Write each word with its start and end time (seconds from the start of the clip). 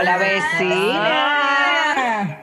con 0.00 0.06
la 0.06 0.16
vecina. 0.16 1.62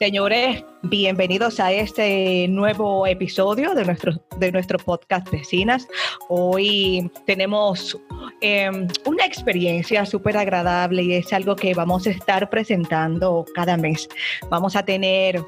Señores, 0.00 0.64
bienvenidos 0.82 1.60
a 1.60 1.70
este 1.70 2.48
nuevo 2.48 3.06
episodio 3.06 3.72
de 3.72 3.84
nuestro, 3.84 4.20
de 4.38 4.50
nuestro 4.50 4.80
podcast 4.80 5.30
Vecinas. 5.30 5.86
Hoy 6.28 7.08
tenemos 7.24 7.96
eh, 8.40 8.68
una 9.04 9.24
experiencia 9.24 10.04
súper 10.04 10.36
agradable 10.36 11.04
y 11.04 11.14
es 11.14 11.32
algo 11.32 11.54
que 11.54 11.72
vamos 11.72 12.08
a 12.08 12.10
estar 12.10 12.50
presentando 12.50 13.44
cada 13.54 13.76
mes. 13.76 14.08
Vamos 14.50 14.74
a 14.74 14.84
tener 14.84 15.40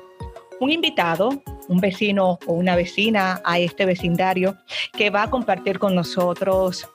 un 0.61 0.71
invitado, 0.71 1.43
un 1.69 1.79
vecino 1.79 2.39
o 2.47 2.53
una 2.53 2.77
vecina 2.77 3.41
a 3.45 3.59
este 3.59 3.85
vecindario 3.85 4.57
que 4.93 5.11
va 5.11 5.25
a 5.25 5.31
compartir 5.31 5.79
con 5.79 5.95
nosotros 5.95 6.89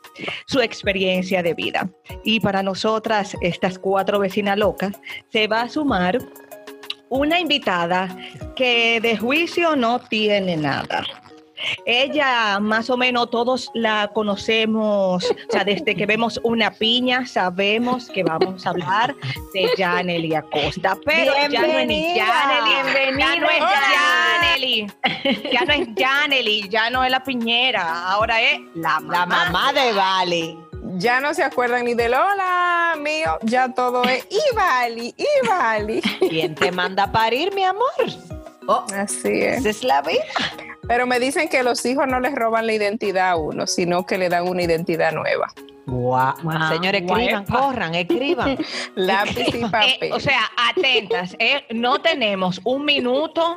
su 0.46 0.60
experiencia 0.62 1.44
de 1.44 1.54
vida. 1.54 1.90
Y 2.24 2.40
para 2.40 2.64
nosotras, 2.64 3.36
estas 3.42 3.80
cuatro 3.80 4.20
vecinas 4.20 4.58
locas, 4.58 4.94
se 5.30 5.48
va 5.48 5.62
a 5.62 5.70
sumar 5.70 6.20
una 7.10 7.40
invitada 7.40 8.16
que 8.56 9.00
de 9.02 9.18
juicio 9.18 9.76
no 9.76 10.00
tiene 10.00 10.56
nada. 10.58 11.06
Ella, 11.86 12.60
más 12.60 12.90
o 12.90 12.98
menos, 12.98 13.30
todos 13.30 13.70
la 13.74 14.10
conocemos, 14.14 15.24
o 15.24 15.52
sea, 15.52 15.64
desde 15.64 15.96
que 15.96 16.06
vemos 16.06 16.40
una 16.44 16.72
piña, 16.72 17.26
sabemos 17.26 18.08
que 18.10 18.24
vamos 18.24 18.66
a 18.66 18.70
hablar 18.70 19.16
de 19.54 19.70
Janely 19.78 20.36
Acosta. 20.36 20.98
Pero 21.06 21.34
ya 21.50 21.62
no 21.62 21.80
es 21.80 21.88
ni 21.88 22.20
Janely, 22.20 23.20
ya 23.20 23.36
no 23.36 23.50
es 23.50 23.60
Janely, 23.60 24.88
ya 25.52 25.66
no 25.66 25.74
es 25.74 25.88
Janely, 25.98 26.70
ya 26.70 26.90
no 26.90 27.04
es 27.04 27.12
la 27.12 27.24
piñera, 27.24 28.12
ahora 28.12 28.42
es 28.42 28.62
la 28.76 29.00
mamá, 29.00 29.12
La 29.12 29.26
mamá 29.26 29.74
de 29.74 29.94
Vale. 29.94 30.58
Ya 30.96 31.20
no 31.20 31.34
se 31.34 31.44
acuerdan 31.44 31.86
ni 31.86 31.94
del 31.94 32.14
hola 32.14 32.96
mío, 32.98 33.38
ya 33.44 33.70
todo 33.74 34.04
es 34.04 34.28
Ivali, 34.52 35.16
Ivali. 35.44 36.02
¿Quién 36.20 36.56
te 36.56 36.72
manda 36.72 37.04
a 37.04 37.12
parir, 37.12 37.54
mi 37.54 37.64
amor? 37.64 37.92
Oh, 38.68 38.86
Así 38.96 39.42
es. 39.42 39.60
Esa 39.60 39.70
es 39.70 39.84
la 39.84 40.02
vida. 40.02 40.24
Pero 40.92 41.08
me 41.08 41.22
dicen 41.22 41.48
que 41.48 41.64
los 41.64 41.86
hijos 41.86 42.06
no 42.06 42.20
les 42.20 42.36
roban 42.36 42.68
la 42.68 42.74
identidad 42.74 43.30
a 43.30 43.36
uno, 43.38 43.66
sino 43.66 44.06
que 44.06 44.18
le 44.18 44.28
dan 44.28 44.46
una 44.46 44.62
identidad 44.64 45.14
nueva. 45.14 45.48
guau. 45.86 46.34
Señores, 46.68 47.04
escriban, 47.04 47.46
corran, 47.46 47.96
escriban. 47.96 48.58
Lápiz 48.96 49.56
y 49.56 49.58
Eh, 49.64 49.70
papel. 49.72 50.12
o 50.12 50.20
sea, 50.20 50.52
atentas, 50.70 51.34
eh, 51.40 51.64
no 51.74 52.02
tenemos 52.02 52.60
un 52.66 52.84
minuto 52.84 53.56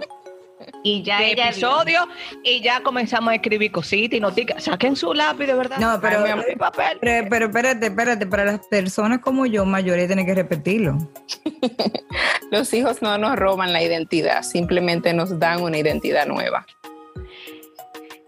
Y 0.85 1.03
ya 1.03 1.19
de 1.19 1.33
ella 1.33 1.49
episodio 1.49 2.07
y 2.45 2.61
ya 2.63 2.81
comenzamos 2.85 3.33
a 3.33 3.35
escribir 3.35 3.73
cositas 3.73 4.17
y 4.17 4.21
noticas. 4.21 4.63
Saquen 4.63 4.95
su 4.95 5.13
lápiz, 5.13 5.47
de 5.47 5.55
verdad. 5.55 5.79
No, 5.79 6.01
pero- 6.01 6.23
Ay, 6.25 6.35
mi 6.51 6.55
papel. 6.55 6.99
Pero, 7.01 7.27
pero 7.29 7.47
espérate, 7.47 7.87
espérate, 7.87 8.27
para 8.29 8.45
las 8.45 8.61
personas 8.69 9.19
como 9.19 9.45
yo, 9.45 9.65
mayores, 9.65 10.07
tienen 10.07 10.25
que 10.25 10.35
repetirlo. 10.37 10.99
Los 12.53 12.73
hijos 12.73 13.03
no 13.03 13.19
nos 13.19 13.35
roban 13.37 13.73
la 13.73 13.83
identidad, 13.83 14.43
simplemente 14.45 15.13
nos 15.13 15.41
dan 15.41 15.61
una 15.63 15.79
identidad 15.79 16.27
nueva. 16.27 16.65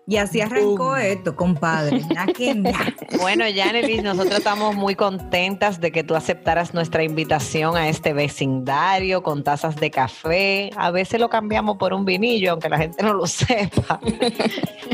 Y 0.08 0.18
así 0.18 0.40
arrancó 0.40 0.96
esto, 0.96 1.34
compadre. 1.34 2.00
Ya 2.14 2.26
que 2.26 2.54
nada. 2.54 2.94
Bueno, 3.20 3.44
Janelis, 3.52 4.02
nosotros 4.02 4.38
estamos 4.38 4.76
muy 4.76 4.94
contentas 4.94 5.80
de 5.80 5.90
que 5.90 6.04
tú 6.04 6.14
aceptaras 6.14 6.74
nuestra 6.74 7.02
invitación 7.02 7.76
a 7.76 7.88
este 7.88 8.12
vecindario 8.12 9.22
con 9.22 9.42
tazas 9.42 9.76
de 9.76 9.90
café. 9.90 10.70
A 10.76 10.90
veces 10.90 11.18
lo 11.18 11.28
cambiamos 11.28 11.76
por 11.76 11.92
un 11.92 12.04
vinillo, 12.04 12.52
aunque 12.52 12.68
la 12.68 12.78
gente 12.78 13.02
no 13.02 13.14
lo 13.14 13.26
sepa. 13.26 14.00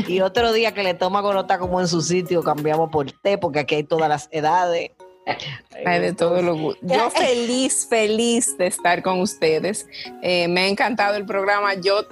y 0.07 0.21
otro 0.21 0.51
día 0.51 0.73
que 0.73 0.83
le 0.83 0.93
toma 0.95 1.21
está 1.39 1.59
como 1.59 1.79
en 1.79 1.87
su 1.87 2.01
sitio, 2.01 2.41
cambiamos 2.41 2.89
por 2.89 3.11
té, 3.11 3.37
porque 3.37 3.59
aquí 3.59 3.75
hay 3.75 3.83
todas 3.83 4.09
las 4.09 4.29
edades. 4.31 4.91
Hay 5.85 5.99
de 5.99 6.13
todo 6.13 6.41
lo 6.41 6.75
Yo 6.81 7.09
feliz, 7.09 7.87
feliz 7.89 8.57
de 8.57 8.67
estar 8.67 9.01
con 9.01 9.19
ustedes. 9.21 9.87
Eh, 10.21 10.47
me 10.47 10.61
ha 10.61 10.67
encantado 10.67 11.15
el 11.17 11.25
programa. 11.25 11.73
Yo 11.75 12.05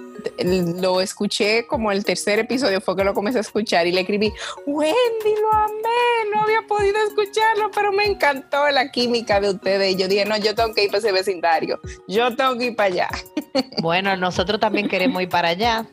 lo 0.44 1.00
escuché 1.00 1.66
como 1.66 1.90
el 1.90 2.04
tercer 2.04 2.38
episodio, 2.38 2.80
fue 2.80 2.96
que 2.96 3.04
lo 3.04 3.14
comencé 3.14 3.38
a 3.38 3.40
escuchar 3.42 3.86
y 3.86 3.92
le 3.92 4.02
escribí, 4.02 4.32
Wendy, 4.66 5.34
lo 5.40 5.52
amé, 5.52 6.30
no 6.32 6.42
había 6.42 6.62
podido 6.66 6.98
escucharlo, 7.06 7.70
pero 7.74 7.92
me 7.92 8.04
encantó 8.04 8.68
la 8.70 8.90
química 8.90 9.40
de 9.40 9.50
ustedes. 9.50 9.94
Y 9.94 9.96
yo 9.96 10.08
dije, 10.08 10.24
no, 10.24 10.36
yo 10.36 10.54
tengo 10.54 10.74
que 10.74 10.84
ir 10.84 10.90
para 10.90 10.98
ese 10.98 11.12
vecindario, 11.12 11.80
yo 12.06 12.34
tengo 12.36 12.56
que 12.56 12.66
ir 12.66 12.76
para 12.76 12.92
allá. 12.92 13.08
Bueno, 13.82 14.16
nosotros 14.16 14.60
también 14.60 14.88
queremos 14.88 15.22
ir 15.22 15.28
para 15.28 15.48
allá, 15.48 15.84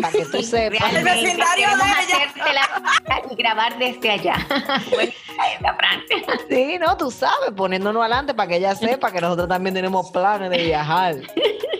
para 0.00 0.12
que 0.12 0.24
tú 0.24 0.42
sepas. 0.42 0.92
El 0.94 1.04
vecindario 1.04 1.68
de 1.68 1.84
ella. 1.84 3.24
y 3.30 3.34
grabar 3.34 3.78
desde 3.78 4.10
allá. 4.10 4.36
Bueno. 4.90 5.12
Sí, 6.48 6.78
no, 6.80 6.96
tú 6.96 7.10
sabes, 7.10 7.52
poniéndonos 7.54 8.00
adelante 8.00 8.34
para 8.34 8.48
que 8.48 8.56
ella 8.56 8.74
sepa 8.74 9.12
que 9.12 9.20
nosotros 9.20 9.48
también 9.48 9.74
tenemos 9.74 10.10
planes 10.10 10.50
de 10.50 10.58
viajar. 10.64 11.16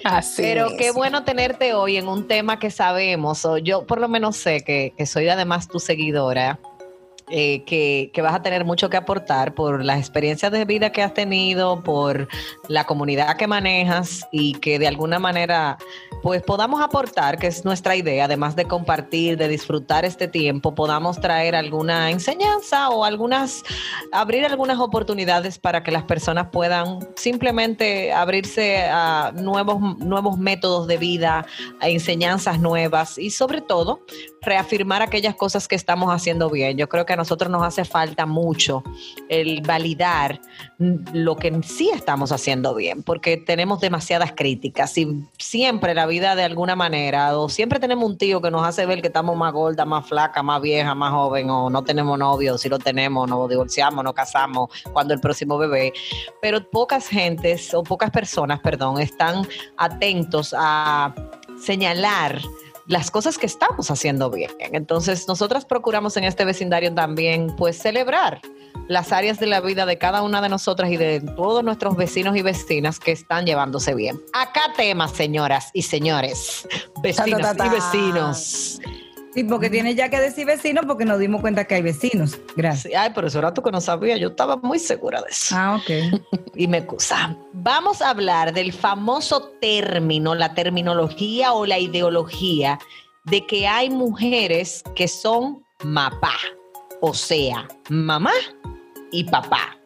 Así 0.04 0.42
Pero 0.42 0.66
es. 0.66 0.72
qué 0.78 0.90
bueno 0.92 1.24
tenerte 1.24 1.74
hoy 1.74 1.96
en 1.96 2.08
un 2.08 2.28
tema 2.28 2.58
que 2.58 2.70
sabemos, 2.70 3.44
o 3.44 3.58
yo 3.58 3.84
por 3.86 4.00
lo 4.00 4.08
menos 4.08 4.36
sé 4.36 4.62
que, 4.62 4.94
que 4.96 5.06
soy 5.06 5.28
además 5.28 5.68
tu 5.68 5.80
seguidora, 5.80 6.58
eh, 7.30 7.64
que, 7.64 8.10
que 8.12 8.22
vas 8.22 8.34
a 8.34 8.42
tener 8.42 8.64
mucho 8.64 8.90
que 8.90 8.96
aportar 8.96 9.54
por 9.54 9.84
las 9.84 9.98
experiencias 9.98 10.52
de 10.52 10.64
vida 10.64 10.90
que 10.90 11.02
has 11.02 11.14
tenido, 11.14 11.82
por 11.82 12.28
la 12.68 12.84
comunidad 12.84 13.36
que 13.36 13.46
manejas 13.46 14.26
y 14.32 14.54
que 14.54 14.78
de 14.78 14.88
alguna 14.88 15.18
manera 15.18 15.78
pues 16.22 16.42
podamos 16.42 16.80
aportar, 16.80 17.38
que 17.38 17.46
es 17.46 17.64
nuestra 17.64 17.94
idea, 17.94 18.24
además 18.24 18.56
de 18.56 18.64
compartir, 18.64 19.36
de 19.36 19.48
disfrutar 19.48 20.04
este 20.04 20.26
tiempo, 20.26 20.74
podamos 20.74 21.20
traer 21.20 21.54
alguna 21.54 22.10
enseñanza 22.10 22.90
o 22.90 23.04
algunas, 23.04 23.62
abrir 24.12 24.44
algunas 24.44 24.78
oportunidades 24.80 25.58
para 25.58 25.82
que 25.82 25.92
las 25.92 26.04
personas 26.04 26.48
puedan 26.50 26.98
simplemente 27.16 28.12
abrirse 28.12 28.84
a 28.90 29.32
nuevos, 29.34 29.98
nuevos 29.98 30.38
métodos 30.38 30.86
de 30.86 30.96
vida, 30.96 31.46
a 31.80 31.88
enseñanzas 31.88 32.58
nuevas 32.58 33.18
y 33.18 33.30
sobre 33.30 33.60
todo 33.60 34.04
reafirmar 34.42 35.02
aquellas 35.02 35.34
cosas 35.34 35.68
que 35.68 35.76
estamos 35.76 36.12
haciendo 36.12 36.50
bien. 36.50 36.76
Yo 36.76 36.88
creo 36.88 37.06
que 37.06 37.16
nosotros 37.18 37.50
nos 37.50 37.62
hace 37.62 37.84
falta 37.84 38.24
mucho 38.24 38.82
el 39.28 39.60
validar 39.60 40.40
lo 40.78 41.36
que 41.36 41.60
sí 41.62 41.90
estamos 41.92 42.32
haciendo 42.32 42.74
bien, 42.74 43.02
porque 43.02 43.36
tenemos 43.36 43.80
demasiadas 43.80 44.32
críticas 44.32 44.96
y 44.96 45.24
siempre 45.38 45.92
la 45.94 46.06
vida 46.06 46.36
de 46.36 46.44
alguna 46.44 46.76
manera, 46.76 47.36
o 47.38 47.48
siempre 47.48 47.80
tenemos 47.80 48.08
un 48.08 48.16
tío 48.16 48.40
que 48.40 48.50
nos 48.50 48.66
hace 48.66 48.86
ver 48.86 49.02
que 49.02 49.08
estamos 49.08 49.36
más 49.36 49.52
gorda, 49.52 49.84
más 49.84 50.06
flaca, 50.06 50.42
más 50.42 50.62
vieja, 50.62 50.94
más 50.94 51.12
joven, 51.12 51.50
o 51.50 51.68
no 51.68 51.82
tenemos 51.84 52.18
novio, 52.18 52.56
si 52.56 52.68
lo 52.68 52.78
tenemos, 52.78 53.28
nos 53.28 53.48
divorciamos, 53.48 54.02
nos 54.02 54.14
casamos, 54.14 54.70
cuando 54.92 55.12
el 55.14 55.20
próximo 55.20 55.58
bebé. 55.58 55.92
Pero 56.40 56.68
pocas 56.70 57.08
gentes, 57.08 57.74
o 57.74 57.82
pocas 57.82 58.10
personas, 58.10 58.60
perdón, 58.60 59.00
están 59.00 59.46
atentos 59.76 60.54
a 60.56 61.14
señalar 61.60 62.40
las 62.88 63.10
cosas 63.10 63.36
que 63.36 63.46
estamos 63.46 63.90
haciendo 63.90 64.30
bien. 64.30 64.50
Entonces, 64.72 65.28
nosotras 65.28 65.66
procuramos 65.66 66.16
en 66.16 66.24
este 66.24 66.44
vecindario 66.44 66.92
también, 66.92 67.54
pues, 67.54 67.78
celebrar 67.78 68.40
las 68.88 69.12
áreas 69.12 69.38
de 69.38 69.46
la 69.46 69.60
vida 69.60 69.84
de 69.84 69.98
cada 69.98 70.22
una 70.22 70.40
de 70.40 70.48
nosotras 70.48 70.90
y 70.90 70.96
de 70.96 71.20
todos 71.20 71.62
nuestros 71.62 71.96
vecinos 71.96 72.34
y 72.36 72.42
vecinas 72.42 72.98
que 72.98 73.12
están 73.12 73.44
llevándose 73.44 73.94
bien. 73.94 74.18
Acá 74.32 74.72
temas, 74.74 75.12
señoras 75.12 75.70
y 75.74 75.82
señores, 75.82 76.66
vecinas 77.02 77.56
y 77.62 77.68
vecinos. 77.68 78.80
Sí, 79.38 79.44
porque 79.44 79.70
tiene 79.70 79.94
ya 79.94 80.08
que 80.08 80.18
decir 80.18 80.46
vecinos 80.46 80.84
porque 80.84 81.04
nos 81.04 81.20
dimos 81.20 81.40
cuenta 81.40 81.64
que 81.64 81.76
hay 81.76 81.82
vecinos. 81.82 82.36
Gracias. 82.56 82.90
Sí, 82.90 82.94
Ay, 82.94 83.12
pero 83.14 83.28
eso 83.28 83.38
era 83.38 83.54
tú 83.54 83.62
que 83.62 83.70
no 83.70 83.80
sabía, 83.80 84.16
yo 84.16 84.30
estaba 84.30 84.56
muy 84.56 84.80
segura 84.80 85.22
de 85.22 85.28
eso. 85.30 85.54
Ah, 85.56 85.76
ok. 85.76 86.20
y 86.56 86.66
me 86.66 86.78
excusa. 86.78 87.36
Vamos 87.52 88.02
a 88.02 88.10
hablar 88.10 88.52
del 88.52 88.72
famoso 88.72 89.52
término, 89.60 90.34
la 90.34 90.54
terminología 90.54 91.52
o 91.52 91.66
la 91.66 91.78
ideología 91.78 92.80
de 93.26 93.46
que 93.46 93.68
hay 93.68 93.90
mujeres 93.90 94.82
que 94.96 95.06
son 95.06 95.64
mapá, 95.84 96.34
o 97.00 97.14
sea, 97.14 97.68
mamá 97.90 98.32
y 99.12 99.22
papá. 99.22 99.78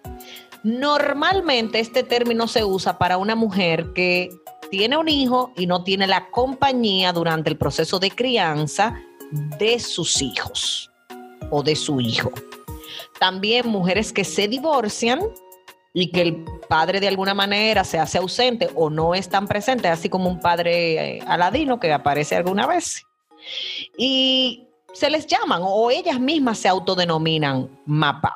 Normalmente 0.65 1.79
este 1.79 2.05
término 2.05 2.49
se 2.49 2.65
usa 2.65 2.97
para 2.97 3.19
una 3.19 3.35
mujer 3.35 3.93
que 3.93 4.31
tiene 4.71 4.97
un 4.97 5.11
hijo 5.11 5.53
y 5.57 5.67
no 5.67 5.85
tiene 5.85 6.07
la 6.07 6.31
compañía 6.31 7.13
durante 7.13 7.51
el 7.51 7.59
proceso 7.59 7.99
de 7.99 8.11
crianza 8.11 8.99
de 9.33 9.79
sus 9.79 10.23
hijos 10.23 10.91
o 11.51 11.63
de 11.63 11.75
su 11.75 12.01
hijo. 12.01 12.31
También 13.19 13.69
mujeres 13.69 14.13
que 14.13 14.25
se 14.25 14.49
divorcian 14.49 15.21
y 15.95 16.11
que 16.11 16.23
el 16.23 16.45
padre 16.69 17.01
de 17.01 17.09
alguna 17.09 17.35
manera 17.35 17.85
se 17.85 17.99
hace 17.99 18.19
ausente 18.19 18.71
o 18.75 18.91
no 18.91 19.15
es 19.15 19.29
tan 19.29 19.47
presente, 19.47 19.89
así 19.89 20.09
como 20.09 20.29
un 20.29 20.41
padre 20.41 21.19
eh, 21.19 21.23
aladino 21.27 21.79
que 21.79 21.93
aparece 21.93 22.37
alguna 22.37 22.67
vez. 22.67 23.03
Y 23.97 24.67
se 24.93 25.11
les 25.11 25.27
llaman 25.27 25.63
o 25.65 25.91
ellas 25.91 26.21
mismas 26.21 26.59
se 26.59 26.69
autodenominan 26.69 27.69
mapa. 27.87 28.35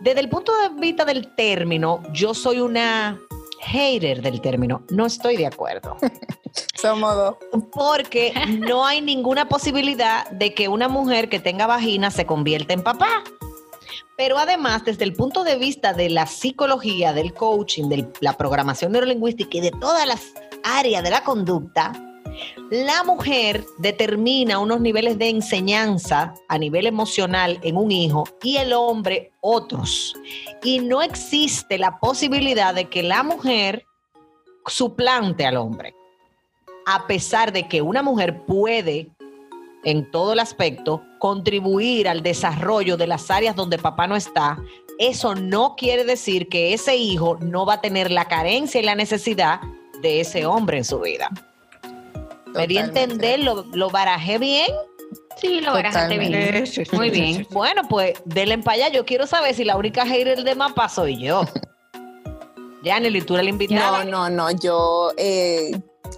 Desde 0.00 0.20
el 0.20 0.28
punto 0.28 0.52
de 0.56 0.80
vista 0.80 1.04
del 1.04 1.34
término, 1.34 2.02
yo 2.12 2.34
soy 2.34 2.60
una 2.60 3.20
hater 3.60 4.22
del 4.22 4.40
término, 4.40 4.82
no 4.90 5.06
estoy 5.06 5.36
de 5.36 5.46
acuerdo. 5.46 5.96
Somos. 6.74 7.36
Porque 7.72 8.32
no 8.58 8.86
hay 8.86 9.00
ninguna 9.00 9.48
posibilidad 9.48 10.28
de 10.30 10.54
que 10.54 10.68
una 10.68 10.88
mujer 10.88 11.28
que 11.28 11.40
tenga 11.40 11.66
vagina 11.66 12.10
se 12.10 12.26
convierta 12.26 12.72
en 12.72 12.82
papá. 12.82 13.24
Pero 14.16 14.38
además, 14.38 14.84
desde 14.84 15.04
el 15.04 15.12
punto 15.12 15.44
de 15.44 15.56
vista 15.56 15.92
de 15.92 16.08
la 16.08 16.26
psicología, 16.26 17.12
del 17.12 17.34
coaching, 17.34 17.88
de 17.88 18.08
la 18.20 18.32
programación 18.32 18.92
neurolingüística 18.92 19.58
y 19.58 19.60
de 19.60 19.72
todas 19.72 20.06
las 20.06 20.32
áreas 20.64 21.02
de 21.02 21.10
la 21.10 21.22
conducta, 21.22 21.92
la 22.70 23.04
mujer 23.04 23.64
determina 23.78 24.58
unos 24.58 24.80
niveles 24.80 25.18
de 25.18 25.28
enseñanza 25.28 26.34
a 26.48 26.58
nivel 26.58 26.86
emocional 26.86 27.58
en 27.62 27.76
un 27.76 27.90
hijo 27.90 28.24
y 28.42 28.56
el 28.56 28.72
hombre 28.72 29.32
otros. 29.40 30.14
Y 30.62 30.80
no 30.80 31.02
existe 31.02 31.78
la 31.78 31.98
posibilidad 31.98 32.74
de 32.74 32.86
que 32.86 33.02
la 33.02 33.22
mujer 33.22 33.84
suplante 34.66 35.46
al 35.46 35.56
hombre 35.56 35.94
a 36.86 37.06
pesar 37.08 37.52
de 37.52 37.68
que 37.68 37.82
una 37.82 38.02
mujer 38.02 38.44
puede, 38.46 39.10
en 39.84 40.08
todo 40.10 40.32
el 40.32 40.38
aspecto, 40.38 41.02
contribuir 41.18 42.08
al 42.08 42.22
desarrollo 42.22 42.96
de 42.96 43.08
las 43.08 43.30
áreas 43.30 43.56
donde 43.56 43.76
papá 43.76 44.06
no 44.06 44.14
está, 44.14 44.56
eso 44.98 45.34
no 45.34 45.74
quiere 45.76 46.04
decir 46.04 46.48
que 46.48 46.72
ese 46.72 46.96
hijo 46.96 47.38
no 47.40 47.66
va 47.66 47.74
a 47.74 47.80
tener 47.80 48.10
la 48.10 48.26
carencia 48.26 48.80
y 48.80 48.84
la 48.84 48.94
necesidad 48.94 49.60
de 50.00 50.20
ese 50.20 50.46
hombre 50.46 50.78
en 50.78 50.84
su 50.84 51.00
vida. 51.00 51.28
¿Me 52.56 52.66
di 52.66 52.78
a 52.78 52.86
Totalmente. 52.86 53.02
entender? 53.02 53.40
¿Lo, 53.40 53.64
lo 53.72 53.90
barajé 53.90 54.38
bien? 54.38 54.70
Sí, 55.36 55.60
lo 55.60 55.72
barajaste 55.74 56.18
bien. 56.18 56.66
Sí, 56.66 56.84
sí, 56.84 56.96
Muy 56.96 57.10
sí, 57.10 57.20
bien. 57.20 57.34
sí, 57.36 57.44
sí. 57.44 57.54
Bueno, 57.54 57.82
pues 57.88 58.14
denle 58.24 58.58
para 58.58 58.86
allá. 58.86 58.88
Yo 58.96 59.04
quiero 59.04 59.26
saber 59.26 59.54
si 59.54 59.64
la 59.64 59.76
única 59.76 60.04
hater 60.06 60.42
de 60.42 60.54
mapa 60.54 60.88
soy 60.88 61.18
yo. 61.22 61.42
Janely, 62.84 63.20
tú 63.22 63.34
eres 63.34 63.44
la 63.44 63.50
invitada. 63.50 64.04
No, 64.04 64.28
no, 64.28 64.30
no, 64.30 64.50
yo, 64.58 65.12
eh, 65.16 65.72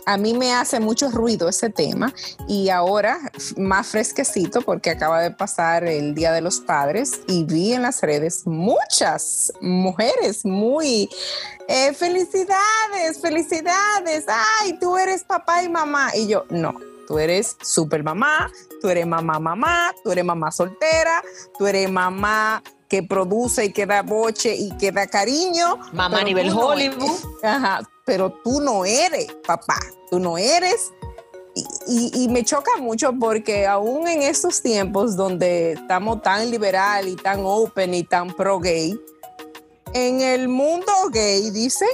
a 0.06 0.16
mí 0.16 0.34
me 0.34 0.54
hace 0.54 0.80
mucho 0.80 1.10
ruido 1.10 1.48
ese 1.48 1.70
tema 1.70 2.14
y 2.46 2.70
ahora 2.70 3.18
más 3.56 3.88
fresquecito 3.88 4.62
porque 4.62 4.90
acaba 4.90 5.20
de 5.20 5.30
pasar 5.30 5.84
el 5.84 6.14
Día 6.14 6.32
de 6.32 6.40
los 6.40 6.60
Padres 6.60 7.20
y 7.26 7.44
vi 7.44 7.74
en 7.74 7.82
las 7.82 8.00
redes 8.02 8.46
muchas 8.46 9.52
mujeres 9.60 10.44
muy, 10.44 11.08
eh, 11.68 11.92
felicidades, 11.92 13.20
felicidades, 13.20 14.24
ay, 14.28 14.78
tú 14.80 14.96
eres 14.96 15.24
papá 15.24 15.62
y 15.62 15.68
mamá 15.68 16.10
y 16.14 16.26
yo, 16.26 16.44
no. 16.50 16.74
Tú 17.06 17.18
eres 17.18 17.56
super 17.62 18.02
mamá, 18.02 18.50
tú 18.82 18.88
eres 18.90 19.06
mamá, 19.06 19.38
mamá, 19.38 19.94
tú 20.04 20.12
eres 20.12 20.26
mamá 20.26 20.52
soltera, 20.52 21.22
tú 21.58 21.66
eres 21.66 21.90
mamá 21.90 22.62
que 22.88 23.02
produce 23.02 23.66
y 23.66 23.72
que 23.72 23.84
da 23.86 24.02
boche 24.02 24.54
y 24.56 24.70
que 24.78 24.90
da 24.92 25.06
cariño, 25.06 25.76
Mamá 25.92 26.20
a 26.20 26.24
nivel 26.24 26.48
no 26.48 26.58
Hollywood. 26.68 27.18
Ajá, 27.42 27.80
pero 28.06 28.32
tú 28.42 28.60
no 28.60 28.84
eres 28.84 29.26
papá, 29.46 29.78
tú 30.10 30.18
no 30.18 30.38
eres. 30.38 30.90
Y, 31.54 31.64
y- 31.86 32.24
y 32.24 32.28
me 32.28 32.44
choca 32.44 32.70
mucho 32.78 33.12
porque 33.18 33.66
aún 33.66 34.06
en 34.08 34.22
estos 34.22 34.62
tiempos 34.62 35.16
donde 35.16 35.72
estamos 35.72 36.22
tan 36.22 36.50
liberal 36.50 37.08
y 37.08 37.16
tan 37.16 37.40
open 37.44 37.94
y 37.94 38.04
tan 38.04 38.28
pro 38.34 38.58
gay, 38.60 38.98
en 39.94 40.20
el 40.20 40.48
mundo 40.48 40.92
gay 41.10 41.50
dicen, 41.50 41.88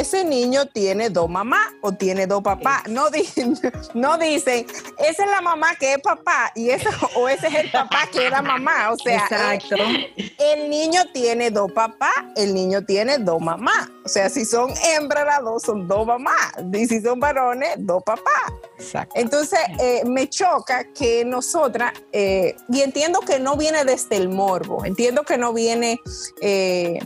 ese 0.00 0.24
niño 0.24 0.66
tiene 0.66 1.10
dos 1.10 1.28
mamás 1.28 1.66
o 1.80 1.92
tiene 1.92 2.26
dos 2.26 2.42
papás. 2.42 2.82
No, 2.88 3.10
di- 3.10 3.28
no 3.94 4.18
dicen, 4.18 4.66
esa 4.98 5.24
es 5.24 5.30
la 5.30 5.40
mamá 5.40 5.74
que 5.76 5.92
es 5.94 5.98
papá 6.00 6.52
y 6.54 6.70
ese, 6.70 6.88
o 7.16 7.28
ese 7.28 7.48
es 7.48 7.54
el 7.54 7.70
papá 7.70 8.08
que 8.12 8.26
era 8.26 8.42
mamá. 8.42 8.90
O 8.92 8.96
sea, 8.96 9.16
Exacto. 9.24 9.76
el 10.38 10.70
niño 10.70 11.02
tiene 11.12 11.50
dos 11.50 11.72
papás, 11.72 12.14
el 12.36 12.54
niño 12.54 12.84
tiene 12.84 13.18
dos 13.18 13.40
mamás. 13.40 13.88
O 14.04 14.08
sea, 14.08 14.28
si 14.28 14.44
son 14.44 14.72
hembras 14.96 15.24
las 15.24 15.40
dos, 15.42 15.62
son 15.62 15.88
dos 15.88 16.06
mamás. 16.06 16.52
Y 16.72 16.86
si 16.86 17.00
son 17.00 17.18
varones, 17.20 17.70
dos 17.78 18.02
papás. 18.02 18.52
Exacto. 18.78 19.14
Entonces, 19.18 19.60
eh, 19.80 20.02
me 20.04 20.28
choca 20.28 20.84
que 20.92 21.24
nosotras, 21.24 21.92
eh, 22.12 22.54
y 22.68 22.82
entiendo 22.82 23.20
que 23.20 23.38
no 23.38 23.56
viene 23.56 23.84
desde 23.84 24.16
el 24.16 24.28
morbo, 24.28 24.84
entiendo 24.84 25.22
que 25.22 25.38
no 25.38 25.52
viene 25.52 25.98
eh, 26.40 26.98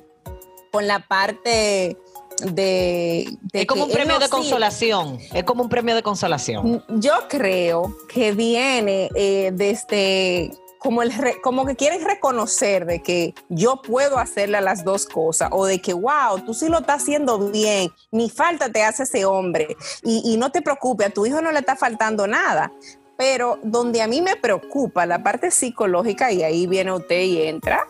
con 0.72 0.86
la 0.86 0.98
parte 1.06 1.96
de... 2.40 3.36
de 3.52 3.60
Es 3.60 3.66
como 3.66 3.84
un 3.84 3.90
premio 3.90 4.18
de 4.18 4.28
consolación. 4.28 5.18
Es 5.32 5.44
como 5.44 5.62
un 5.62 5.68
premio 5.68 5.94
de 5.94 6.02
consolación. 6.02 6.84
Yo 6.88 7.12
creo 7.28 7.96
que 8.12 8.32
viene 8.32 9.08
eh, 9.14 9.50
desde 9.52 10.50
como, 10.78 11.02
el 11.02 11.12
re- 11.12 11.40
como 11.42 11.66
que 11.66 11.74
quieren 11.74 12.04
reconocer 12.04 12.86
de 12.86 13.02
que 13.02 13.34
yo 13.48 13.82
puedo 13.82 14.18
hacerle 14.18 14.60
las 14.60 14.84
dos 14.84 15.06
cosas 15.06 15.48
o 15.52 15.66
de 15.66 15.80
que, 15.80 15.92
wow, 15.92 16.40
tú 16.46 16.54
sí 16.54 16.68
lo 16.68 16.78
estás 16.78 17.02
haciendo 17.02 17.38
bien, 17.50 17.90
ni 18.12 18.30
falta 18.30 18.70
te 18.70 18.84
hace 18.84 19.02
ese 19.02 19.24
hombre 19.24 19.76
y, 20.04 20.22
y 20.32 20.36
no 20.36 20.52
te 20.52 20.62
preocupes, 20.62 21.08
a 21.08 21.10
tu 21.10 21.26
hijo 21.26 21.40
no 21.40 21.50
le 21.52 21.58
está 21.58 21.74
faltando 21.76 22.26
nada. 22.26 22.72
Pero 23.16 23.58
donde 23.64 24.00
a 24.00 24.06
mí 24.06 24.22
me 24.22 24.36
preocupa 24.36 25.04
la 25.04 25.20
parte 25.24 25.50
psicológica, 25.50 26.30
y 26.30 26.44
ahí 26.44 26.68
viene 26.68 26.92
usted 26.92 27.20
y 27.22 27.42
entra, 27.42 27.84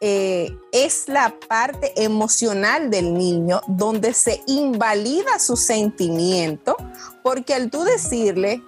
eh, 0.00 0.56
es 0.72 1.08
la 1.08 1.34
parte 1.48 1.92
emocional 2.02 2.90
del 2.90 3.14
niño 3.14 3.60
donde 3.66 4.12
se 4.12 4.42
invalida 4.46 5.38
su 5.38 5.56
sentimiento, 5.56 6.76
porque 7.22 7.54
al 7.54 7.70
tú 7.70 7.82
decirle, 7.84 8.62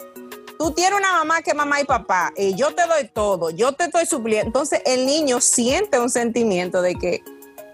tú 0.59 0.71
tienes 0.73 0.99
una 0.99 1.13
mamá 1.13 1.43
que 1.43 1.55
mamá 1.55 1.81
y 1.81 1.85
papá, 1.85 2.33
y 2.37 2.55
yo 2.55 2.75
te 2.75 2.83
doy 2.87 3.09
todo, 3.13 3.51
yo 3.51 3.73
te 3.73 3.85
estoy 3.85 4.07
supliendo, 4.07 4.47
entonces 4.47 4.81
el 4.87 5.07
niño 5.07 5.41
siente 5.41 5.99
un 6.01 6.11
sentimiento 6.11 6.81
de 6.83 6.95
que, 6.95 7.23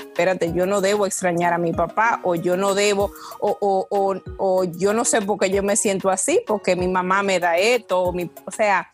espérate, 0.00 0.52
yo 0.52 0.66
no 0.66 0.80
debo 0.80 1.06
extrañar 1.06 1.52
a 1.52 1.58
mi 1.58 1.72
papá, 1.72 2.20
o 2.24 2.34
yo 2.34 2.56
no 2.56 2.74
debo, 2.74 3.10
o, 3.40 3.56
o- 3.60 3.86
o- 3.90 4.20
o 4.38 4.64
yo 4.64 4.92
no 4.92 5.04
sé 5.04 5.22
por 5.22 5.38
qué 5.38 5.50
yo 5.50 5.62
me 5.62 5.76
siento 5.76 6.10
así, 6.10 6.40
porque 6.46 6.76
mi 6.76 6.88
mamá 6.88 7.22
me 7.22 7.40
da 7.40 7.56
esto, 7.56 8.00
o, 8.00 8.12
mi- 8.12 8.30
o 8.44 8.50
sea, 8.50 8.90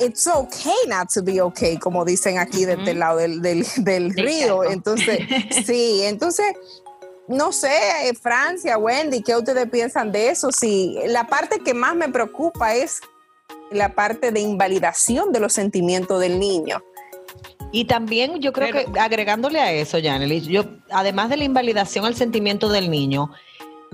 it's 0.00 0.26
okay 0.26 0.72
not 0.88 1.08
to 1.12 1.22
be 1.22 1.40
okay, 1.40 1.76
como 1.78 2.04
dicen 2.04 2.38
aquí 2.38 2.64
de 2.64 2.74
este 2.74 2.94
lado 2.94 3.18
del, 3.18 3.40
del- 3.42 3.66
del 3.78 4.14
río. 4.14 4.64
Entonces, 4.70 5.18
sí, 5.66 6.02
entonces, 6.04 6.46
no 7.28 7.52
sé, 7.52 7.70
eh, 8.04 8.14
Francia, 8.14 8.76
Wendy, 8.78 9.22
¿qué 9.22 9.36
ustedes 9.36 9.68
piensan 9.70 10.10
de 10.12 10.30
eso? 10.30 10.50
Sí, 10.52 10.98
la 11.06 11.26
parte 11.26 11.60
que 11.60 11.74
más 11.74 11.94
me 11.94 12.08
preocupa 12.08 12.74
es 12.74 13.00
la 13.70 13.94
parte 13.94 14.32
de 14.32 14.40
invalidación 14.40 15.32
de 15.32 15.40
los 15.40 15.52
sentimientos 15.52 16.20
del 16.20 16.38
niño. 16.40 16.82
Y 17.72 17.84
también 17.84 18.40
yo 18.40 18.52
creo 18.52 18.68
Pero- 18.72 18.92
que 18.92 18.98
agregándole 18.98 19.60
a 19.60 19.72
eso, 19.72 19.98
Janely, 20.02 20.40
yo, 20.40 20.64
además 20.90 21.28
de 21.30 21.36
la 21.36 21.44
invalidación 21.44 22.04
al 22.04 22.16
sentimiento 22.16 22.68
del 22.68 22.90
niño, 22.90 23.30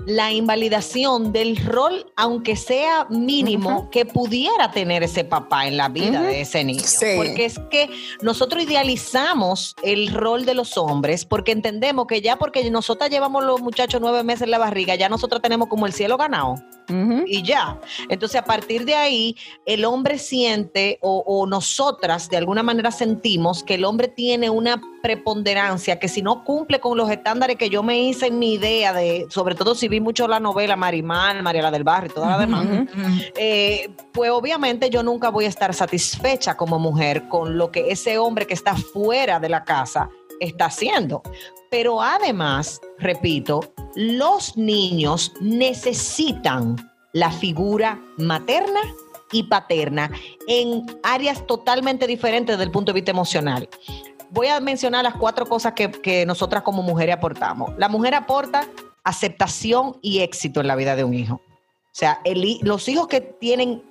la 0.05 0.31
invalidación 0.31 1.33
del 1.33 1.57
rol, 1.57 2.05
aunque 2.15 2.55
sea 2.55 3.05
mínimo, 3.09 3.89
que 3.89 4.05
pudiera 4.05 4.71
tener 4.71 5.03
ese 5.03 5.23
papá 5.23 5.67
en 5.67 5.77
la 5.77 5.89
vida 5.89 6.21
de 6.21 6.41
ese 6.41 6.63
niño. 6.63 6.83
Sí. 6.85 7.13
Porque 7.17 7.45
es 7.45 7.59
que 7.69 7.89
nosotros 8.21 8.63
idealizamos 8.63 9.75
el 9.83 10.13
rol 10.13 10.45
de 10.45 10.53
los 10.53 10.77
hombres 10.77 11.25
porque 11.25 11.51
entendemos 11.51 12.07
que 12.07 12.21
ya 12.21 12.37
porque 12.37 12.69
nosotras 12.69 13.09
llevamos 13.09 13.43
los 13.43 13.61
muchachos 13.61 13.99
nueve 14.01 14.23
meses 14.23 14.43
en 14.43 14.51
la 14.51 14.57
barriga, 14.57 14.95
ya 14.95 15.09
nosotros 15.09 15.41
tenemos 15.41 15.67
como 15.67 15.85
el 15.85 15.93
cielo 15.93 16.17
ganado. 16.17 16.55
Y 17.25 17.43
ya. 17.43 17.79
Entonces, 18.09 18.39
a 18.39 18.45
partir 18.45 18.85
de 18.85 18.95
ahí, 18.95 19.35
el 19.65 19.85
hombre 19.85 20.17
siente 20.17 20.99
o, 21.01 21.23
o 21.25 21.45
nosotras 21.45 22.29
de 22.29 22.37
alguna 22.37 22.63
manera 22.63 22.91
sentimos 22.91 23.63
que 23.63 23.75
el 23.75 23.85
hombre 23.85 24.07
tiene 24.07 24.49
una 24.49 24.81
preponderancia 25.01 25.99
que 25.99 26.07
si 26.07 26.21
no 26.21 26.43
cumple 26.43 26.79
con 26.79 26.97
los 26.97 27.09
estándares 27.09 27.55
que 27.55 27.69
yo 27.69 27.83
me 27.83 27.99
hice 27.99 28.27
en 28.27 28.39
mi 28.39 28.53
idea 28.53 28.93
de, 28.93 29.27
sobre 29.29 29.55
todo 29.55 29.75
si 29.75 29.87
vi 29.87 29.99
mucho 29.99 30.27
la 30.27 30.39
novela 30.39 30.75
Marimar, 30.75 31.41
Mariela 31.41 31.71
del 31.71 31.83
Barrio 31.83 32.11
y 32.11 32.13
toda 32.13 32.29
la 32.31 32.37
demás, 32.37 32.67
eh, 33.35 33.89
pues 34.11 34.31
obviamente 34.31 34.89
yo 34.89 35.03
nunca 35.03 35.29
voy 35.29 35.45
a 35.45 35.49
estar 35.49 35.73
satisfecha 35.73 36.57
como 36.57 36.79
mujer 36.79 37.27
con 37.27 37.57
lo 37.57 37.71
que 37.71 37.91
ese 37.91 38.17
hombre 38.17 38.47
que 38.47 38.53
está 38.53 38.75
fuera 38.75 39.39
de 39.39 39.49
la 39.49 39.63
casa 39.63 40.09
está 40.39 40.65
haciendo. 40.65 41.21
Pero 41.69 42.01
además, 42.01 42.79
repito, 42.97 43.73
los 43.95 44.57
niños 44.57 45.33
necesitan 45.41 46.75
la 47.13 47.31
figura 47.31 48.01
materna 48.17 48.79
y 49.31 49.43
paterna 49.43 50.11
en 50.47 50.85
áreas 51.03 51.45
totalmente 51.45 52.07
diferentes 52.07 52.55
desde 52.55 52.65
el 52.65 52.71
punto 52.71 52.91
de 52.91 52.95
vista 52.95 53.11
emocional. 53.11 53.67
Voy 54.29 54.47
a 54.47 54.59
mencionar 54.59 55.03
las 55.03 55.15
cuatro 55.15 55.45
cosas 55.45 55.73
que, 55.73 55.91
que 55.91 56.25
nosotras 56.25 56.63
como 56.63 56.83
mujeres 56.83 57.15
aportamos. 57.15 57.71
La 57.77 57.89
mujer 57.89 58.13
aporta 58.13 58.67
aceptación 59.03 59.97
y 60.01 60.19
éxito 60.19 60.59
en 60.61 60.67
la 60.67 60.75
vida 60.75 60.95
de 60.95 61.03
un 61.03 61.13
hijo. 61.13 61.35
O 61.35 61.99
sea, 61.99 62.21
el 62.25 62.59
los 62.61 62.87
hijos 62.89 63.07
que 63.07 63.21
tienen 63.21 63.81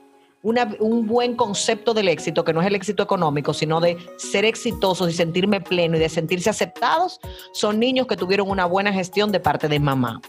una- 0.47 0.76
un 0.79 1.07
buen 1.07 1.35
concepto 1.35 1.93
del 1.93 2.09
éxito, 2.09 2.45
que 2.45 2.53
no 2.53 2.61
es 2.61 2.67
el 2.69 2.75
éxito 2.76 3.03
económico, 3.03 3.53
sino 3.53 3.81
de 3.81 3.97
ser 4.17 4.45
exitosos 4.45 5.11
y 5.11 5.12
sentirme 5.12 5.61
pleno 5.61 5.97
y 5.97 6.00
de 6.00 6.09
sentirse 6.09 6.49
aceptados, 6.50 7.21
son 7.53 7.81
niños 7.81 8.07
que 8.07 8.17
tuvieron 8.17 8.49
una 8.49 8.65
buena 8.65 8.93
gestión 8.93 9.33
de 9.33 9.41
parte 9.41 9.67
de 9.69 9.81
mamá. 9.81 10.21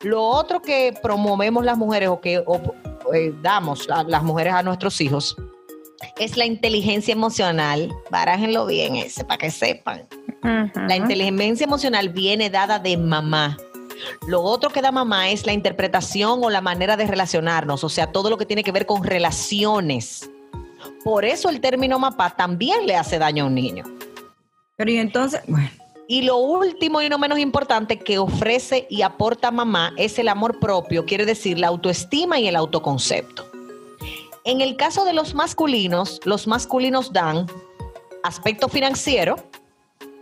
Lo 0.00 0.22
otro 0.22 0.62
que 0.62 0.94
promovemos 1.02 1.64
las 1.64 1.76
mujeres 1.76 2.08
o 2.08 2.20
que 2.20 2.38
o, 2.38 2.60
eh, 3.14 3.34
damos 3.42 3.88
a 3.90 4.02
las 4.04 4.22
mujeres 4.22 4.54
a 4.54 4.62
nuestros 4.62 4.98
hijos 5.00 5.36
es 6.18 6.36
la 6.36 6.46
inteligencia 6.46 7.12
emocional. 7.12 7.92
Barájenlo 8.10 8.66
bien 8.66 8.96
ese, 8.96 9.24
para 9.24 9.38
que 9.38 9.50
sepan. 9.50 10.02
La 10.88 10.96
inteligencia 10.96 11.64
emocional 11.64 12.08
viene 12.08 12.50
dada 12.50 12.78
de 12.78 12.96
mamá. 12.96 13.56
Lo 14.26 14.42
otro 14.42 14.70
que 14.70 14.82
da 14.82 14.92
mamá 14.92 15.30
es 15.30 15.46
la 15.46 15.52
interpretación 15.52 16.40
o 16.42 16.50
la 16.50 16.60
manera 16.60 16.96
de 16.96 17.06
relacionarnos, 17.06 17.84
o 17.84 17.88
sea, 17.88 18.12
todo 18.12 18.30
lo 18.30 18.36
que 18.36 18.46
tiene 18.46 18.64
que 18.64 18.72
ver 18.72 18.86
con 18.86 19.04
relaciones. 19.04 20.30
Por 21.04 21.24
eso 21.24 21.48
el 21.48 21.60
término 21.60 21.98
mapá 21.98 22.36
también 22.36 22.86
le 22.86 22.96
hace 22.96 23.18
daño 23.18 23.44
a 23.44 23.46
un 23.46 23.54
niño. 23.54 23.84
Pero 24.76 24.90
y 24.90 24.98
entonces, 24.98 25.40
bueno, 25.46 25.70
Y 26.08 26.22
lo 26.22 26.36
último 26.36 27.02
y 27.02 27.08
no 27.08 27.18
menos 27.18 27.38
importante 27.38 27.98
que 27.98 28.18
ofrece 28.18 28.86
y 28.88 29.02
aporta 29.02 29.50
mamá 29.50 29.92
es 29.96 30.18
el 30.18 30.28
amor 30.28 30.60
propio, 30.60 31.04
quiere 31.04 31.26
decir 31.26 31.58
la 31.58 31.68
autoestima 31.68 32.38
y 32.38 32.46
el 32.46 32.54
autoconcepto. 32.54 33.50
En 34.44 34.60
el 34.60 34.76
caso 34.76 35.04
de 35.04 35.12
los 35.12 35.34
masculinos, 35.34 36.20
los 36.24 36.46
masculinos 36.46 37.12
dan 37.12 37.46
aspecto 38.22 38.68
financiero, 38.68 39.36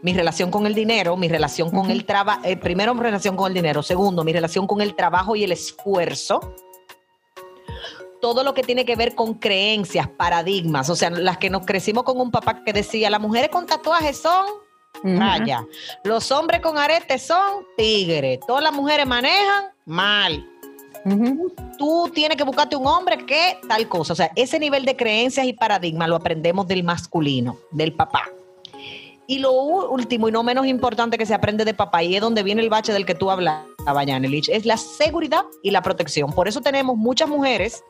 mi 0.04 0.12
relación 0.12 0.50
con 0.50 0.66
el 0.66 0.75
dinero, 0.75 1.16
mi 1.16 1.28
relación 1.28 1.70
con 1.70 1.90
el 1.90 2.04
trabajo, 2.04 2.42
primero 2.61 2.94
mi 2.94 3.00
relación 3.00 3.37
con 3.37 3.49
el 3.49 3.54
dinero, 3.54 3.82
segundo 3.82 4.23
mi 4.23 4.34
relación 4.34 4.66
con 4.66 4.82
el 4.82 4.94
trabajo 4.94 5.34
y 5.34 5.44
el 5.44 5.52
esfuerzo, 5.52 6.54
todo 8.20 8.44
lo 8.44 8.52
que 8.52 8.62
tiene 8.62 8.84
que 8.84 8.96
ver 8.96 9.14
con 9.14 9.32
creencias, 9.32 10.06
paradigmas, 10.06 10.90
o 10.90 10.94
sea, 10.94 11.08
las 11.08 11.38
que 11.38 11.49
nos 11.49 11.64
crecimos 11.64 12.04
con 12.04 12.20
un 12.20 12.30
papá 12.30 12.62
que 12.64 12.75
decía, 12.75 13.08
las 13.08 13.20
mujeres 13.20 13.49
con 13.49 13.64
tatuajes 13.64 14.18
son 14.18 14.44
raya. 15.02 15.64
Los 16.04 16.30
hombres 16.30 16.61
con 16.61 16.76
aretes 16.76 17.23
son 17.23 17.64
tigres. 17.75 18.40
Todas 18.46 18.62
las 18.62 18.75
mujeres 18.75 19.06
manejan 19.06 19.73
mal. 19.87 20.46
Tú 21.78 22.11
tienes 22.14 22.37
que 22.37 22.44
buscarte 22.44 22.76
un 22.76 22.87
hombre 22.87 23.25
que 23.25 23.58
tal 23.66 23.88
cosa. 23.88 24.12
O 24.12 24.16
sea, 24.16 24.30
ese 24.37 24.58
nivel 24.58 24.84
de 24.84 24.96
creencias 24.96 25.46
y 25.46 25.54
paradigma 25.54 26.06
lo 26.06 26.16
aprendemos 26.16 26.66
del 26.66 26.84
masculino, 26.84 27.56
del 27.70 27.94
papá. 27.94 28.28
Y 29.26 29.38
lo 29.38 29.52
último 29.52 30.28
y 30.28 30.33
no 30.33 30.43
menos 30.43 30.66
importante 30.66 31.16
que 31.16 31.25
se 31.25 31.35
aprende 31.35 31.64
de 31.64 31.73
papá, 31.73 32.02
y 32.02 32.14
es 32.14 32.21
donde 32.21 32.43
viene 32.43 32.62
el 32.62 32.69
bache 32.69 32.93
del 32.93 33.07
que 33.07 33.14
tú 33.14 33.31
hablabas, 33.31 34.07
Yanelich, 34.07 34.50
es 34.50 34.66
la 34.66 34.76
seguridad 34.76 35.45
y 35.62 35.71
la 35.71 35.81
protección. 35.81 36.33
Por 36.33 36.47
eso 36.47 36.61
tenemos 36.61 36.97
muchas 36.97 37.28
mujeres 37.28 37.83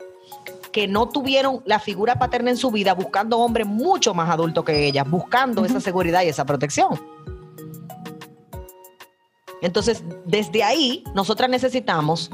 que 0.71 0.87
no 0.87 1.07
tuvieron 1.09 1.61
la 1.65 1.79
figura 1.79 2.19
paterna 2.19 2.51
en 2.51 2.57
su 2.57 2.71
vida 2.71 2.93
buscando 2.93 3.37
hombres 3.39 3.67
mucho 3.67 4.13
más 4.13 4.29
adultos 4.29 4.63
que 4.63 4.87
ellas, 4.87 5.09
buscando 5.09 5.65
esa 5.65 5.79
seguridad 5.79 6.23
y 6.23 6.27
esa 6.27 6.45
protección. 6.45 6.99
Entonces, 9.61 10.03
desde 10.25 10.63
ahí, 10.63 11.03
nosotras 11.13 11.49
necesitamos 11.49 12.29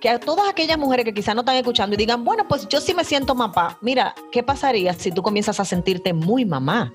que 0.00 0.08
a 0.08 0.20
todas 0.20 0.48
aquellas 0.48 0.78
mujeres 0.78 1.04
que 1.04 1.14
quizás 1.14 1.34
no 1.34 1.40
están 1.40 1.56
escuchando 1.56 1.94
y 1.94 1.96
digan, 1.96 2.24
bueno, 2.24 2.46
pues 2.48 2.68
yo 2.68 2.80
sí 2.80 2.92
me 2.92 3.04
siento 3.04 3.34
mamá. 3.34 3.78
Mira, 3.80 4.14
¿qué 4.30 4.42
pasaría 4.42 4.92
si 4.92 5.10
tú 5.10 5.22
comienzas 5.22 5.58
a 5.58 5.64
sentirte 5.64 6.12
muy 6.12 6.44
mamá? 6.44 6.92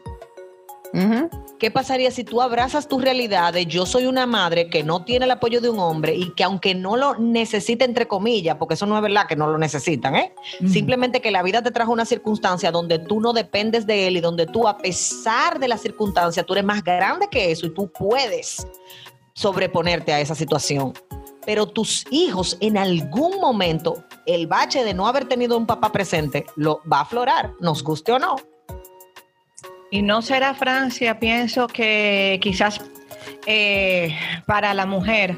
¿Qué 1.60 1.72
pasaría 1.72 2.12
si 2.12 2.24
tú 2.24 2.42
abrazas 2.42 2.88
tu 2.88 3.00
realidad 3.00 3.54
de 3.54 3.66
yo 3.66 3.86
soy 3.86 4.08
una 4.08 4.26
madre 4.26 4.68
que 4.68 4.84
no 4.84 5.06
tiene 5.06 5.26
el 5.26 5.32
apoyo 5.32 5.62
de 5.62 5.70
un 5.70 5.80
hombre 5.80 6.16
y 6.16 6.32
que 6.32 6.44
aunque 6.44 6.74
no 6.74 6.98
lo 6.98 7.16
necesite, 7.16 7.86
entre 7.86 8.08
comillas, 8.08 8.58
porque 8.58 8.74
eso 8.74 8.86
no 8.86 8.96
es 8.96 9.02
verdad 9.02 9.28
que 9.28 9.36
no 9.36 9.48
lo 9.48 9.58
necesitan, 9.58 10.16
¿eh? 10.16 10.34
Simplemente 10.68 11.22
que 11.22 11.32
la 11.32 11.44
vida 11.44 11.62
te 11.62 11.72
trajo 11.72 11.92
una 11.92 12.06
circunstancia 12.06 12.72
donde 12.72 13.00
tú 13.00 13.22
no 13.22 13.32
dependes 13.32 13.86
de 13.86 14.08
él 14.08 14.18
y 14.18 14.22
donde 14.22 14.48
tú, 14.48 14.68
a 14.68 14.78
pesar 14.78 15.60
de 15.60 15.68
la 15.68 15.78
circunstancia, 15.78 16.44
tú 16.44 16.54
eres 16.54 16.66
más 16.66 16.84
grande 16.84 17.28
que 17.30 17.52
eso 17.52 17.68
y 17.68 17.74
tú 17.74 17.92
puedes 17.92 18.68
sobreponerte 19.34 20.14
a 20.14 20.20
esa 20.20 20.36
situación. 20.36 20.94
Pero 21.46 21.66
tus 21.66 22.06
hijos 22.12 22.58
en 22.60 22.78
algún 22.78 23.40
momento, 23.40 24.04
el 24.26 24.48
bache 24.48 24.84
de 24.84 24.94
no 24.94 25.08
haber 25.08 25.26
tenido 25.26 25.58
un 25.58 25.66
papá 25.66 25.92
presente, 25.92 26.46
lo 26.56 26.82
va 26.92 27.00
a 27.00 27.02
aflorar, 27.02 27.54
nos 27.60 27.84
guste 27.84 28.12
o 28.12 28.20
no. 28.20 28.36
Y 29.92 30.02
no 30.02 30.22
será 30.22 30.54
Francia, 30.54 31.20
pienso 31.20 31.68
que 31.68 32.40
quizás 32.42 32.80
eh, 33.46 34.18
para 34.46 34.74
la 34.74 34.86
mujer. 34.86 35.38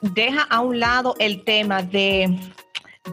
Deja 0.00 0.42
a 0.42 0.60
un 0.60 0.80
lado 0.80 1.14
el 1.20 1.44
tema 1.44 1.82
de, 1.84 2.36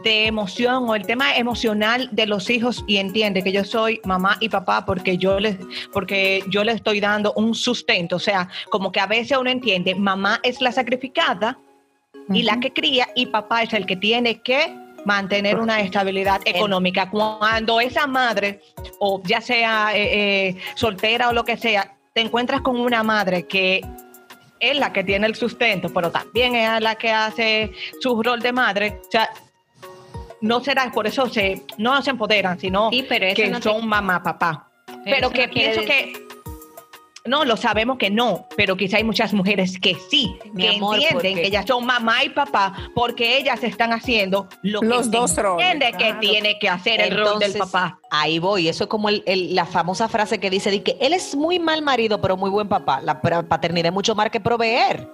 de 0.02 0.26
emoción 0.26 0.88
o 0.88 0.96
el 0.96 1.06
tema 1.06 1.36
emocional 1.36 2.08
de 2.10 2.26
los 2.26 2.50
hijos 2.50 2.84
y 2.88 2.96
entiende 2.96 3.44
que 3.44 3.52
yo 3.52 3.64
soy 3.64 4.00
mamá 4.04 4.36
y 4.40 4.48
papá 4.48 4.84
porque 4.84 5.16
yo 5.16 5.38
les 5.38 5.56
porque 5.92 6.42
yo 6.48 6.64
le 6.64 6.72
estoy 6.72 7.00
dando 7.00 7.32
un 7.34 7.54
sustento, 7.54 8.16
o 8.16 8.20
sea, 8.20 8.48
como 8.70 8.92
que 8.92 9.00
a 9.00 9.06
veces 9.06 9.38
uno 9.38 9.50
entiende, 9.50 9.94
mamá 9.94 10.40
es 10.42 10.60
la 10.60 10.72
sacrificada 10.72 11.58
y 12.28 12.42
la 12.42 12.58
que 12.60 12.72
cría 12.72 13.08
y 13.14 13.26
papá 13.26 13.62
es 13.62 13.72
el 13.72 13.86
que 13.86 13.96
tiene 13.96 14.42
que 14.42 14.72
mantener 15.04 15.58
una 15.58 15.80
estabilidad 15.80 16.40
económica. 16.44 17.08
Cuando 17.10 17.80
esa 17.80 18.06
madre, 18.06 18.60
o 18.98 19.20
ya 19.24 19.40
sea 19.40 19.96
eh, 19.96 20.48
eh, 20.48 20.56
soltera 20.74 21.28
o 21.28 21.32
lo 21.32 21.44
que 21.44 21.56
sea, 21.56 21.94
te 22.12 22.20
encuentras 22.20 22.60
con 22.60 22.78
una 22.78 23.02
madre 23.02 23.46
que 23.46 23.80
es 24.58 24.76
la 24.78 24.92
que 24.92 25.02
tiene 25.04 25.26
el 25.26 25.34
sustento, 25.34 25.88
pero 25.92 26.10
también 26.10 26.54
es 26.54 26.80
la 26.80 26.94
que 26.96 27.10
hace 27.10 27.72
su 28.00 28.22
rol 28.22 28.40
de 28.40 28.52
madre, 28.52 29.00
o 29.06 29.10
sea, 29.10 29.30
no 30.42 30.60
será, 30.60 30.90
por 30.90 31.06
eso 31.06 31.28
se, 31.28 31.62
no 31.78 32.00
se 32.02 32.10
empoderan, 32.10 32.58
sino 32.58 32.90
Sí, 32.90 33.04
pero 33.08 33.26
eso 33.26 33.36
que 33.36 33.48
no 33.48 33.58
te- 33.58 33.70
son 33.70 33.86
mamá, 33.86 34.22
papá. 34.22 34.66
Pero 35.04 35.30
que 35.30 35.46
no 35.46 35.52
quiere 35.52 35.72
pienso 35.74 35.80
que 35.82 36.26
no, 37.26 37.44
lo 37.44 37.56
sabemos 37.56 37.98
que 37.98 38.10
no, 38.10 38.46
pero 38.56 38.76
quizá 38.76 38.96
hay 38.96 39.04
muchas 39.04 39.32
mujeres 39.32 39.78
que 39.78 39.94
sí, 40.10 40.34
Mi 40.52 40.62
que 40.62 40.76
amor, 40.76 40.96
entienden 40.96 41.34
que 41.36 41.46
ellas 41.46 41.64
son 41.66 41.84
mamá 41.86 42.24
y 42.24 42.30
papá 42.30 42.72
porque 42.94 43.36
ellas 43.38 43.62
están 43.62 43.92
haciendo 43.92 44.48
lo 44.62 44.80
Los 44.82 45.08
que 45.08 45.16
dos 45.18 45.36
roles, 45.36 45.66
entiende 45.72 45.92
que 45.92 45.98
claro. 46.04 46.20
tiene 46.20 46.58
que 46.58 46.68
hacer 46.68 47.00
el 47.00 47.16
rol 47.18 47.38
del 47.38 47.52
papá. 47.54 47.98
Ahí 48.10 48.38
voy, 48.38 48.68
eso 48.68 48.84
es 48.84 48.90
como 48.90 49.08
el- 49.08 49.22
el- 49.26 49.54
la 49.54 49.66
famosa 49.66 50.08
frase 50.08 50.38
que 50.40 50.50
dice 50.50 50.70
de 50.70 50.82
que 50.82 50.96
él 51.00 51.12
es 51.12 51.34
muy 51.36 51.58
mal 51.58 51.82
marido, 51.82 52.20
pero 52.20 52.36
muy 52.36 52.50
buen 52.50 52.68
papá. 52.68 53.00
La 53.02 53.20
paternidad 53.20 53.86
es 53.88 53.92
mucho 53.94 54.14
más 54.14 54.30
que 54.30 54.40
proveer. 54.40 55.08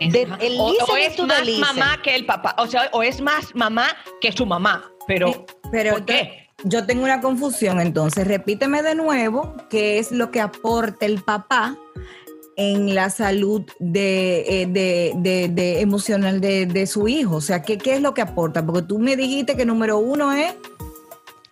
De- 0.00 0.22
el 0.40 0.58
O, 0.58 0.72
o 0.72 0.96
es 0.96 1.16
más 1.20 1.46
mamá 1.58 2.00
que 2.02 2.16
el 2.16 2.26
papá, 2.26 2.56
o 2.58 2.66
sea, 2.66 2.88
o 2.92 3.02
es 3.02 3.20
más 3.20 3.54
mamá 3.54 3.86
que 4.20 4.32
su 4.32 4.44
mamá, 4.44 4.90
pero 5.06 5.46
Pero 5.70 5.92
¿por 5.92 6.04
qué? 6.04 6.43
Yo 6.64 6.84
tengo 6.86 7.04
una 7.04 7.20
confusión, 7.20 7.80
entonces 7.80 8.26
repíteme 8.26 8.82
de 8.82 8.94
nuevo 8.94 9.54
qué 9.70 9.98
es 9.98 10.10
lo 10.12 10.30
que 10.30 10.40
aporta 10.40 11.06
el 11.06 11.22
papá 11.22 11.76
en 12.56 12.94
la 12.94 13.10
salud 13.10 13.62
de, 13.80 14.62
eh, 14.62 14.66
de- 14.66 15.12
de- 15.16 15.48
de 15.48 15.80
emocional 15.80 16.40
de, 16.40 16.66
de 16.66 16.86
su 16.86 17.08
hijo. 17.08 17.36
O 17.36 17.40
sea, 17.40 17.62
¿qué, 17.62 17.78
¿qué 17.78 17.94
es 17.94 18.00
lo 18.00 18.14
que 18.14 18.22
aporta? 18.22 18.64
Porque 18.64 18.82
tú 18.82 18.98
me 18.98 19.16
dijiste 19.16 19.56
que 19.56 19.64
número 19.66 19.98
uno 19.98 20.32
es 20.32 20.54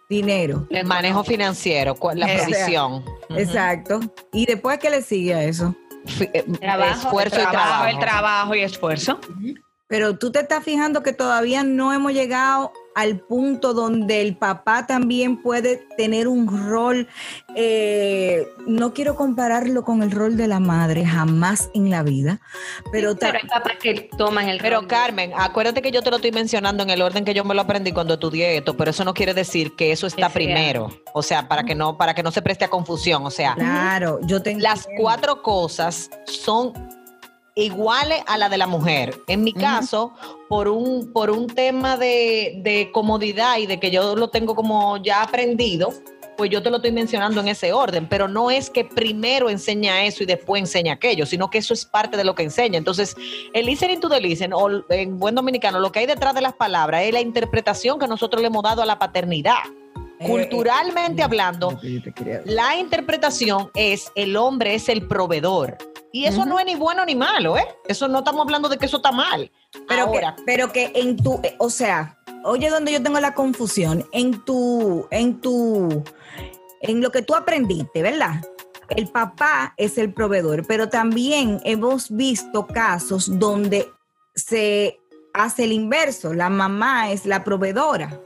dinero. 0.09 0.66
El 0.71 0.87
manejo 0.87 1.25
financiero, 1.25 1.97
la 2.14 2.26
O 2.26 2.28
sea, 2.28 2.37
provisión. 2.47 3.04
Exacto. 3.31 4.00
¿Y 4.33 4.47
después 4.47 4.78
qué 4.78 4.90
le 4.90 5.02
sigue 5.02 5.35
a 5.35 5.42
eso? 5.45 5.75
Eh, 6.21 6.45
Trabajo, 6.61 7.07
esfuerzo 7.09 7.37
el 7.37 7.42
y 7.42 7.47
trabajo, 7.47 7.69
trabajo. 7.69 7.88
el 7.88 7.99
trabajo 7.99 8.54
y 8.54 8.61
esfuerzo. 8.61 9.19
Pero 9.93 10.17
tú 10.17 10.33
te 10.33 10.41
estás 10.41 10.65
fijando 10.65 11.03
que 11.03 11.13
todavía 11.13 11.65
no 11.65 11.93
hemos 11.93 12.15
llegado 12.15 12.73
al 12.95 13.19
punto 13.19 13.75
donde 13.75 14.23
el 14.23 14.39
papá 14.39 14.87
también 14.87 15.43
puede 15.43 15.87
tener 15.99 16.29
un 16.29 16.71
rol, 16.71 17.09
eh, 17.55 18.49
no 18.67 18.95
quiero 18.95 19.17
compararlo 19.17 19.85
con 19.85 20.03
el 20.03 20.11
rol 20.11 20.39
de 20.39 20.49
la 20.49 20.61
madre, 20.61 21.05
jamás 21.05 21.69
en 21.75 21.91
la 21.91 22.03
vida, 22.03 22.41
pero, 22.91 23.15
Pero 23.17 23.37
hay 23.43 23.47
papás 23.47 23.75
que 23.83 24.09
toman 24.17 24.49
el 24.49 24.61
Pero 24.63 24.81
rol 24.81 24.87
Carmen, 24.89 25.33
acuérdate 25.37 25.83
que 25.83 25.91
yo 25.91 26.01
te 26.01 26.09
lo 26.09 26.17
estoy 26.17 26.33
mencionando 26.33 26.83
en 26.83 26.89
el 26.89 27.03
orden 27.03 27.27
que 27.27 27.35
yo 27.35 27.45
me 27.45 27.55
lo 27.55 27.61
aprendí 27.61 27.93
cuando 27.93 28.15
estudié 28.15 28.57
esto, 28.57 28.75
pero 28.75 28.93
eso 28.93 29.05
no 29.05 29.13
quiere 29.13 29.35
decir 29.35 29.77
que 29.77 29.93
eso 29.93 30.07
está 30.07 30.31
primero. 30.31 30.89
O 31.13 31.23
sea, 31.23 31.49
para 31.49 31.65
que 31.65 31.75
no, 31.75 31.99
para 31.99 32.15
que 32.15 32.23
no 32.23 32.31
se 32.31 32.41
preste 32.41 32.65
a 32.65 32.71
confusión. 32.71 33.27
O 33.27 33.31
sea, 33.31 33.57
claro, 33.57 34.21
yo 34.23 34.41
tengo 34.41 34.61
las 34.61 34.89
cuatro 34.97 35.43
cosas 35.43 36.09
son 36.25 36.73
iguales 37.55 38.23
a 38.27 38.39
la 38.39 38.49
de 38.49 38.59
la 38.59 38.67
mujer. 38.67 39.21
En 39.27 39.45
mi 39.45 39.53
caso, 39.53 40.13
por 40.49 40.69
un, 40.69 41.13
por 41.13 41.31
un 41.31 41.47
tema 41.47 41.97
de, 41.97 42.61
de 42.63 42.91
comodidad 42.93 43.59
y 43.59 43.67
de 43.67 43.79
que 43.79 43.91
yo 43.91 44.17
lo 44.17 44.31
tengo 44.31 44.55
como 44.55 44.97
ya 45.03 45.23
aprendido, 45.23 45.93
pues 46.37 46.51
yo 46.51 46.63
te 46.63 46.71
lo 46.71 46.77
estoy 46.77 46.93
mencionando 46.93 47.41
en 47.41 47.49
ese 47.49 47.73
orden, 47.73 48.09
pero 48.09 48.29
no 48.29 48.51
es 48.51 48.71
que 48.71 48.85
primero 48.85 49.51
enseña 49.51 50.05
eso 50.05 50.23
y 50.23 50.27
después 50.27 50.61
enseña 50.61 50.95
aquello, 50.95 51.27
sino 51.27 51.51
que 51.51 51.59
eso 51.59 51.75
es 51.75 51.85
parte 51.85 52.17
de 52.17 52.25
lo 52.25 52.35
que 52.35 52.43
enseña. 52.43 52.79
Entonces, 52.79 53.15
el 53.53 53.67
listening 53.67 54.01
to 54.01 54.09
the 54.09 54.21
listen, 54.21 54.53
o 54.53 54.69
en 54.89 55.19
buen 55.19 55.35
dominicano, 55.35 55.79
lo 55.79 55.93
que 55.93 56.01
hay 56.01 56.07
detrás 56.07 56.35
de 56.35 56.41
las 56.41 56.55
palabras 56.55 57.03
es 57.03 57.13
la 57.13 57.21
interpretación 57.21 57.99
que 57.99 58.09
nosotros 58.09 58.41
le 58.41 58.49
hemos 58.49 58.63
dado 58.63 58.83
a 58.83 58.87
la 58.87 58.99
paternidad. 58.99 59.59
Eh, 60.19 60.27
Culturalmente 60.27 61.23
hablando, 61.23 61.79
la 62.45 62.77
interpretación 62.77 63.71
es 63.75 64.11
el 64.15 64.37
hombre 64.37 64.75
es 64.75 64.89
el 64.89 65.07
proveedor. 65.07 65.77
Y 66.12 66.26
eso 66.26 66.45
no 66.45 66.59
es 66.59 66.66
ni 66.66 66.75
bueno 66.75 67.04
ni 67.07 67.14
malo, 67.14 67.57
¿eh? 67.57 67.66
Eso 67.88 68.07
no 68.07 68.19
estamos 68.19 68.42
hablando 68.42 68.69
de 68.69 68.76
que 68.76 68.87
eso 68.87 68.99
está 68.99 69.12
mal. 69.12 69.50
Pero 69.88 70.02
Ahora, 70.02 70.37
que, 70.37 70.42
pero 70.45 70.73
que 70.73 70.92
en 70.95 71.16
tu, 71.16 71.40
o 71.59 71.71
sea, 71.71 72.19
oye 72.45 72.69
donde 72.69 72.92
yo 72.92 73.02
tengo 73.02 73.19
la 73.19 73.35
confusión, 73.35 74.07
en 74.12 74.45
tu, 74.45 75.07
en 75.11 75.40
tu, 75.40 76.04
en 76.83 77.00
lo 77.00 77.11
que 77.11 77.23
tú 77.23 77.35
aprendiste, 77.35 78.02
¿verdad? 78.02 78.42
El 78.90 79.09
papá 79.09 79.73
es 79.78 79.97
el 79.97 80.12
proveedor, 80.12 80.66
pero 80.66 80.90
también 80.90 81.61
hemos 81.64 82.11
visto 82.11 82.66
casos 82.66 83.38
donde 83.38 83.90
se 84.35 85.00
hace 85.33 85.64
el 85.64 85.73
inverso, 85.73 86.35
la 86.35 86.50
mamá 86.50 87.11
es 87.11 87.25
la 87.25 87.42
proveedora. 87.42 88.21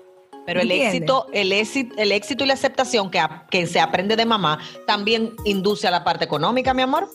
pero 0.44 0.60
el 0.60 0.70
¿entiendes? 0.70 0.94
éxito, 0.94 1.26
el 1.32 1.52
éxito, 1.52 1.94
el 1.98 2.10
éxito 2.10 2.42
y 2.42 2.46
la 2.48 2.54
aceptación 2.54 3.12
que, 3.12 3.20
que 3.48 3.68
se 3.68 3.78
aprende 3.78 4.16
de 4.16 4.26
mamá 4.26 4.58
también 4.88 5.36
induce 5.44 5.86
a 5.86 5.92
la 5.92 6.02
parte 6.02 6.24
económica, 6.24 6.74
mi 6.74 6.82
amor. 6.82 7.08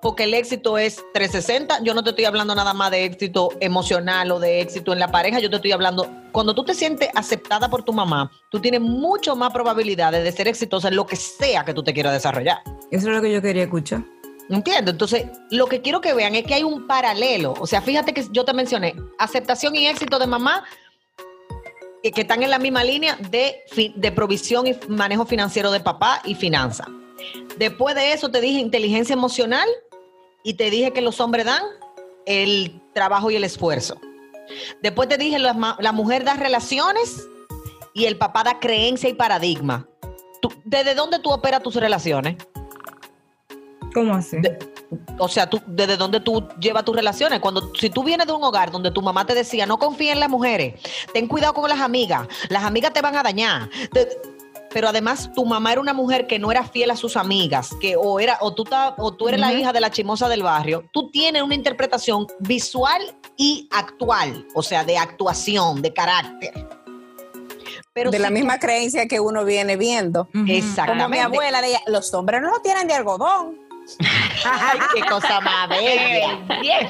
Porque 0.00 0.24
el 0.24 0.34
éxito 0.34 0.78
es 0.78 1.04
360. 1.14 1.82
Yo 1.82 1.94
no 1.94 2.04
te 2.04 2.10
estoy 2.10 2.24
hablando 2.24 2.54
nada 2.54 2.72
más 2.72 2.90
de 2.90 3.04
éxito 3.04 3.50
emocional 3.60 4.30
o 4.30 4.38
de 4.38 4.60
éxito 4.60 4.92
en 4.92 4.98
la 4.98 5.10
pareja. 5.10 5.40
Yo 5.40 5.50
te 5.50 5.56
estoy 5.56 5.72
hablando, 5.72 6.08
cuando 6.32 6.54
tú 6.54 6.64
te 6.64 6.74
sientes 6.74 7.08
aceptada 7.14 7.68
por 7.68 7.82
tu 7.82 7.92
mamá, 7.92 8.30
tú 8.50 8.60
tienes 8.60 8.80
mucho 8.80 9.34
más 9.34 9.52
probabilidades 9.52 10.22
de 10.22 10.32
ser 10.32 10.48
exitosa 10.48 10.88
en 10.88 10.96
lo 10.96 11.06
que 11.06 11.16
sea 11.16 11.64
que 11.64 11.74
tú 11.74 11.82
te 11.82 11.92
quieras 11.92 12.12
desarrollar. 12.12 12.58
Eso 12.90 13.08
es 13.08 13.14
lo 13.16 13.20
que 13.20 13.32
yo 13.32 13.42
quería 13.42 13.64
escuchar. 13.64 14.02
Entiendo. 14.48 14.90
Entonces, 14.90 15.26
lo 15.50 15.66
que 15.66 15.82
quiero 15.82 16.00
que 16.00 16.14
vean 16.14 16.34
es 16.34 16.44
que 16.44 16.54
hay 16.54 16.62
un 16.62 16.86
paralelo. 16.86 17.54
O 17.60 17.66
sea, 17.66 17.82
fíjate 17.82 18.14
que 18.14 18.24
yo 18.30 18.44
te 18.44 18.54
mencioné 18.54 18.94
aceptación 19.18 19.74
y 19.76 19.86
éxito 19.86 20.18
de 20.18 20.26
mamá 20.26 20.64
eh, 22.02 22.12
que 22.12 22.22
están 22.22 22.42
en 22.42 22.50
la 22.50 22.58
misma 22.58 22.84
línea 22.84 23.16
de, 23.30 23.62
de 23.94 24.12
provisión 24.12 24.66
y 24.66 24.76
manejo 24.88 25.26
financiero 25.26 25.70
de 25.70 25.80
papá 25.80 26.22
y 26.24 26.34
finanza. 26.34 26.86
Después 27.58 27.94
de 27.94 28.12
eso 28.12 28.30
te 28.30 28.40
dije 28.40 28.60
inteligencia 28.60 29.12
emocional 29.12 29.68
y 30.42 30.54
te 30.54 30.70
dije 30.70 30.92
que 30.92 31.00
los 31.00 31.20
hombres 31.20 31.44
dan 31.46 31.62
el 32.26 32.80
trabajo 32.94 33.30
y 33.30 33.36
el 33.36 33.44
esfuerzo. 33.44 34.00
Después 34.82 35.08
te 35.08 35.18
dije 35.18 35.38
la, 35.38 35.76
la 35.78 35.92
mujer 35.92 36.24
da 36.24 36.34
relaciones 36.34 37.26
y 37.94 38.06
el 38.06 38.16
papá 38.16 38.44
da 38.44 38.58
creencia 38.60 39.08
y 39.08 39.14
paradigma. 39.14 39.86
Tú- 40.40 40.52
¿Desde 40.64 40.94
dónde 40.94 41.18
tú 41.18 41.30
operas 41.30 41.62
tus 41.62 41.74
relaciones? 41.74 42.36
¿Cómo 43.94 44.14
así? 44.14 44.38
De- 44.40 44.58
o 45.18 45.28
sea, 45.28 45.48
tú, 45.50 45.60
desde 45.66 45.96
dónde 45.96 46.20
tú 46.20 46.46
llevas 46.60 46.84
tus 46.84 46.94
relaciones. 46.96 47.40
Cuando, 47.40 47.72
si 47.74 47.90
tú 47.90 48.02
vienes 48.04 48.26
de 48.26 48.32
un 48.32 48.42
hogar 48.42 48.70
donde 48.70 48.90
tu 48.90 49.02
mamá 49.02 49.26
te 49.26 49.34
decía, 49.34 49.66
no 49.66 49.78
confía 49.78 50.12
en 50.12 50.20
las 50.20 50.28
mujeres, 50.30 50.80
ten 51.12 51.26
cuidado 51.26 51.54
con 51.54 51.68
las 51.68 51.80
amigas, 51.80 52.26
las 52.48 52.62
amigas 52.64 52.92
te 52.92 53.02
van 53.02 53.16
a 53.16 53.22
dañar. 53.22 53.68
Te- 53.92 54.08
pero 54.72 54.88
además 54.88 55.30
tu 55.34 55.44
mamá 55.44 55.72
era 55.72 55.80
una 55.80 55.92
mujer 55.94 56.26
que 56.26 56.38
no 56.38 56.50
era 56.50 56.64
fiel 56.64 56.90
a 56.90 56.96
sus 56.96 57.16
amigas, 57.16 57.70
que 57.80 57.96
o 57.96 58.20
era, 58.20 58.38
o 58.40 58.54
tú, 58.54 58.64
ta- 58.64 58.94
o 58.98 59.12
tú 59.14 59.28
eres 59.28 59.40
la 59.40 59.52
hija 59.52 59.72
de 59.72 59.80
la 59.80 59.90
chimosa 59.90 60.28
del 60.28 60.42
barrio, 60.42 60.84
tú 60.92 61.10
tienes 61.10 61.42
una 61.42 61.54
interpretación 61.54 62.26
visual 62.40 63.00
y 63.36 63.68
actual, 63.72 64.46
o 64.54 64.62
sea, 64.62 64.84
de 64.84 64.98
actuación, 64.98 65.80
de 65.82 65.92
carácter. 65.92 66.68
Pero 67.92 68.10
de 68.10 68.18
la 68.20 68.28
si 68.28 68.34
misma 68.34 68.58
creencia 68.58 69.08
que 69.08 69.18
uno 69.18 69.44
viene 69.44 69.76
viendo. 69.76 70.28
Exactamente. 70.46 71.02
Como 71.02 71.08
mi 71.08 71.18
abuela, 71.18 71.60
de 71.60 71.68
ella, 71.70 71.80
los 71.86 72.12
hombres 72.14 72.40
no 72.40 72.50
lo 72.50 72.60
tienen 72.60 72.86
de 72.86 72.94
algodón. 72.94 73.58
Ay, 74.44 74.78
qué 74.94 75.00
cosa 75.08 75.40
más 75.40 75.68
bella. 75.68 76.38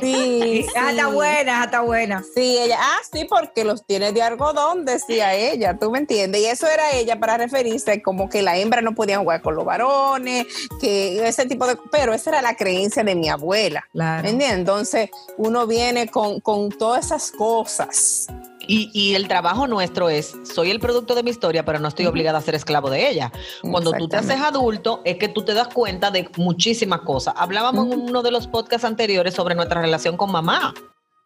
Sí, 0.00 0.66
Ah, 0.76 0.90
está 0.90 1.06
sí. 1.08 1.12
buena, 1.14 1.64
está 1.64 1.80
buena. 1.80 2.22
Sí, 2.34 2.58
ella, 2.58 2.76
ah, 2.80 2.98
sí, 3.12 3.24
porque 3.28 3.64
los 3.64 3.84
tiene 3.84 4.12
de 4.12 4.22
algodón, 4.22 4.84
decía 4.84 5.34
ella, 5.34 5.76
tú 5.78 5.90
me 5.90 5.98
entiendes. 5.98 6.40
Y 6.42 6.46
eso 6.46 6.66
era 6.66 6.90
ella 6.92 7.18
para 7.18 7.36
referirse 7.36 8.02
como 8.02 8.28
que 8.28 8.42
la 8.42 8.56
hembra 8.56 8.82
no 8.82 8.94
podía 8.94 9.18
jugar 9.18 9.42
con 9.42 9.54
los 9.54 9.64
varones, 9.64 10.46
que 10.80 11.26
ese 11.26 11.46
tipo 11.46 11.66
de. 11.66 11.76
Pero 11.90 12.12
esa 12.14 12.30
era 12.30 12.42
la 12.42 12.56
creencia 12.56 13.02
de 13.04 13.14
mi 13.14 13.28
abuela. 13.28 13.84
Claro. 13.92 14.22
¿Me 14.24 14.30
entiendes? 14.30 14.58
Entonces 14.58 15.10
uno 15.36 15.66
viene 15.66 16.08
con, 16.08 16.40
con 16.40 16.68
todas 16.70 17.06
esas 17.06 17.30
cosas. 17.32 18.26
Y, 18.70 18.90
y 18.92 19.14
el 19.14 19.28
trabajo 19.28 19.66
nuestro 19.66 20.10
es, 20.10 20.36
soy 20.44 20.70
el 20.70 20.78
producto 20.78 21.14
de 21.14 21.22
mi 21.22 21.30
historia, 21.30 21.64
pero 21.64 21.78
no 21.78 21.88
estoy 21.88 22.04
obligada 22.04 22.36
a 22.36 22.42
ser 22.42 22.54
esclavo 22.54 22.90
de 22.90 23.08
ella. 23.08 23.32
Cuando 23.62 23.92
tú 23.92 24.08
te 24.08 24.18
haces 24.18 24.38
adulto, 24.42 25.00
es 25.06 25.16
que 25.16 25.26
tú 25.26 25.42
te 25.42 25.54
das 25.54 25.68
cuenta 25.68 26.10
de 26.10 26.28
muchísimas 26.36 27.00
cosas. 27.00 27.32
Hablábamos 27.38 27.90
en 27.90 27.98
uno 27.98 28.22
de 28.22 28.30
los 28.30 28.46
podcasts 28.46 28.84
anteriores 28.84 29.32
sobre 29.32 29.54
nuestra 29.54 29.80
relación 29.80 30.18
con 30.18 30.30
mamá. 30.30 30.74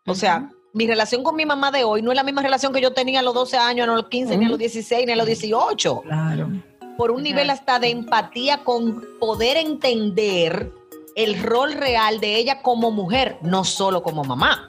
O 0.06 0.14
sea, 0.14 0.50
mi 0.72 0.86
relación 0.86 1.24
con 1.24 1.34
mi 1.34 1.44
mamá 1.44 1.72
de 1.72 1.82
hoy 1.82 2.00
no 2.00 2.12
es 2.12 2.16
la 2.16 2.22
misma 2.22 2.42
relación 2.42 2.72
que 2.72 2.80
yo 2.80 2.92
tenía 2.92 3.18
a 3.18 3.22
los 3.24 3.34
12 3.34 3.56
años, 3.56 3.88
a 3.88 3.92
los 3.92 4.06
15, 4.06 4.38
ni 4.38 4.44
a 4.44 4.48
los 4.48 4.58
16, 4.58 5.04
ni 5.04 5.12
a 5.12 5.16
los 5.16 5.26
18. 5.26 6.02
Claro. 6.02 6.48
Por 6.96 7.10
un 7.10 7.24
nivel 7.24 7.50
hasta 7.50 7.80
de 7.80 7.90
empatía 7.90 8.58
con 8.58 9.04
poder 9.18 9.56
entender 9.56 10.70
el 11.16 11.42
rol 11.42 11.72
real 11.72 12.20
de 12.20 12.36
ella 12.36 12.62
como 12.62 12.92
mujer, 12.92 13.38
no 13.42 13.64
solo 13.64 14.04
como 14.04 14.22
mamá 14.22 14.68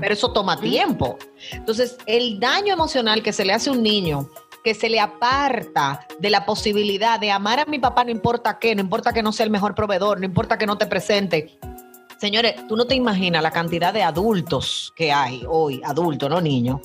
pero 0.00 0.12
eso 0.12 0.32
toma 0.32 0.58
tiempo. 0.60 1.18
Entonces, 1.52 1.96
el 2.06 2.40
daño 2.40 2.72
emocional 2.72 3.22
que 3.22 3.32
se 3.32 3.44
le 3.44 3.52
hace 3.52 3.70
a 3.70 3.72
un 3.72 3.82
niño, 3.82 4.28
que 4.64 4.74
se 4.74 4.88
le 4.88 5.00
aparta 5.00 6.06
de 6.18 6.30
la 6.30 6.44
posibilidad 6.44 7.18
de 7.18 7.30
amar 7.30 7.60
a 7.60 7.66
mi 7.66 7.78
papá, 7.78 8.04
no 8.04 8.10
importa 8.10 8.58
qué, 8.58 8.74
no 8.74 8.80
importa 8.80 9.12
que 9.12 9.22
no 9.22 9.32
sea 9.32 9.44
el 9.44 9.50
mejor 9.50 9.74
proveedor, 9.74 10.18
no 10.18 10.26
importa 10.26 10.58
que 10.58 10.66
no 10.66 10.78
te 10.78 10.86
presente. 10.86 11.58
Señores, 12.18 12.54
tú 12.68 12.76
no 12.76 12.86
te 12.86 12.94
imaginas 12.94 13.42
la 13.42 13.50
cantidad 13.50 13.92
de 13.92 14.02
adultos 14.02 14.92
que 14.96 15.12
hay 15.12 15.44
hoy, 15.48 15.80
adultos, 15.84 16.30
no 16.30 16.40
niños, 16.40 16.80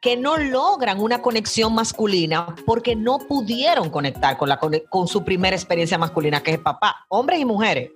que 0.00 0.16
no 0.16 0.36
logran 0.38 1.00
una 1.00 1.22
conexión 1.22 1.74
masculina 1.74 2.54
porque 2.66 2.96
no 2.96 3.18
pudieron 3.18 3.90
conectar 3.90 4.36
con, 4.36 4.48
la, 4.48 4.58
con 4.58 5.08
su 5.08 5.24
primera 5.24 5.56
experiencia 5.56 5.98
masculina, 5.98 6.42
que 6.42 6.52
es 6.52 6.58
papá, 6.58 7.06
hombres 7.08 7.40
y 7.40 7.44
mujeres. 7.44 7.90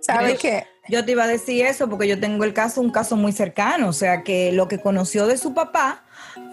¿Sabes 0.00 0.38
qué? 0.40 0.66
Yo 0.88 1.04
te 1.04 1.12
iba 1.12 1.24
a 1.24 1.28
decir 1.28 1.64
eso 1.64 1.88
porque 1.88 2.08
yo 2.08 2.18
tengo 2.18 2.42
el 2.42 2.52
caso, 2.52 2.80
un 2.80 2.90
caso 2.90 3.16
muy 3.16 3.32
cercano, 3.32 3.88
o 3.88 3.92
sea 3.92 4.24
que 4.24 4.50
lo 4.50 4.66
que 4.66 4.80
conoció 4.80 5.26
de 5.28 5.38
su 5.38 5.54
papá 5.54 6.02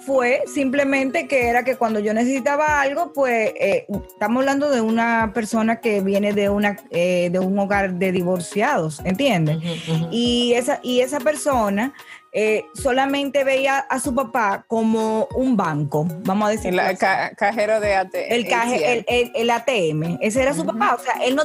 fue 0.05 0.43
simplemente 0.45 1.27
que 1.27 1.47
era 1.47 1.63
que 1.63 1.77
cuando 1.77 1.99
yo 1.99 2.13
necesitaba 2.13 2.79
algo, 2.81 3.11
pues 3.13 3.53
eh, 3.59 3.87
estamos 4.07 4.41
hablando 4.41 4.69
de 4.69 4.81
una 4.81 5.31
persona 5.33 5.77
que 5.77 6.01
viene 6.01 6.33
de 6.33 6.49
una 6.49 6.77
eh, 6.91 7.29
de 7.31 7.39
un 7.39 7.57
hogar 7.57 7.95
de 7.95 8.11
divorciados, 8.11 9.01
¿entiendes? 9.03 9.57
Y 10.11 10.53
esa 10.53 10.79
y 10.83 10.99
esa 11.01 11.19
persona 11.19 11.93
eh, 12.31 12.63
solamente 12.75 13.43
veía 13.43 13.79
a 13.79 13.99
su 13.99 14.13
papá 14.13 14.63
como 14.67 15.27
un 15.35 15.57
banco, 15.57 16.05
vamos 16.23 16.47
a 16.47 16.51
decir. 16.51 16.73
El 16.79 16.97
ca- 16.97 17.31
cajero 17.35 17.79
de 17.79 17.95
AT. 17.95 18.13
el, 18.13 18.47
caje, 18.47 18.93
el, 18.99 19.05
el- 19.07 19.31
el 19.35 19.49
ATM, 19.49 20.17
ese 20.21 20.41
era 20.43 20.53
su 20.53 20.63
papá, 20.65 20.95
o 20.99 21.03
sea, 21.03 21.13
él 21.25 21.35
no, 21.35 21.43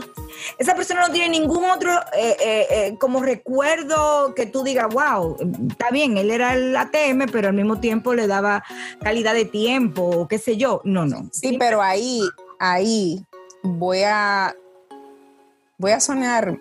esa 0.59 0.75
persona 0.75 1.07
no 1.07 1.13
tiene 1.13 1.31
ningún 1.39 1.65
otro 1.65 1.91
eh, 2.17 2.37
eh, 2.71 2.97
como 3.01 3.23
recuerdo 3.23 4.35
que 4.35 4.45
tú 4.47 4.63
digas, 4.63 4.89
wow, 4.93 5.37
está 5.71 5.91
bien, 5.91 6.19
él 6.19 6.31
era 6.31 6.53
el 6.55 6.77
ATM, 6.77 7.31
pero 7.33 7.49
al 7.49 7.55
mismo 7.55 7.81
tiempo 7.81 8.13
le 8.15 8.27
daba 8.27 8.63
calidad 9.03 9.33
de 9.35 9.47
tiempo, 9.47 10.03
o 10.03 10.29
qué 10.29 10.39
sé 10.39 10.57
yo, 10.59 10.83
no, 10.85 11.07
no. 11.07 11.29
Sí, 11.33 11.57
pero 11.59 11.81
ahí, 11.81 12.21
ahí 12.59 13.25
voy 13.63 14.03
a 14.05 14.55
voy 15.79 15.93
a 15.93 16.01
sonar 16.01 16.57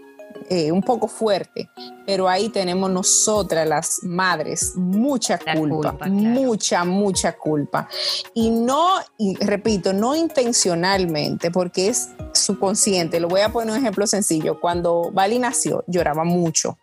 eh, 0.49 0.71
un 0.71 0.81
poco 0.81 1.07
fuerte, 1.07 1.69
pero 2.05 2.27
ahí 2.27 2.49
tenemos 2.49 2.89
nosotras 2.89 3.67
las 3.67 4.03
madres 4.03 4.73
mucha 4.75 5.37
culpa, 5.37 5.91
culpa, 5.91 6.05
claro. 6.05 6.11
mucha, 6.11 6.83
mucha 6.83 7.37
culpa. 7.37 7.87
Y 8.33 8.49
no, 8.49 8.95
y 9.17 9.35
repito, 9.35 9.93
no 9.93 10.15
intencionalmente, 10.15 11.51
porque 11.51 11.89
es 11.89 12.09
subconsciente. 12.33 13.19
Lo 13.19 13.27
voy 13.27 13.41
a 13.41 13.49
poner 13.49 13.71
un 13.71 13.77
ejemplo 13.79 14.07
sencillo. 14.07 14.59
Cuando 14.59 15.11
Bali 15.11 15.39
nació, 15.39 15.83
lloraba 15.87 16.23
mucho. 16.23 16.77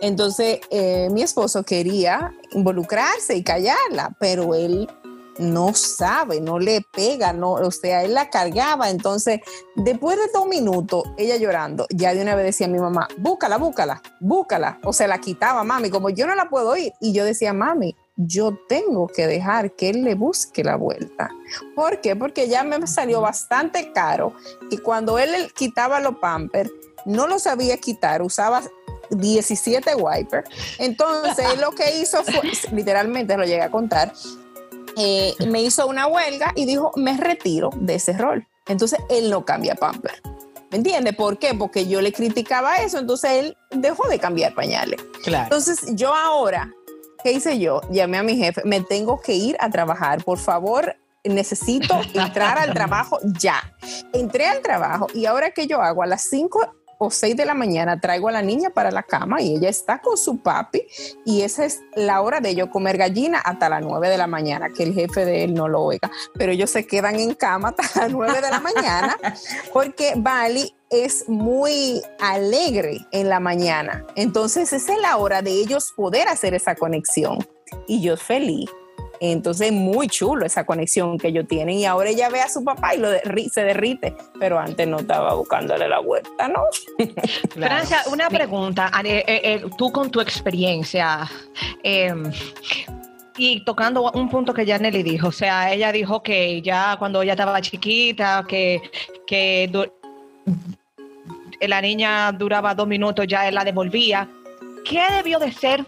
Entonces, 0.00 0.60
eh, 0.70 1.08
mi 1.10 1.22
esposo 1.22 1.62
quería 1.62 2.32
involucrarse 2.52 3.36
y 3.36 3.42
callarla, 3.42 4.16
pero 4.20 4.54
él 4.54 4.88
no 5.38 5.74
sabe, 5.74 6.40
no 6.40 6.58
le 6.58 6.82
pega, 6.92 7.32
no, 7.32 7.52
o 7.52 7.70
sea, 7.70 8.02
él 8.04 8.14
la 8.14 8.30
cargaba. 8.30 8.90
Entonces, 8.90 9.40
después 9.74 10.16
de 10.16 10.24
dos 10.32 10.46
minutos, 10.46 11.04
ella 11.16 11.36
llorando, 11.36 11.86
ya 11.90 12.14
de 12.14 12.22
una 12.22 12.34
vez 12.34 12.46
decía 12.46 12.66
a 12.66 12.70
mi 12.70 12.78
mamá, 12.78 13.08
búscala, 13.18 13.58
búscala, 13.58 14.02
búscala. 14.20 14.78
O 14.84 14.92
se 14.92 15.08
la 15.08 15.18
quitaba, 15.18 15.64
mami, 15.64 15.90
como 15.90 16.10
yo 16.10 16.26
no 16.26 16.34
la 16.34 16.48
puedo 16.48 16.76
ir. 16.76 16.92
Y 17.00 17.12
yo 17.12 17.24
decía, 17.24 17.52
mami, 17.52 17.96
yo 18.16 18.58
tengo 18.68 19.08
que 19.08 19.26
dejar 19.26 19.72
que 19.72 19.90
él 19.90 20.04
le 20.04 20.14
busque 20.14 20.64
la 20.64 20.76
vuelta. 20.76 21.30
¿Por 21.74 22.00
qué? 22.00 22.16
Porque 22.16 22.48
ya 22.48 22.64
me 22.64 22.86
salió 22.86 23.20
bastante 23.20 23.92
caro 23.92 24.32
que 24.70 24.78
cuando 24.78 25.18
él 25.18 25.52
quitaba 25.54 26.00
los 26.00 26.16
pampers, 26.16 26.70
no 27.04 27.26
lo 27.26 27.38
sabía 27.38 27.76
quitar, 27.76 28.22
usaba 28.22 28.62
17 29.10 29.94
wipers. 29.94 30.48
Entonces, 30.78 31.58
lo 31.60 31.72
que 31.72 31.98
hizo 31.98 32.24
fue, 32.24 32.42
literalmente 32.72 33.36
lo 33.36 33.44
llegué 33.44 33.62
a 33.62 33.70
contar, 33.70 34.12
eh, 34.96 35.34
me 35.48 35.62
hizo 35.62 35.86
una 35.86 36.06
huelga 36.06 36.52
y 36.54 36.66
dijo, 36.66 36.92
me 36.96 37.16
retiro 37.16 37.70
de 37.76 37.96
ese 37.96 38.12
rol. 38.14 38.46
Entonces, 38.66 38.98
él 39.08 39.30
no 39.30 39.44
cambia 39.44 39.74
pamper. 39.74 40.22
¿Me 40.70 40.78
entiende? 40.78 41.12
¿Por 41.12 41.38
qué? 41.38 41.54
Porque 41.54 41.86
yo 41.86 42.00
le 42.00 42.12
criticaba 42.12 42.78
eso, 42.78 42.98
entonces 42.98 43.30
él 43.32 43.56
dejó 43.70 44.08
de 44.08 44.18
cambiar 44.18 44.54
pañales. 44.54 45.00
Claro. 45.22 45.44
Entonces, 45.44 45.94
yo 45.94 46.12
ahora, 46.12 46.72
¿qué 47.22 47.32
hice 47.32 47.58
yo? 47.60 47.80
Llamé 47.90 48.18
a 48.18 48.24
mi 48.24 48.36
jefe, 48.36 48.62
me 48.64 48.80
tengo 48.80 49.20
que 49.20 49.34
ir 49.34 49.56
a 49.60 49.70
trabajar, 49.70 50.24
por 50.24 50.38
favor, 50.38 50.96
necesito 51.24 52.00
entrar 52.14 52.58
al 52.58 52.72
trabajo 52.72 53.18
ya. 53.22 53.62
Entré 54.12 54.46
al 54.46 54.60
trabajo 54.60 55.06
y 55.14 55.26
ahora 55.26 55.50
que 55.50 55.66
yo 55.66 55.80
hago 55.80 56.02
a 56.02 56.06
las 56.06 56.22
5 56.22 56.74
o 56.98 57.10
6 57.10 57.36
de 57.36 57.44
la 57.44 57.54
mañana 57.54 58.00
traigo 58.00 58.28
a 58.28 58.32
la 58.32 58.42
niña 58.42 58.70
para 58.70 58.90
la 58.90 59.02
cama 59.02 59.40
y 59.40 59.56
ella 59.56 59.68
está 59.68 60.00
con 60.00 60.16
su 60.16 60.38
papi 60.38 60.82
y 61.24 61.42
esa 61.42 61.64
es 61.64 61.80
la 61.94 62.20
hora 62.20 62.40
de 62.40 62.54
yo 62.54 62.70
comer 62.70 62.96
gallina 62.96 63.38
hasta 63.38 63.68
las 63.68 63.82
9 63.82 64.08
de 64.08 64.18
la 64.18 64.26
mañana, 64.26 64.70
que 64.70 64.82
el 64.82 64.94
jefe 64.94 65.24
de 65.24 65.44
él 65.44 65.54
no 65.54 65.68
lo 65.68 65.82
oiga, 65.82 66.10
pero 66.34 66.52
ellos 66.52 66.70
se 66.70 66.86
quedan 66.86 67.18
en 67.18 67.34
cama 67.34 67.74
hasta 67.76 68.02
las 68.02 68.12
9 68.12 68.40
de 68.40 68.50
la 68.50 68.60
mañana 68.60 69.16
porque 69.72 70.14
Bali 70.16 70.74
es 70.90 71.28
muy 71.28 72.02
alegre 72.20 73.06
en 73.10 73.28
la 73.28 73.40
mañana. 73.40 74.06
Entonces 74.14 74.72
esa 74.72 74.94
es 74.94 75.00
la 75.00 75.16
hora 75.16 75.42
de 75.42 75.50
ellos 75.50 75.92
poder 75.96 76.28
hacer 76.28 76.54
esa 76.54 76.74
conexión 76.74 77.46
y 77.86 78.00
yo 78.00 78.16
feliz. 78.16 78.70
Entonces 79.20 79.68
es 79.68 79.72
muy 79.72 80.08
chulo 80.08 80.44
esa 80.46 80.64
conexión 80.66 81.18
que 81.18 81.28
ellos 81.28 81.46
tienen 81.48 81.76
y 81.78 81.84
ahora 81.86 82.10
ella 82.10 82.28
ve 82.28 82.40
a 82.40 82.48
su 82.48 82.62
papá 82.64 82.94
y 82.94 82.98
lo 82.98 83.10
derri- 83.12 83.48
se 83.50 83.62
derrite, 83.64 84.14
pero 84.38 84.58
antes 84.58 84.86
no 84.86 84.98
estaba 84.98 85.34
buscándole 85.34 85.88
la 85.88 85.98
vuelta, 86.00 86.48
¿no? 86.48 86.62
Claro. 87.54 87.74
Francia, 87.74 88.02
una 88.12 88.28
pregunta. 88.28 88.90
Eh, 89.04 89.24
eh, 89.26 89.64
tú 89.78 89.90
con 89.92 90.10
tu 90.10 90.20
experiencia 90.20 91.28
eh, 91.82 92.12
y 93.38 93.64
tocando 93.64 94.10
un 94.12 94.28
punto 94.28 94.52
que 94.52 94.64
ya 94.66 94.78
Nelly 94.78 95.02
dijo, 95.02 95.28
o 95.28 95.32
sea, 95.32 95.72
ella 95.72 95.92
dijo 95.92 96.22
que 96.22 96.60
ya 96.62 96.96
cuando 96.98 97.22
ella 97.22 97.32
estaba 97.32 97.60
chiquita, 97.60 98.44
que, 98.48 98.80
que 99.26 99.70
la 101.60 101.80
niña 101.80 102.32
duraba 102.32 102.74
dos 102.74 102.86
minutos, 102.86 103.26
ya 103.26 103.48
él 103.48 103.54
la 103.54 103.64
devolvía. 103.64 104.28
¿Qué 104.84 105.02
debió 105.16 105.38
de 105.38 105.52
ser? 105.52 105.84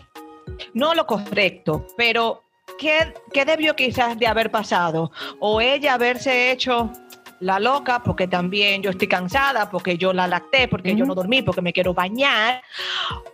No 0.75 0.95
lo 0.95 1.07
correcto, 1.07 1.87
pero 1.97 2.43
¿qué, 2.79 3.15
qué 3.33 3.45
debió 3.45 3.75
quizás 3.75 4.19
de 4.19 4.27
haber 4.27 4.51
pasado? 4.51 5.11
O 5.39 5.61
ella 5.61 5.95
haberse 5.95 6.51
hecho 6.51 6.93
la 7.41 7.61
loca 7.61 8.03
porque 8.03 8.27
también 8.27 8.83
yo 8.83 8.91
estoy 8.91 9.09
cansada, 9.09 9.71
porque 9.71 9.97
yo 9.97 10.13
la 10.13 10.27
lacté, 10.27 10.69
porque 10.69 10.95
yo 10.95 11.05
no 11.05 11.15
dormí, 11.15 11.43
porque 11.43 11.63
me 11.63 11.73
quiero 11.73 11.95
bañar, 11.95 12.63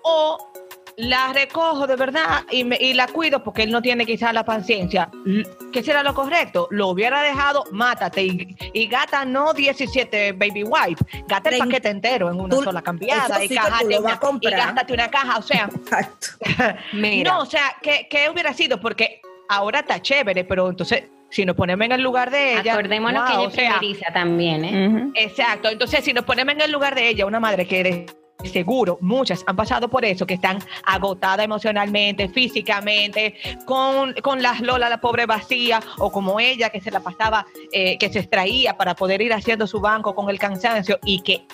o 0.02 0.52
la 0.96 1.32
recojo 1.32 1.86
de 1.86 1.96
verdad 1.96 2.44
y, 2.50 2.62
me- 2.64 2.76
y 2.80 2.92
la 2.94 3.06
cuido 3.08 3.42
porque 3.42 3.62
él 3.64 3.70
no 3.72 3.82
tiene 3.82 4.06
quizás 4.06 4.32
la 4.32 4.44
paciencia. 4.44 5.10
L- 5.26 5.44
¿Qué 5.72 5.82
será 5.82 6.02
lo 6.02 6.14
correcto? 6.14 6.68
Lo 6.70 6.88
hubiera 6.88 7.20
dejado, 7.22 7.64
mátate 7.72 8.22
y, 8.22 8.56
y 8.72 8.86
gata 8.86 9.24
no 9.24 9.52
17 9.52 10.32
baby 10.32 10.62
wipe, 10.62 11.04
gata 11.26 11.50
el 11.50 11.58
paquete 11.58 11.88
entero 11.88 12.30
en 12.30 12.38
una 12.40 12.54
Tú- 12.56 12.62
sola 12.62 12.80
cambiada 12.82 13.44
y, 13.44 13.48
sí 13.48 13.54
lo 13.54 13.62
vas 13.62 13.82
una, 14.22 14.38
y 14.40 14.50
gástate 14.50 14.92
una 14.92 15.10
caja, 15.10 15.38
o 15.38 15.42
sea, 15.42 15.68
Exacto. 15.74 16.26
Mira, 16.92 17.32
no, 17.32 17.40
o 17.40 17.46
sea, 17.46 17.74
¿qué, 17.82 18.06
qué 18.08 18.30
hubiera 18.30 18.52
sido? 18.54 18.78
Porque 18.80 19.20
ahora 19.48 19.80
está 19.80 20.00
chévere, 20.00 20.44
pero 20.44 20.68
entonces, 20.70 21.04
si 21.30 21.44
nos 21.44 21.56
ponemos 21.56 21.84
en 21.86 21.92
el 21.92 22.02
lugar 22.02 22.30
de 22.30 22.60
ella. 22.60 22.74
Acordémonos 22.74 23.22
wow, 23.22 23.26
que 23.26 23.32
ella 23.34 23.78
o 23.80 23.90
es 23.90 23.98
sea, 23.98 24.12
también, 24.12 24.64
¿eh? 24.64 25.10
Exacto, 25.16 25.68
entonces 25.68 26.04
si 26.04 26.12
nos 26.12 26.24
ponemos 26.24 26.54
en 26.54 26.60
el 26.60 26.70
lugar 26.70 26.94
de 26.94 27.08
ella, 27.08 27.26
una 27.26 27.40
madre 27.40 27.66
que 27.66 28.06
seguro 28.42 28.98
muchas 29.00 29.42
han 29.46 29.56
pasado 29.56 29.88
por 29.88 30.04
eso, 30.04 30.26
que 30.26 30.34
están 30.34 30.58
agotadas 30.84 31.44
emocionalmente, 31.44 32.28
físicamente, 32.28 33.34
con, 33.64 34.12
con 34.22 34.42
las 34.42 34.60
Lola, 34.60 34.88
la 34.88 35.00
pobre 35.00 35.26
vacía, 35.26 35.80
o 35.98 36.10
como 36.10 36.40
ella 36.40 36.70
que 36.70 36.80
se 36.80 36.90
la 36.90 37.00
pasaba, 37.00 37.46
eh, 37.72 37.96
que 37.98 38.12
se 38.12 38.20
extraía 38.20 38.76
para 38.76 38.94
poder 38.94 39.22
ir 39.22 39.32
haciendo 39.32 39.66
su 39.66 39.80
banco 39.80 40.14
con 40.14 40.30
el 40.30 40.38
cansancio 40.38 40.98
y 41.04 41.20
que 41.20 41.46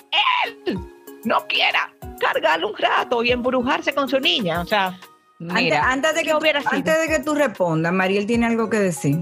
él 0.45 0.79
no 1.23 1.45
quiera 1.47 1.93
cargarle 2.19 2.65
un 2.65 2.77
rato 2.77 3.23
y 3.23 3.31
embrujarse 3.31 3.93
con 3.93 4.09
su 4.09 4.19
niña, 4.19 4.61
o 4.61 4.65
sea, 4.65 4.99
Antes, 5.39 5.55
mira, 5.55 5.91
antes 5.91 6.13
de 6.13 6.21
¿qué 6.21 6.29
que, 6.29 6.35
hubiera 6.35 6.59
sido? 6.61 6.73
antes 6.73 6.99
de 7.01 7.07
que 7.07 7.23
tú 7.23 7.33
respondas, 7.33 7.91
Mariel 7.91 8.27
tiene 8.27 8.45
algo 8.45 8.69
que 8.69 8.77
decir. 8.77 9.17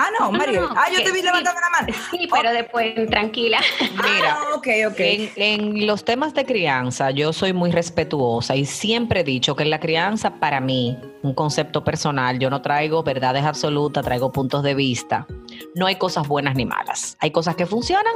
Ah, 0.00 0.08
no, 0.18 0.26
No, 0.26 0.32
no, 0.32 0.38
Mariel. 0.38 0.60
no, 0.62 0.68
ah, 0.76 0.86
yo 0.90 1.02
te 1.04 1.12
vi 1.12 1.18
sí. 1.20 1.24
levantando 1.26 1.60
la 1.60 1.70
mano. 1.70 1.92
Sí, 2.10 2.28
pero 2.32 2.52
después, 2.52 2.94
tranquila. 3.10 3.60
mira. 3.80 4.38
Ah, 4.40 4.54
ok, 4.54 4.66
ok. 4.88 5.00
En, 5.00 5.30
en 5.36 5.86
los 5.86 6.04
temas 6.04 6.32
de 6.34 6.44
crianza, 6.46 7.10
yo 7.10 7.32
soy 7.32 7.52
muy 7.52 7.70
respetuosa 7.70 8.56
y 8.56 8.64
siempre 8.64 9.20
he 9.20 9.24
dicho 9.24 9.54
que 9.56 9.62
en 9.64 9.70
la 9.70 9.80
crianza, 9.80 10.34
para 10.40 10.60
mí, 10.60 10.96
un 11.22 11.34
concepto 11.34 11.84
personal, 11.84 12.38
yo 12.38 12.48
no 12.50 12.62
traigo 12.62 13.02
verdades 13.02 13.44
absolutas, 13.44 14.04
traigo 14.04 14.32
puntos 14.32 14.62
de 14.62 14.74
vista. 14.74 15.26
No 15.74 15.86
hay 15.86 15.96
cosas 15.96 16.26
buenas 16.26 16.54
ni 16.54 16.64
malas. 16.64 17.16
Hay 17.20 17.30
cosas 17.30 17.56
que 17.56 17.66
funcionan 17.66 18.14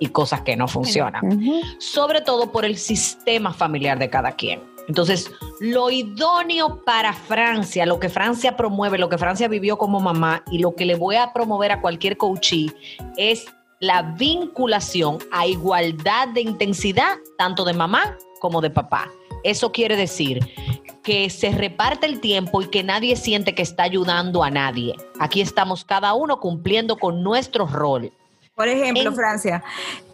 y 0.00 0.08
cosas 0.08 0.42
que 0.42 0.56
no 0.56 0.68
funcionan. 0.68 1.22
Sobre 1.78 2.20
todo 2.20 2.50
por 2.52 2.64
el 2.64 2.78
sistema 2.78 3.52
familiar 3.52 3.98
de 3.98 4.08
cada 4.08 4.32
quien. 4.32 4.62
Entonces, 4.88 5.30
lo 5.60 5.90
idóneo 5.90 6.84
para 6.84 7.12
Francia, 7.12 7.84
lo 7.86 7.98
que 7.98 8.08
Francia 8.08 8.56
promueve, 8.56 8.98
lo 8.98 9.08
que 9.08 9.18
Francia 9.18 9.48
vivió 9.48 9.76
como 9.78 10.00
mamá 10.00 10.42
y 10.50 10.58
lo 10.58 10.74
que 10.74 10.84
le 10.84 10.94
voy 10.94 11.16
a 11.16 11.32
promover 11.32 11.72
a 11.72 11.80
cualquier 11.80 12.16
coachee 12.16 12.72
es 13.16 13.46
la 13.80 14.02
vinculación 14.02 15.18
a 15.30 15.46
igualdad 15.46 16.28
de 16.28 16.40
intensidad, 16.42 17.16
tanto 17.36 17.64
de 17.64 17.72
mamá 17.72 18.16
como 18.40 18.60
de 18.60 18.70
papá. 18.70 19.10
Eso 19.44 19.70
quiere 19.72 19.96
decir 19.96 20.40
que 21.02 21.30
se 21.30 21.50
reparte 21.52 22.06
el 22.06 22.20
tiempo 22.20 22.60
y 22.60 22.66
que 22.66 22.82
nadie 22.82 23.16
siente 23.16 23.54
que 23.54 23.62
está 23.62 23.84
ayudando 23.84 24.42
a 24.42 24.50
nadie. 24.50 24.94
Aquí 25.20 25.40
estamos 25.40 25.84
cada 25.84 26.14
uno 26.14 26.38
cumpliendo 26.40 26.96
con 26.96 27.22
nuestro 27.22 27.66
rol. 27.66 28.12
Por 28.54 28.68
ejemplo, 28.68 29.02
En- 29.10 29.14
Francia, 29.14 29.62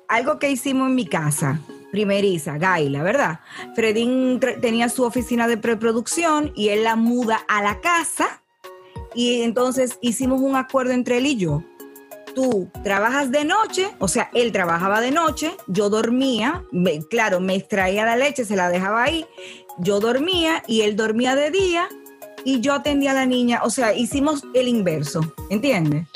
algo 0.08 0.38
que 0.38 0.50
hicimos 0.50 0.88
en 0.88 0.94
mi 0.94 1.06
casa, 1.06 1.58
primeriza, 1.94 2.58
Gaila, 2.58 3.04
¿verdad? 3.04 3.38
Fredín 3.76 4.40
tenía 4.60 4.88
su 4.88 5.04
oficina 5.04 5.46
de 5.46 5.56
preproducción 5.56 6.52
y 6.56 6.70
él 6.70 6.82
la 6.82 6.96
muda 6.96 7.38
a 7.46 7.62
la 7.62 7.80
casa 7.80 8.42
y 9.14 9.42
entonces 9.42 9.96
hicimos 10.02 10.40
un 10.40 10.56
acuerdo 10.56 10.90
entre 10.90 11.18
él 11.18 11.26
y 11.26 11.36
yo. 11.36 11.62
Tú 12.34 12.68
trabajas 12.82 13.30
de 13.30 13.44
noche, 13.44 13.92
o 14.00 14.08
sea, 14.08 14.28
él 14.34 14.50
trabajaba 14.50 15.00
de 15.00 15.12
noche, 15.12 15.52
yo 15.68 15.88
dormía, 15.88 16.64
claro, 17.08 17.38
me 17.38 17.54
extraía 17.54 18.04
la 18.04 18.16
leche, 18.16 18.44
se 18.44 18.56
la 18.56 18.70
dejaba 18.70 19.04
ahí, 19.04 19.24
yo 19.78 20.00
dormía 20.00 20.64
y 20.66 20.80
él 20.80 20.96
dormía 20.96 21.36
de 21.36 21.52
día 21.52 21.88
y 22.44 22.58
yo 22.60 22.74
atendía 22.74 23.12
a 23.12 23.14
la 23.14 23.26
niña, 23.26 23.60
o 23.62 23.70
sea, 23.70 23.94
hicimos 23.94 24.42
el 24.52 24.66
inverso, 24.66 25.20
¿entiendes? 25.48 26.08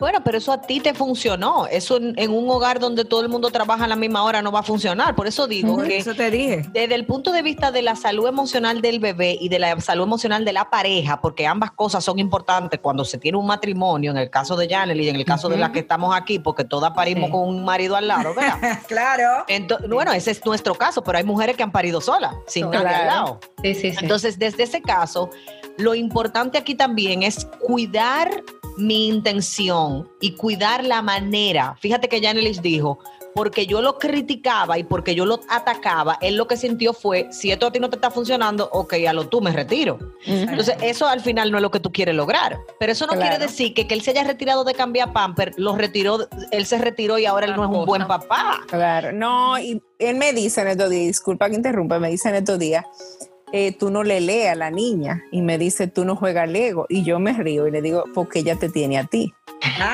Bueno, 0.00 0.24
pero 0.24 0.38
eso 0.38 0.50
a 0.52 0.60
ti 0.62 0.80
te 0.80 0.94
funcionó. 0.94 1.66
Eso 1.66 1.98
en, 1.98 2.14
en 2.18 2.30
un 2.32 2.48
hogar 2.50 2.80
donde 2.80 3.04
todo 3.04 3.20
el 3.20 3.28
mundo 3.28 3.50
trabaja 3.50 3.84
a 3.84 3.88
la 3.88 3.96
misma 3.96 4.24
hora 4.24 4.40
no 4.42 4.50
va 4.50 4.60
a 4.60 4.62
funcionar. 4.62 5.14
Por 5.14 5.26
eso 5.26 5.46
digo 5.46 5.76
que 5.82 5.98
eso 5.98 6.14
te 6.14 6.30
dije. 6.30 6.62
desde 6.72 6.94
el 6.94 7.04
punto 7.06 7.30
de 7.32 7.42
vista 7.42 7.70
de 7.70 7.82
la 7.82 7.94
salud 7.96 8.26
emocional 8.26 8.80
del 8.80 8.98
bebé 8.98 9.36
y 9.38 9.48
de 9.50 9.58
la 9.58 9.78
salud 9.80 10.04
emocional 10.04 10.44
de 10.44 10.52
la 10.54 10.70
pareja, 10.70 11.20
porque 11.20 11.46
ambas 11.46 11.70
cosas 11.72 12.02
son 12.02 12.18
importantes 12.18 12.80
cuando 12.80 13.04
se 13.04 13.18
tiene 13.18 13.36
un 13.38 13.46
matrimonio, 13.46 14.10
en 14.10 14.16
el 14.16 14.30
caso 14.30 14.56
de 14.56 14.68
Janely 14.68 15.04
y 15.04 15.08
en 15.10 15.16
el 15.16 15.24
caso 15.24 15.48
de 15.50 15.58
la 15.58 15.70
que 15.70 15.80
estamos 15.80 16.14
aquí, 16.16 16.38
porque 16.38 16.64
todas 16.64 16.92
parimos 16.92 17.26
Sí. 17.26 17.32
con 17.32 17.42
un 17.48 17.64
marido 17.64 17.96
al 17.96 18.08
lado, 18.08 18.34
¿verdad? 18.34 18.78
Claro. 18.88 19.44
Entonces, 19.48 19.88
bueno, 19.90 20.12
ese 20.12 20.30
es 20.30 20.44
nuestro 20.46 20.74
caso, 20.74 21.02
pero 21.04 21.18
hay 21.18 21.24
mujeres 21.24 21.56
que 21.56 21.62
han 21.62 21.72
parido 21.72 22.00
solas, 22.00 22.34
sin 22.46 22.64
nadie 22.70 22.78
al 22.78 22.84
Claro. 22.84 23.04
lado. 23.06 23.40
Sí, 23.62 23.74
sí, 23.74 23.90
sí. 23.92 23.98
Entonces, 24.00 24.38
desde 24.38 24.62
ese 24.62 24.80
caso, 24.80 25.28
lo 25.76 25.94
importante 25.94 26.56
aquí 26.56 26.74
también 26.74 27.22
es 27.22 27.44
cuidar 27.60 28.42
mi 28.76 29.08
intención 29.08 30.08
y 30.20 30.32
cuidar 30.32 30.84
la 30.84 31.02
manera. 31.02 31.76
Fíjate 31.80 32.08
que 32.08 32.20
Janelis 32.20 32.62
dijo, 32.62 32.98
porque 33.34 33.66
yo 33.66 33.80
lo 33.80 33.98
criticaba 33.98 34.78
y 34.78 34.84
porque 34.84 35.14
yo 35.14 35.24
lo 35.26 35.40
atacaba, 35.48 36.18
él 36.20 36.36
lo 36.36 36.46
que 36.46 36.56
sintió 36.56 36.92
fue, 36.92 37.28
si 37.30 37.50
esto 37.50 37.66
a 37.66 37.72
ti 37.72 37.78
no 37.78 37.90
te 37.90 37.96
está 37.96 38.10
funcionando, 38.10 38.68
ok, 38.72 38.94
a 39.08 39.12
lo 39.12 39.28
tú 39.28 39.40
me 39.40 39.52
retiro. 39.52 39.98
Entonces, 40.26 40.76
eso 40.82 41.06
al 41.06 41.20
final 41.20 41.50
no 41.50 41.58
es 41.58 41.62
lo 41.62 41.70
que 41.70 41.80
tú 41.80 41.92
quieres 41.92 42.14
lograr. 42.14 42.58
Pero 42.78 42.92
eso 42.92 43.06
no 43.06 43.14
quiere 43.14 43.38
decir 43.38 43.74
que, 43.74 43.86
que 43.86 43.94
él 43.94 44.02
se 44.02 44.10
haya 44.10 44.24
retirado 44.24 44.64
de 44.64 44.74
cambiar 44.74 45.12
pamper, 45.12 45.52
lo 45.56 45.76
retiró, 45.76 46.28
él 46.50 46.66
se 46.66 46.78
retiró 46.78 47.18
y 47.18 47.26
ahora 47.26 47.46
él 47.46 47.56
no 47.56 47.64
es 47.64 47.70
un 47.70 47.86
buen 47.86 48.06
papá. 48.06 48.60
Claro, 48.66 49.12
no, 49.12 49.58
y 49.58 49.82
él 49.98 50.16
me 50.16 50.32
dice 50.32 50.62
en 50.62 50.68
estos 50.68 50.90
días, 50.90 51.06
disculpa 51.06 51.48
que 51.48 51.56
interrumpa, 51.56 51.98
me 51.98 52.10
dice 52.10 52.28
en 52.28 52.36
estos 52.36 52.58
días, 52.58 52.84
eh, 53.52 53.72
tú 53.76 53.90
no 53.90 54.02
le 54.02 54.20
lees 54.20 54.50
a 54.50 54.54
la 54.54 54.70
niña 54.70 55.24
y 55.30 55.42
me 55.42 55.58
dice, 55.58 55.86
tú 55.86 56.04
no 56.04 56.16
juegas 56.16 56.48
Lego. 56.48 56.86
Y 56.88 57.02
yo 57.02 57.18
me 57.18 57.32
río 57.32 57.66
y 57.66 57.70
le 57.70 57.82
digo, 57.82 58.04
porque 58.14 58.40
ella 58.40 58.56
te 58.56 58.68
tiene 58.68 58.98
a 58.98 59.04
ti. 59.04 59.34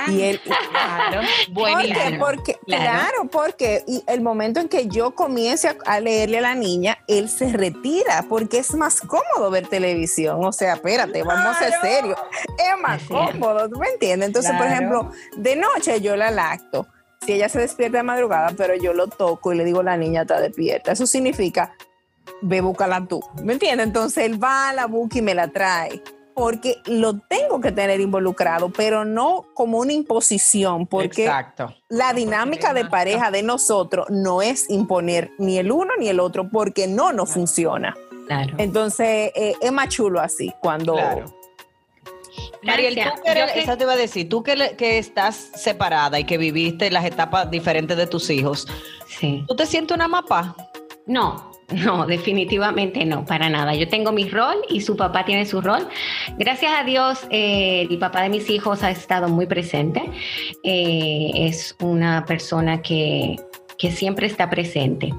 y 0.08 0.22
él, 0.22 0.40
claro, 0.70 1.22
porque, 1.54 2.16
porque, 2.18 2.58
claro. 2.66 3.28
porque 3.30 3.82
y 3.86 4.02
el 4.06 4.20
momento 4.20 4.60
en 4.60 4.68
que 4.68 4.86
yo 4.88 5.12
comience 5.12 5.76
a, 5.84 6.00
leerle 6.00 6.38
a 6.38 6.42
la 6.42 6.54
niña, 6.54 6.98
él 7.08 7.28
se 7.28 7.52
retira 7.52 8.24
porque 8.28 8.58
es 8.58 8.74
más 8.74 9.00
cómodo 9.00 9.50
ver 9.50 9.66
televisión. 9.66 10.44
O 10.44 10.52
sea, 10.52 10.74
espérate, 10.74 11.22
vamos 11.22 11.56
a 11.56 11.58
ser 11.58 11.72
serios. 11.80 12.18
Es 12.58 12.80
más 12.80 13.02
cómodo, 13.04 13.68
¿tú 13.68 13.78
me 13.78 13.88
entiendes? 13.88 14.28
Entonces, 14.28 14.52
por 14.56 14.66
ejemplo, 14.66 15.10
de 15.36 15.56
noche 15.56 16.00
yo 16.00 16.16
la 16.16 16.30
lacto. 16.30 16.86
Si 17.24 17.32
ella 17.32 17.48
se 17.48 17.58
despierta 17.58 17.96
de 17.98 18.02
madrugada, 18.04 18.52
pero 18.56 18.76
yo 18.76 18.92
lo 18.92 19.08
toco 19.08 19.52
y 19.52 19.56
le 19.56 19.64
digo, 19.64 19.82
la 19.82 19.96
niña 19.96 20.22
está 20.22 20.40
despierta. 20.40 20.92
Eso 20.92 21.06
significa, 21.06 21.74
ve, 22.42 22.60
búscala 22.60 23.06
tú. 23.06 23.20
¿Me 23.42 23.54
entiendes? 23.54 23.86
Entonces 23.86 24.24
él 24.24 24.42
va 24.42 24.68
a 24.68 24.72
la 24.72 24.86
busca 24.86 25.18
y 25.18 25.22
me 25.22 25.34
la 25.34 25.48
trae 25.48 26.02
porque 26.36 26.82
lo 26.84 27.18
tengo 27.18 27.62
que 27.62 27.72
tener 27.72 27.98
involucrado, 27.98 28.68
pero 28.68 29.06
no 29.06 29.46
como 29.54 29.78
una 29.78 29.94
imposición, 29.94 30.86
porque 30.86 31.32
la 31.88 32.12
dinámica 32.12 32.74
de 32.74 32.84
pareja 32.84 33.30
de 33.30 33.42
nosotros 33.42 34.08
no 34.10 34.42
es 34.42 34.68
imponer 34.68 35.30
ni 35.38 35.56
el 35.56 35.72
uno 35.72 35.94
ni 35.98 36.08
el 36.08 36.20
otro, 36.20 36.50
porque 36.50 36.88
no 36.88 37.14
nos 37.14 37.30
funciona. 37.30 37.96
Entonces, 38.58 39.32
eh, 39.34 39.54
es 39.62 39.72
más 39.72 39.88
chulo 39.88 40.20
así, 40.20 40.52
cuando... 40.60 40.94
Mariel, 42.62 42.94
tú 42.96 43.22
que, 43.24 43.76
te 43.76 43.84
iba 43.84 43.92
a 43.94 43.96
decir, 43.96 44.28
tú 44.28 44.42
que, 44.42 44.76
que, 44.76 44.98
estás 44.98 45.36
separada 45.54 46.20
y 46.20 46.24
que 46.24 46.36
viviste 46.36 46.90
las 46.90 47.06
etapas 47.06 47.50
diferentes 47.50 47.96
de 47.96 48.06
tus 48.06 48.28
hijos, 48.28 48.68
¿tú 49.48 49.56
te 49.56 49.64
sientes 49.64 49.94
una 49.94 50.06
mapa? 50.06 50.54
No, 51.06 51.55
no, 51.72 52.07
definitivamente 52.07 53.05
no, 53.05 53.24
para 53.24 53.48
nada. 53.48 53.74
Yo 53.74 53.88
tengo 53.88 54.12
mi 54.12 54.29
rol 54.29 54.57
y 54.68 54.81
su 54.81 54.96
papá 54.96 55.24
tiene 55.24 55.46
su 55.46 55.61
rol. 55.61 55.88
Gracias 56.38 56.72
a 56.79 56.85
Dios, 56.85 57.26
eh, 57.31 57.87
el 57.90 57.98
papá 57.98 58.22
de 58.22 58.29
mis 58.29 58.48
hijos 58.50 58.83
ha 58.83 58.90
estado 58.90 59.29
muy 59.29 59.46
presente. 59.46 60.02
Eh, 60.62 61.31
es 61.35 61.76
una 61.81 62.24
persona 62.24 62.83
que, 62.83 63.37
que, 63.79 63.90
siempre 63.90 64.26
está 64.26 64.48
presente. 64.48 65.12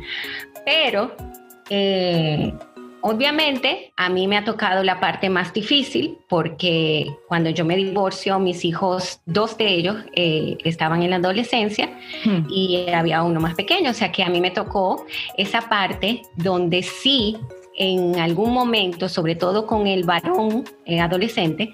Pero 0.66 1.16
eh, 1.70 2.54
Obviamente, 3.02 3.94
a 3.96 4.10
mí 4.10 4.28
me 4.28 4.38
ha 4.38 4.44
tocado 4.44 4.84
la 4.84 5.00
parte 5.00 5.30
más 5.30 5.54
difícil 5.54 6.18
porque 6.28 7.08
cuando 7.28 7.50
yo 7.52 7.64
me 7.64 7.76
divorcio, 7.76 8.40
mis 8.40 8.66
hijos, 8.66 9.22
dos 9.26 9.58
de 9.58 9.68
ellos 9.68 9.98
eh, 10.14 10.58
estaban 10.64 11.04
en 11.04 11.12
la 11.12 11.18
adolescencia 11.18 11.90
hmm. 12.26 12.48
y 12.50 12.90
había 12.90 13.22
uno 13.24 13.40
más 13.40 13.54
pequeño, 13.56 13.92
o 13.92 13.94
sea 13.94 14.12
que 14.12 14.24
a 14.24 14.30
mí 14.30 14.42
me 14.42 14.52
tocó 14.52 15.06
esa 15.38 15.62
parte 15.70 16.24
donde 16.36 16.82
sí 16.82 17.38
en 17.80 18.18
algún 18.20 18.52
momento, 18.52 19.08
sobre 19.08 19.36
todo 19.36 19.68
con 19.68 19.86
el 19.86 20.04
varón 20.04 20.64
eh, 20.86 21.00
adolescente, 21.00 21.74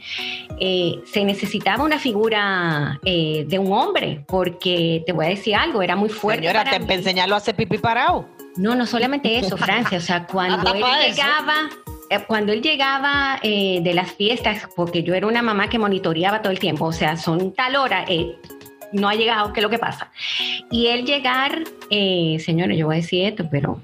eh, 0.60 1.00
se 1.06 1.24
necesitaba 1.24 1.86
una 1.86 1.98
figura 1.98 3.00
de 3.04 3.58
un 3.58 3.72
hombre, 3.72 4.26
porque 4.28 5.02
te 5.06 5.14
voy 5.14 5.28
a 5.28 5.30
decir 5.30 5.56
algo, 5.56 5.82
era 5.82 5.96
muy 5.96 6.10
fuerte. 6.10 6.46
Señora, 6.46 6.70
te 6.70 6.78
mí. 6.78 6.94
enseñarlo 6.94 7.36
a 7.36 7.38
hacer 7.38 7.56
pipí 7.56 7.78
parado. 7.78 8.28
No, 8.56 8.76
no 8.76 8.86
solamente 8.86 9.38
eso, 9.38 9.58
Francia, 9.58 9.98
o 9.98 10.02
sea, 10.02 10.28
cuando 10.32 10.74
él 10.74 10.84
llegaba, 11.08 11.70
eh, 12.10 12.20
cuando 12.28 12.54
él 12.54 12.62
llegaba 12.62 13.40
eh, 13.42 13.80
de 13.82 13.94
las 13.94 14.12
fiestas, 14.12 14.68
porque 14.76 15.04
yo 15.04 15.16
era 15.16 15.28
una 15.28 15.42
mamá 15.42 15.70
que 15.70 15.80
monitoreaba 15.80 16.42
todo 16.42 16.52
el 16.52 16.60
tiempo, 16.60 16.86
o 16.86 16.94
sea, 16.94 17.18
son 17.18 17.54
tal 17.54 17.76
hora, 17.76 18.06
eh, 18.08 18.36
no 18.92 19.10
ha 19.10 19.16
llegado, 19.16 19.54
¿qué 19.54 19.60
es 19.60 19.64
lo 19.64 19.70
que 19.70 19.80
pasa? 19.80 20.12
Y 20.70 20.88
él 20.88 21.06
llegar, 21.06 21.64
señores, 21.90 22.78
yo 22.78 22.86
voy 22.86 22.98
a 22.98 23.02
decir 23.02 23.26
esto, 23.26 23.48
pero 23.50 23.82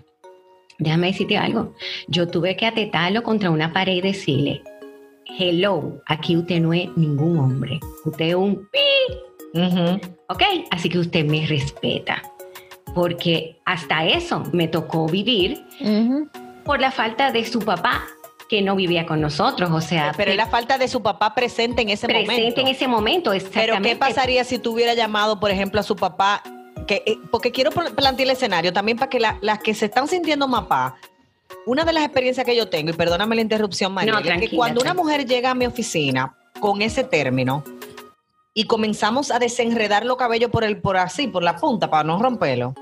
déjame 0.77 1.08
decirte 1.08 1.38
algo, 1.38 1.73
yo 2.08 2.27
tuve 2.27 2.55
que 2.55 2.67
atetarlo 2.67 3.23
contra 3.23 3.49
una 3.49 3.73
pared 3.73 3.93
y 3.93 4.01
decirle, 4.01 4.62
hello, 5.39 5.99
aquí 6.05 6.38
usted 6.38 6.60
no 6.60 6.73
es 6.73 6.95
ningún 6.95 7.39
hombre, 7.39 7.79
usted 8.05 8.25
es 8.25 8.36
un 8.36 8.69
pi, 8.69 9.60
¿ok? 10.27 10.43
Así 10.69 10.89
que 10.89 10.99
usted 10.99 11.25
me 11.25 11.47
respeta 11.47 12.21
porque 12.93 13.60
hasta 13.65 14.06
eso 14.06 14.43
me 14.52 14.67
tocó 14.67 15.08
vivir 15.08 15.65
por 16.63 16.80
la 16.80 16.91
falta 16.91 17.32
de 17.32 17.45
su 17.45 17.60
papá 17.60 18.04
que 18.49 18.62
no 18.63 18.75
vivía 18.75 19.06
con 19.06 19.21
nosotros, 19.21 19.69
o 19.71 19.80
sea... 19.80 20.12
Pero 20.17 20.34
la 20.34 20.47
falta 20.47 20.80
de 20.80 20.88
su 20.88 21.04
papá 21.04 21.36
presente 21.36 21.84
en 21.84 21.89
ese 21.89 22.08
momento. 22.08 22.34
Presente 22.34 22.62
en 22.62 22.67
ese 22.67 22.88
momento, 22.88 23.32
exactamente. 23.32 23.73
Pero 23.73 23.84
¿qué 23.84 23.95
pasaría 23.95 24.43
si 24.43 24.58
tú 24.58 24.73
hubieras 24.73 24.95
llamado, 24.95 25.39
por 25.39 25.52
ejemplo, 25.52 25.80
a 25.80 25.84
su 25.84 25.95
papá? 25.95 26.41
Que, 26.88 27.04
eh, 27.06 27.19
porque 27.30 27.52
quiero 27.52 27.69
plantear 27.69 28.21
el 28.21 28.32
escenario 28.32 28.73
también 28.73 28.97
para 28.97 29.10
que 29.10 29.19
las 29.19 29.60
que 29.60 29.75
se 29.75 29.86
están 29.86 30.08
sintiendo 30.08 30.49
papá, 30.49 30.95
una 31.67 31.86
de 31.86 31.93
las 31.93 32.04
experiencias 32.04 32.43
que 32.43 32.56
yo 32.56 32.69
tengo, 32.69 32.89
y 32.89 32.93
perdóname 32.93 33.36
la 33.36 33.41
interrupción, 33.41 33.93
María, 33.93 34.19
es 34.19 34.49
que 34.49 34.56
cuando 34.56 34.82
una 34.82 34.95
mujer 34.95 35.28
llega 35.28 35.52
a 35.52 35.56
mi 35.56 35.67
oficina 35.67 36.36
con 36.60 36.82
ese 36.82 37.04
término, 37.04 37.63
y 38.60 38.65
comenzamos 38.65 39.32
a 39.32 39.39
desenredar 39.39 40.06
los 40.06 40.17
cabellos 40.17 40.52
por 40.52 40.65
el 40.65 40.82
por 40.82 40.98
así, 40.98 41.28
por 41.28 41.41
la 41.41 41.56
punta, 41.56 41.89
para 41.89 42.04
no 42.04 42.19
romperlo, 42.19 42.74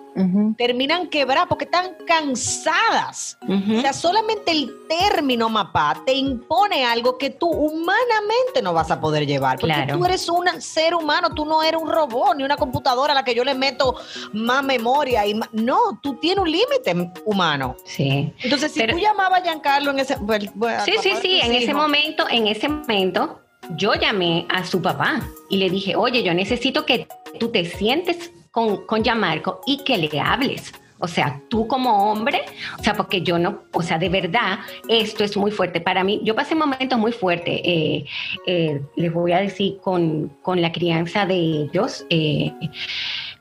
terminan 0.58 1.06
quebradas 1.06 1.46
porque 1.48 1.66
están 1.66 1.92
cansadas. 2.08 3.38
O 3.48 3.82
sea, 3.82 3.94
solamente 3.94 4.54
el 4.54 4.72
término 4.90 5.50
mapá 5.50 6.02
te 6.04 6.14
impone 6.14 6.84
algo 6.84 7.20
que 7.20 7.30
tú 7.30 7.48
humanamente 7.48 8.64
no 8.64 8.74
vas 8.74 8.90
a 8.90 9.00
poder 9.00 9.28
llevar. 9.28 9.60
Porque 9.60 9.86
tú 9.92 10.04
eres 10.04 10.28
un 10.30 10.48
ser 10.60 10.96
humano, 10.96 11.30
tú 11.36 11.46
no 11.46 11.62
eres 11.62 11.80
un 11.80 11.92
robot 11.92 12.36
ni 12.38 12.44
una 12.44 12.58
computadora 12.58 13.12
a 13.12 13.16
la 13.16 13.24
que 13.24 13.36
yo 13.36 13.44
le 13.44 13.54
meto 13.54 13.98
más 14.34 14.64
memoria. 14.64 15.28
y 15.28 15.40
No, 15.52 16.00
tú 16.02 16.16
tienes 16.16 16.40
un 16.40 16.52
límite 16.52 17.14
humano. 17.24 17.76
Sí. 17.86 18.34
Entonces, 18.42 18.72
si 18.72 18.88
tú 18.88 18.98
llamabas 18.98 19.42
a 19.42 19.44
Giancarlo 19.44 19.92
en 19.92 20.00
ese... 20.00 20.18
Pues, 20.18 20.50
sí, 20.86 20.94
sí, 21.04 21.12
sí, 21.22 21.40
en 21.40 21.54
ese 21.54 21.76
momento, 21.76 22.26
en 22.28 22.48
ese 22.48 22.68
momento 22.68 23.42
yo 23.76 23.94
llamé 23.96 24.46
a 24.50 24.64
su 24.66 24.82
papá 24.82 25.22
y 25.50 25.58
le 25.58 25.70
dije, 25.70 25.96
oye, 25.96 26.24
yo 26.24 26.34
necesito 26.34 26.86
que 26.86 27.08
tú 27.40 27.50
te 27.50 27.66
sientes 27.66 28.32
con, 28.52 28.86
con 28.86 29.04
Yamarco 29.04 29.62
y 29.66 29.84
que 29.84 29.98
le 29.98 30.20
hables. 30.20 30.74
O 31.00 31.08
sea, 31.08 31.42
tú 31.48 31.68
como 31.68 32.12
hombre, 32.12 32.42
o 32.80 32.84
sea, 32.84 32.96
porque 32.96 33.22
yo 33.22 33.38
no, 33.38 33.64
o 33.72 33.84
sea, 33.84 34.00
de 34.00 34.10
verdad, 34.10 34.60
esto 34.88 35.24
es 35.24 35.38
muy 35.38 35.52
fuerte 35.52 35.80
para 35.80 36.04
mí. 36.04 36.22
Yo 36.24 36.34
pasé 36.34 36.56
momentos 36.56 36.98
muy 36.98 37.12
fuertes, 37.12 37.62
eh, 37.64 38.06
eh, 38.48 38.82
les 38.96 39.14
voy 39.14 39.32
a 39.32 39.40
decir, 39.40 39.78
con, 39.78 40.30
con 40.42 40.60
la 40.62 40.72
crianza 40.72 41.26
de 41.28 41.36
ellos. 41.36 42.06
Eh, 42.10 42.52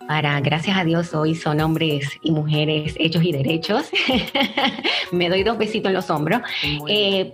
para, 0.06 0.38
gracias 0.40 0.76
a 0.76 0.84
Dios, 0.84 1.14
hoy 1.14 1.34
son 1.34 1.60
hombres 1.60 2.06
y 2.22 2.30
mujeres 2.30 2.94
hechos 2.98 3.24
y 3.24 3.32
derechos. 3.32 3.88
Me 5.12 5.30
doy 5.30 5.42
dos 5.42 5.56
besitos 5.56 5.88
en 5.88 5.94
los 5.94 6.10
hombros. 6.10 6.42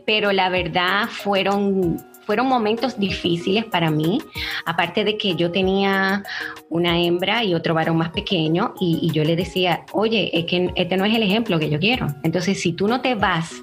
pero 0.06 0.30
la 0.30 0.48
verdad 0.50 1.08
fueron 1.08 1.98
fueron 2.24 2.46
momentos 2.46 2.98
difíciles 2.98 3.64
para 3.64 3.90
mí, 3.90 4.20
aparte 4.64 5.04
de 5.04 5.16
que 5.16 5.34
yo 5.34 5.50
tenía 5.50 6.22
una 6.68 6.98
hembra 6.98 7.44
y 7.44 7.54
otro 7.54 7.74
varón 7.74 7.96
más 7.96 8.10
pequeño 8.10 8.74
y, 8.80 9.10
yo 9.12 9.24
le 9.24 9.36
decía, 9.36 9.84
oye, 9.92 10.30
es 10.32 10.46
que 10.46 10.70
este 10.74 10.96
no 10.96 11.04
es 11.04 11.14
el 11.14 11.22
ejemplo 11.22 11.58
que 11.58 11.68
yo 11.68 11.78
quiero. 11.78 12.06
Entonces, 12.22 12.60
si 12.60 12.72
tú 12.72 12.88
no 12.88 13.00
te 13.00 13.14
vas 13.14 13.62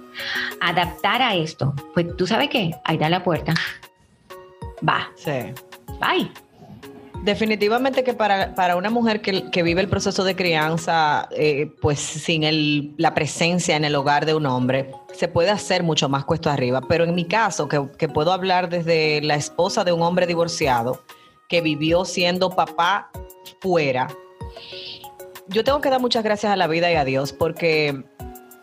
a 0.61 0.69
adaptar 0.69 1.21
a 1.21 1.35
esto, 1.35 1.73
pues 1.93 2.15
tú 2.17 2.27
sabes 2.27 2.49
qué, 2.49 2.71
ahí 2.83 2.97
da 2.97 3.09
la 3.09 3.23
puerta. 3.23 3.53
Va. 4.87 5.09
Sí. 5.15 5.53
Bye. 5.99 6.48
Definitivamente 7.23 8.03
que 8.03 8.13
para, 8.13 8.75
una 8.77 8.89
mujer 8.89 9.21
que, 9.21 9.63
vive 9.63 9.81
el 9.81 9.89
proceso 9.89 10.23
de 10.23 10.35
crianza, 10.35 11.27
eh, 11.31 11.71
pues 11.81 11.99
sin 11.99 12.43
el, 12.43 12.93
la 12.97 13.13
presencia 13.13 13.75
en 13.75 13.83
el 13.83 13.95
hogar 13.95 14.25
de 14.25 14.33
un 14.33 14.45
hombre, 14.45 14.91
se 15.13 15.27
puede 15.27 15.49
hacer 15.49 15.83
mucho 15.83 16.07
más 16.07 16.23
cuesta 16.25 16.53
arriba. 16.53 16.81
Pero 16.87 17.03
en 17.03 17.13
mi 17.13 17.25
caso, 17.25 17.67
que, 17.67 17.89
que 17.97 18.07
puedo 18.07 18.31
hablar 18.31 18.69
desde 18.69 19.21
la 19.21 19.35
esposa 19.35 19.83
de 19.83 19.91
un 19.91 20.01
hombre 20.01 20.27
divorciado, 20.27 21.03
que 21.49 21.61
vivió 21.61 22.05
siendo 22.05 22.51
papá 22.51 23.11
fuera, 23.59 24.07
yo 25.47 25.63
tengo 25.63 25.81
que 25.81 25.89
dar 25.89 25.99
muchas 25.99 26.23
gracias 26.23 26.51
a 26.51 26.55
la 26.55 26.67
vida 26.67 26.91
y 26.91 26.95
a 26.95 27.03
Dios, 27.03 27.33
porque 27.33 28.03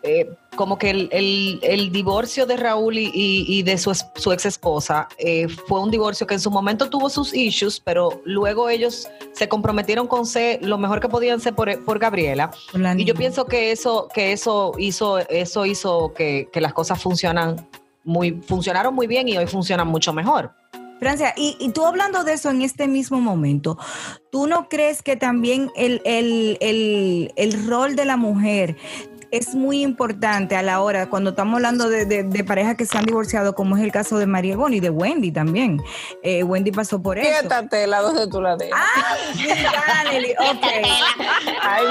eh, 0.03 0.29
como 0.57 0.77
que 0.77 0.89
el, 0.89 1.91
divorcio 1.93 2.45
de 2.45 2.57
Raúl 2.57 2.95
y, 2.97 3.63
de 3.63 3.77
su, 3.77 3.91
ex 4.33 4.45
esposa 4.45 5.07
eh, 5.17 5.47
fue 5.47 5.79
un 5.79 5.89
divorcio 5.89 6.27
que 6.27 6.33
en 6.33 6.41
su 6.41 6.51
momento 6.51 6.89
tuvo 6.89 7.09
sus 7.09 7.33
issues, 7.33 7.79
pero 7.79 8.21
luego 8.25 8.67
ellos 8.67 9.07
se 9.31 9.47
comprometieron 9.47 10.07
con 10.07 10.25
ser 10.25 10.61
lo 10.61 10.77
mejor 10.77 10.99
que 10.99 11.07
podían 11.07 11.39
ser 11.39 11.55
por, 11.55 11.99
Gabriela. 11.99 12.51
y 12.97 13.05
yo 13.05 13.13
pienso 13.15 13.45
que 13.45 13.71
eso, 13.71 14.09
que 14.13 14.33
eso 14.33 14.73
hizo, 14.77 15.19
eso 15.29 15.65
hizo 15.65 16.13
que, 16.13 16.49
las 16.57 16.73
cosas 16.73 16.99
funcionan 16.99 17.69
muy, 18.03 18.41
funcionaron 18.41 18.95
muy 18.95 19.05
bien 19.05 19.29
y 19.29 19.37
hoy 19.37 19.45
funcionan 19.45 19.87
mucho 19.87 20.11
mejor. 20.11 20.51
Francia, 20.99 21.35
y, 21.37 21.69
tú 21.73 21.85
hablando 21.85 22.23
de 22.23 22.33
eso 22.33 22.49
en 22.49 22.63
este 22.63 22.87
mismo 22.87 23.21
momento, 23.21 23.77
¿tú 24.31 24.47
no 24.47 24.67
crees 24.67 25.03
que 25.03 25.15
también 25.15 25.69
el, 25.75 26.01
el, 26.05 27.31
el 27.35 27.67
rol 27.67 27.95
de 27.95 28.05
la 28.05 28.17
mujer 28.17 28.75
es 29.37 29.55
muy 29.55 29.81
importante 29.81 30.55
a 30.55 30.61
la 30.61 30.81
hora, 30.81 31.09
cuando 31.09 31.31
estamos 31.31 31.55
hablando 31.55 31.89
de, 31.89 32.43
parejas 32.45 32.75
que 32.75 32.85
se 32.85 32.97
han 32.97 33.05
divorciado, 33.05 33.53
como 33.55 33.77
es 33.77 33.83
el 33.83 33.91
caso 33.91 34.17
de 34.17 34.25
María 34.25 34.57
Bonnie 34.57 34.77
y 34.77 34.79
de 34.79 34.89
Wendy 34.89 35.31
también. 35.31 35.81
Eh, 36.23 36.43
Wendy 36.43 36.71
pasó 36.71 37.01
por 37.01 37.17
eso. 37.17 37.41
Quédate 37.41 37.87
la 37.87 38.01
dos 38.01 38.15
de 38.15 38.27
tu 38.27 38.41
ladera. 38.41 38.75
Ah, 38.75 39.15
ok. 40.51 40.67
Ay, 41.61 41.85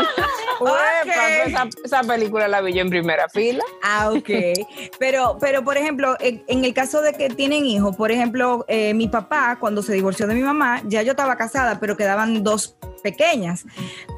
okay. 0.61 1.53
Esa, 1.53 1.69
esa, 1.85 2.03
película 2.03 2.49
la 2.49 2.61
vi 2.61 2.75
yo 2.75 2.81
en 2.81 2.91
primera 2.91 3.29
fila. 3.29 3.63
Ah, 3.83 4.11
ok. 4.11 4.31
Pero, 4.99 5.37
pero 5.41 5.63
por 5.65 5.77
ejemplo, 5.77 6.17
en, 6.21 6.65
el 6.65 6.75
caso 6.75 7.01
de 7.03 7.13
que 7.13 7.29
tienen 7.29 7.67
hijos, 7.67 7.97
por 7.97 8.11
ejemplo, 8.11 8.65
eh, 8.69 8.95
mi 8.95 9.09
papá, 9.09 9.59
cuando 9.61 9.83
se 9.83 9.93
divorció 9.93 10.27
de 10.27 10.35
mi 10.35 10.43
mamá, 10.43 10.83
ya 10.87 11.03
yo 11.03 11.13
estaba 11.13 11.37
casada, 11.37 11.79
pero 11.79 11.97
quedaban 11.97 12.43
dos 12.43 12.77
pequeñas. 13.03 13.65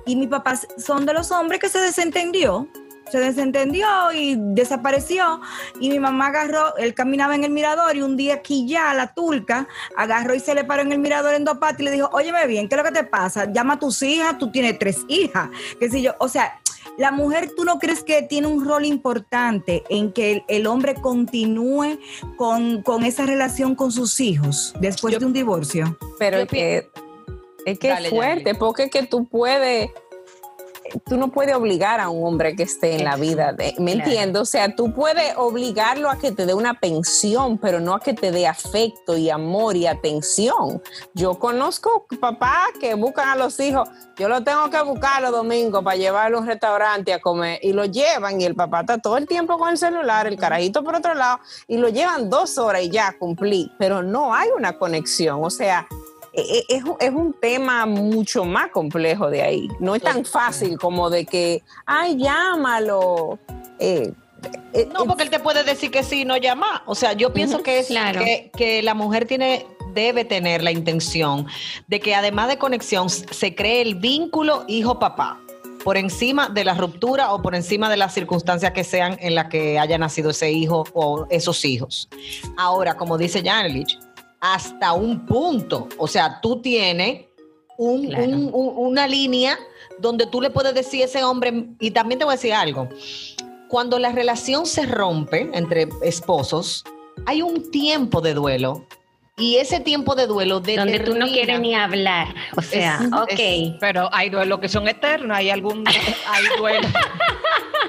Y 0.07 0.17
mi 0.17 0.27
papá 0.27 0.59
son 0.77 1.05
de 1.07 1.13
los 1.13 1.31
hombres 1.31 1.61
que 1.61 1.69
se 1.69 1.81
desentendió 1.81 2.69
se 3.11 3.19
desentendió 3.19 3.87
y 4.15 4.37
desapareció. 4.39 5.41
Y 5.81 5.91
mi 5.91 5.99
mamá 5.99 6.29
agarró, 6.29 6.77
él 6.77 6.95
caminaba 6.95 7.35
en 7.35 7.45
el 7.45 7.51
mirador 7.51 7.97
y 7.97 8.03
un 8.03 8.17
día 8.17 8.35
aquí 8.35 8.67
ya 8.67 8.95
la 8.95 9.15
turca 9.15 9.69
agarró 9.97 10.35
y 10.35 10.41
se 10.41 10.55
le 10.55 10.65
paró 10.65 10.83
en 10.83 10.93
el 10.93 10.99
mirador 10.99 11.35
en 11.35 11.45
dos 11.45 11.59
patas 11.59 11.81
y 11.81 11.85
le 11.85 11.91
dijo, 11.93 12.09
óyeme 12.13 12.47
bien, 12.47 12.69
¿qué 12.69 12.75
es 12.75 12.79
lo 12.79 12.85
que 12.85 12.93
te 12.93 13.05
pasa? 13.05 13.51
Llama 13.53 13.75
a 13.75 13.79
tus 13.79 14.03
hijas, 14.03 14.39
tú 14.39 14.51
tienes 14.51 14.79
tres 14.79 15.05
hijas. 15.09 15.49
Que 15.79 15.91
si 15.91 16.03
yo, 16.03 16.13
o 16.19 16.29
sea, 16.29 16.61
la 16.99 17.13
mujer, 17.13 17.51
¿tú 17.57 17.65
no 17.65 17.79
crees 17.79 18.03
que 18.03 18.23
tiene 18.23 18.49
un 18.49 18.65
rol 18.65 18.85
importante 18.85 19.85
en 19.89 20.13
que 20.13 20.45
el, 20.49 20.67
hombre 20.67 20.95
continúe 20.95 21.99
con, 22.37 22.83
esa 23.05 23.25
relación 23.25 23.77
con 23.77 23.93
sus 23.93 24.19
hijos 24.21 24.75
después 24.81 25.19
de 25.19 25.25
un 25.25 25.33
divorcio? 25.33 25.97
Pero 26.19 26.39
es 26.39 26.49
que, 26.49 26.91
es 27.65 27.79
que 27.79 27.93
es 27.93 28.11
fuerte, 28.11 28.55
porque 28.57 28.85
es 28.85 28.91
que 28.91 29.07
tú 29.07 29.27
puedes 29.27 29.91
tú 31.09 31.17
no 31.17 31.29
puedes 31.29 31.55
obligar 31.55 32.01
a 32.01 32.09
un 32.09 32.27
hombre 32.27 32.57
que 32.57 32.65
esté 32.65 32.97
en 32.97 33.05
la 33.05 33.17
vida, 33.17 33.55
¿me 33.79 33.93
entiendo? 33.93 34.43
O 34.43 34.45
sea, 34.45 34.75
tú 34.75 34.93
puedes 34.93 35.37
obligarlo 35.37 36.11
a 36.11 36.19
que 36.19 36.33
te 36.33 36.47
dé 36.47 36.55
una 36.55 36.75
pensión, 36.75 37.59
pero 37.59 37.81
no 37.81 37.95
a 37.95 38.01
que 38.01 38.15
te 38.15 38.31
dé 38.31 38.47
afecto 38.47 39.17
y 39.17 39.31
amor 39.31 39.77
y 39.77 39.87
atención. 39.87 40.83
Yo 41.15 41.39
conozco 41.39 42.07
papás 42.21 42.69
que 42.81 42.95
buscan 42.95 43.29
a 43.29 43.37
los 43.37 43.59
hijos, 43.61 43.89
yo 44.17 44.29
lo 44.29 44.43
tengo 44.43 44.69
que 44.71 44.81
buscar 44.83 45.23
los 45.23 45.31
domingos 45.31 45.83
para 45.85 45.97
llevarlo 45.97 46.39
a 46.39 46.41
un 46.41 46.47
restaurante 46.47 47.13
a 47.13 47.21
comer 47.21 47.61
y 47.63 47.73
lo 47.73 47.85
llevan 47.85 48.41
y 48.41 48.45
el 48.45 48.55
papá 48.55 48.81
está 48.81 48.99
todo 48.99 49.17
el 49.17 49.27
tiempo 49.27 49.59
con 49.59 49.71
el 49.71 49.79
celular, 49.79 50.27
el 50.27 50.37
carajito 50.37 50.83
por 50.83 50.97
otro 50.97 51.15
lado, 51.15 51.41
y 51.67 51.77
lo 51.77 51.89
llevan 51.89 52.29
dos 52.29 52.59
horas 52.59 52.83
y 52.83 52.91
ya 52.91 53.15
cumplí, 53.19 53.73
pero 53.79 54.03
no 54.03 54.35
hay 54.35 54.49
una 54.57 54.79
conexión, 54.79 55.45
o 55.45 55.51
sea, 55.51 55.87
e, 56.41 56.75
e, 56.75 56.83
es, 57.01 57.13
un 57.13 57.35
tema 57.41 57.87
mucho 57.87 58.45
más 58.45 58.69
complejo 58.71 59.31
de 59.31 59.43
ahí. 59.43 59.69
No 59.81 59.95
es 59.95 60.03
tan 60.03 60.25
fácil 60.25 60.79
como 60.79 61.11
de 61.11 61.27
que, 61.27 61.63
ay, 61.87 62.17
llámalo. 62.17 63.39
Eh, 63.79 64.13
eh, 64.73 64.89
no, 64.93 65.05
porque 65.05 65.25
él 65.25 65.31
te 65.31 65.41
puede 65.41 65.65
decir 65.65 65.91
que 65.91 66.03
sí, 66.03 66.25
no 66.25 66.37
llama. 66.37 66.83
O 66.87 66.95
sea, 66.95 67.13
yo 67.13 67.33
pienso 67.33 67.63
que 67.63 67.81
es 67.81 67.89
que, 68.57 68.83
la 68.83 68.95
mujer 68.95 69.27
tiene 69.27 69.67
debe 69.95 70.25
tener 70.25 70.63
la 70.63 70.71
intención 70.71 71.47
de 71.89 71.99
que 71.99 72.15
además 72.15 72.49
de 72.49 72.59
conexión 72.59 73.09
se 73.09 73.55
cree 73.55 73.81
el 73.81 73.95
vínculo 73.97 74.65
hijo-papá 74.69 75.41
por 75.83 75.97
encima 75.97 76.49
de 76.51 76.65
la 76.65 76.75
ruptura 76.75 77.33
o 77.33 77.41
por 77.41 77.55
encima 77.55 77.89
de 77.89 77.97
las 77.97 78.13
circunstancias 78.13 78.73
que 78.73 78.85
sean 78.85 79.17
en 79.21 79.35
las 79.35 79.47
que 79.47 79.79
haya 79.79 79.97
nacido 79.97 80.31
ese 80.31 80.53
hijo 80.53 80.85
o 80.93 81.27
esos 81.31 81.65
hijos. 81.65 82.09
Ahora, 82.57 82.97
como 82.97 83.17
dice 83.17 83.43
Janelich, 83.43 83.99
hasta 84.41 84.93
un 84.93 85.27
punto. 85.27 85.89
O 85.99 86.07
sea, 86.07 86.41
tú 86.41 86.61
tienes 86.61 87.27
una 87.79 89.07
línea 89.07 89.59
donde 89.99 90.27
tú 90.27 90.41
le 90.41 90.51
puedes 90.51 90.75
decir 90.75 91.03
a 91.03 91.05
ese 91.05 91.23
hombre, 91.23 91.69
y 91.79 91.91
también 91.93 92.19
te 92.19 92.25
voy 92.25 92.33
a 92.33 92.37
decir 92.37 92.53
algo, 92.53 92.89
cuando 93.69 93.99
la 93.99 94.13
relación 94.13 94.67
se 94.67 94.87
rompe 94.87 95.51
entre 95.53 95.89
esposos, 96.03 96.85
hay 97.27 97.43
un 97.43 97.71
tiempo 97.71 98.21
de 98.21 98.35
duelo 98.35 98.87
y 99.39 99.57
ese 99.57 99.81
tiempo 99.81 100.15
de 100.15 100.27
duelo 100.27 100.61
de 100.61 100.77
donde 100.77 101.01
tú 101.01 101.15
no 101.15 101.27
quieres 101.27 101.61
ni 101.61 101.75
hablar, 101.75 102.35
o 102.57 102.63
sea, 102.63 103.01
ok. 103.13 103.79
pero 103.81 104.09
hay 104.13 104.31
duelos 104.31 104.59
que 104.59 104.69
son 104.69 104.89
eternos, 104.89 105.37
hay 105.37 105.51
algún 105.51 105.85
hay 105.87 106.45
duelo. 106.59 106.89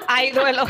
hay 0.08 0.32
duelo, 0.32 0.66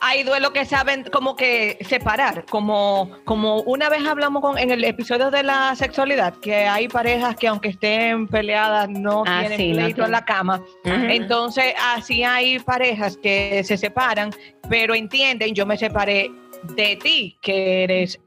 hay 0.00 0.22
duelo 0.22 0.52
que 0.52 0.64
saben 0.64 1.04
como 1.12 1.36
que 1.36 1.78
separar, 1.88 2.44
como 2.46 3.10
como 3.24 3.60
una 3.62 3.88
vez 3.88 4.06
hablamos 4.06 4.42
con, 4.42 4.58
en 4.58 4.70
el 4.70 4.84
episodio 4.84 5.30
de 5.30 5.42
la 5.42 5.74
sexualidad 5.76 6.34
que 6.34 6.66
hay 6.66 6.88
parejas 6.88 7.36
que 7.36 7.48
aunque 7.48 7.68
estén 7.70 8.26
peleadas 8.28 8.88
no 8.88 9.24
ah, 9.26 9.44
tienen 9.46 9.74
pleito 9.74 10.04
en 10.04 10.10
la 10.10 10.24
cama. 10.24 10.62
Entonces, 10.84 11.74
así 11.94 12.22
hay 12.24 12.58
parejas 12.58 13.16
que 13.16 13.62
se 13.64 13.76
separan, 13.76 14.30
pero 14.68 14.94
entienden, 14.94 15.54
yo 15.54 15.66
me 15.66 15.76
separé 15.76 16.30
de 16.74 16.96
ti, 16.96 17.36
que 17.40 17.84
eres 17.84 18.20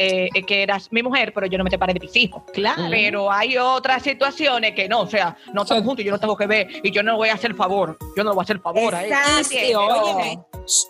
eh, 0.00 0.30
que 0.46 0.62
eras 0.62 0.92
mi 0.92 1.02
mujer, 1.02 1.32
pero 1.34 1.46
yo 1.46 1.58
no 1.58 1.64
me 1.64 1.70
separé 1.70 1.92
de 1.92 2.00
mis 2.00 2.14
hijos. 2.14 2.42
Claro. 2.52 2.84
Pero 2.88 3.32
hay 3.32 3.58
otras 3.58 4.02
situaciones 4.02 4.72
que 4.74 4.88
no, 4.88 5.00
o 5.00 5.06
sea, 5.08 5.36
no 5.52 5.62
estamos 5.62 5.84
juntos, 5.84 6.04
yo 6.04 6.12
no 6.12 6.20
tengo 6.20 6.36
que 6.36 6.46
ver 6.46 6.68
y 6.84 6.92
yo 6.92 7.02
no 7.02 7.16
voy 7.16 7.30
a 7.30 7.34
hacer 7.34 7.54
favor, 7.54 7.98
yo 8.16 8.22
no 8.22 8.32
voy 8.32 8.42
a 8.42 8.44
hacer 8.44 8.60
favor 8.60 8.94
a 8.94 9.04
él. 9.04 9.12
Y, 9.50 9.74
óyeme, 9.74 10.38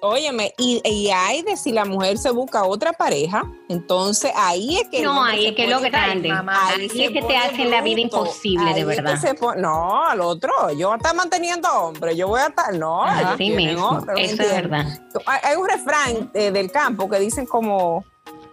óyeme, 0.02 0.52
y, 0.58 1.08
hay 1.10 1.40
de 1.40 1.56
si 1.56 1.72
la 1.72 1.86
mujer 1.86 2.18
se 2.18 2.30
busca 2.30 2.64
otra 2.64 2.92
pareja, 2.92 3.50
entonces 3.70 4.30
ahí 4.36 4.76
es 4.76 4.88
que... 4.88 5.00
No, 5.00 5.24
ahí 5.24 5.46
es 5.46 5.54
que 5.54 5.66
lo 5.66 5.80
grande. 5.80 6.30
Ahí, 6.30 6.84
es 6.84 7.10
que 7.10 7.22
te 7.22 7.36
hacen 7.36 7.70
la 7.70 7.80
vida 7.80 8.00
imposible, 8.00 8.74
de 8.74 8.84
verdad. 8.84 9.18
no, 9.56 10.04
al 10.04 10.20
otro, 10.20 10.52
yo 10.76 10.88
voy 10.88 10.94
a 10.94 10.96
estar 10.98 11.14
manteniendo 11.14 11.68
hombre, 11.72 12.14
yo 12.14 12.28
voy 12.28 12.40
a 12.40 12.48
estar... 12.48 12.74
No, 12.74 13.02
así 13.04 13.50
mismo, 13.50 14.04
eso 14.16 14.42
es 14.42 14.50
verdad. 14.50 14.86
Hay, 15.24 15.56
un 15.56 15.66
refrán 15.66 16.30
eh, 16.34 16.50
del 16.50 16.70
campo 16.70 17.08
que 17.08 17.18
dicen 17.18 17.46
como 17.46 18.04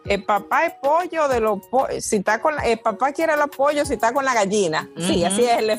el 0.06 0.24
papá 0.24 0.66
es 0.66 0.74
pollo 0.82 1.28
de 1.28 1.40
los 1.40 1.60
si 2.00 2.18
está 2.18 2.40
con 2.40 2.54
el 2.64 2.80
papá 2.80 3.12
quiere 3.12 3.36
los 3.36 3.50
pollos 3.50 3.88
si 3.88 3.96
está 3.96 4.14
con 4.14 4.24
la 4.24 4.34
gallina. 4.34 4.88
Sí, 4.98 5.24
así 5.24 5.44
es 5.44 5.58
el 5.58 5.70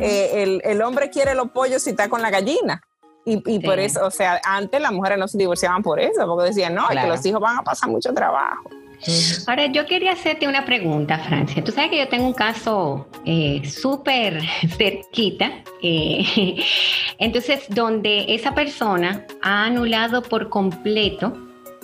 eh, 0.00 0.60
el, 0.64 0.82
hombre 0.82 1.10
quiere 1.10 1.34
los 1.34 1.50
pollos 1.50 1.82
si 1.82 1.90
está 1.90 2.08
con 2.08 2.22
la 2.22 2.30
gallina. 2.30 2.82
Y, 3.28 3.58
por 3.58 3.80
eso, 3.80 4.06
o 4.06 4.10
sea, 4.12 4.40
antes 4.44 4.80
las 4.80 4.92
mujeres 4.92 5.18
no 5.18 5.26
se 5.26 5.36
divorciaban 5.36 5.82
por 5.82 5.98
eso, 5.98 6.24
porque 6.28 6.50
decían, 6.50 6.76
no, 6.76 6.88
es 6.88 6.96
que 6.96 7.08
los 7.08 7.26
hijos 7.26 7.40
van 7.40 7.58
a 7.58 7.62
pasar 7.62 7.90
mucho 7.90 8.14
trabajo. 8.14 8.70
Ahora, 9.48 9.66
yo 9.66 9.84
quería 9.84 10.12
hacerte 10.12 10.46
una 10.46 10.64
pregunta, 10.64 11.18
Francia. 11.18 11.64
Tú 11.64 11.72
sabes 11.72 11.90
que 11.90 11.98
yo 11.98 12.08
tengo 12.08 12.24
un 12.24 12.32
caso 12.34 13.08
eh, 13.24 13.68
súper 13.68 14.40
cerquita, 14.78 15.50
eh, 15.82 16.62
entonces, 17.18 17.64
donde 17.68 18.26
esa 18.28 18.54
persona 18.54 19.26
ha 19.42 19.64
anulado 19.64 20.22
por 20.22 20.48
completo 20.48 21.36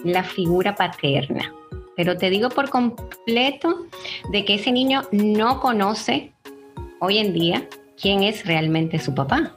la 0.04 0.22
figura 0.22 0.76
paterna 0.76 1.52
pero 2.02 2.18
te 2.18 2.30
digo 2.30 2.48
por 2.48 2.68
completo 2.68 3.86
de 4.30 4.44
que 4.44 4.54
ese 4.54 4.72
niño 4.72 5.02
no 5.12 5.60
conoce 5.60 6.32
hoy 6.98 7.18
en 7.18 7.32
día 7.32 7.68
quién 7.96 8.24
es 8.24 8.44
realmente 8.44 8.98
su 8.98 9.14
papá. 9.14 9.56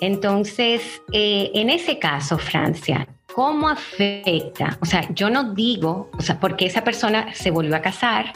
Entonces, 0.00 1.02
eh, 1.12 1.50
en 1.52 1.68
ese 1.68 1.98
caso, 1.98 2.38
Francia, 2.38 3.06
¿cómo 3.34 3.68
afecta? 3.68 4.78
O 4.80 4.86
sea, 4.86 5.06
yo 5.12 5.28
no 5.28 5.52
digo, 5.52 6.10
o 6.16 6.22
sea, 6.22 6.40
porque 6.40 6.64
esa 6.64 6.82
persona 6.82 7.34
se 7.34 7.50
volvió 7.50 7.76
a 7.76 7.82
casar 7.82 8.32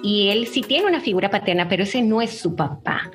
y 0.00 0.28
él 0.28 0.46
sí 0.46 0.60
tiene 0.60 0.86
una 0.86 1.00
figura 1.00 1.30
paterna, 1.30 1.68
pero 1.68 1.82
ese 1.82 2.00
no 2.00 2.22
es 2.22 2.38
su 2.38 2.54
papá. 2.54 3.10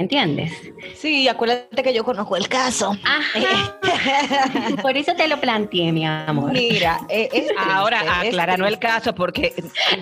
¿Entiendes? 0.00 0.50
Sí, 0.94 1.28
acuérdate 1.28 1.82
que 1.82 1.92
yo 1.92 2.04
conozco 2.04 2.34
el 2.34 2.48
caso. 2.48 2.96
Por 4.82 4.96
eso 4.96 5.12
te 5.14 5.28
lo 5.28 5.38
planteé, 5.38 5.92
mi 5.92 6.06
amor. 6.06 6.52
Mira, 6.52 7.02
eh, 7.10 7.48
ahora 7.70 8.00
aclarando 8.20 8.66
el 8.66 8.78
caso 8.78 9.14
porque 9.14 9.52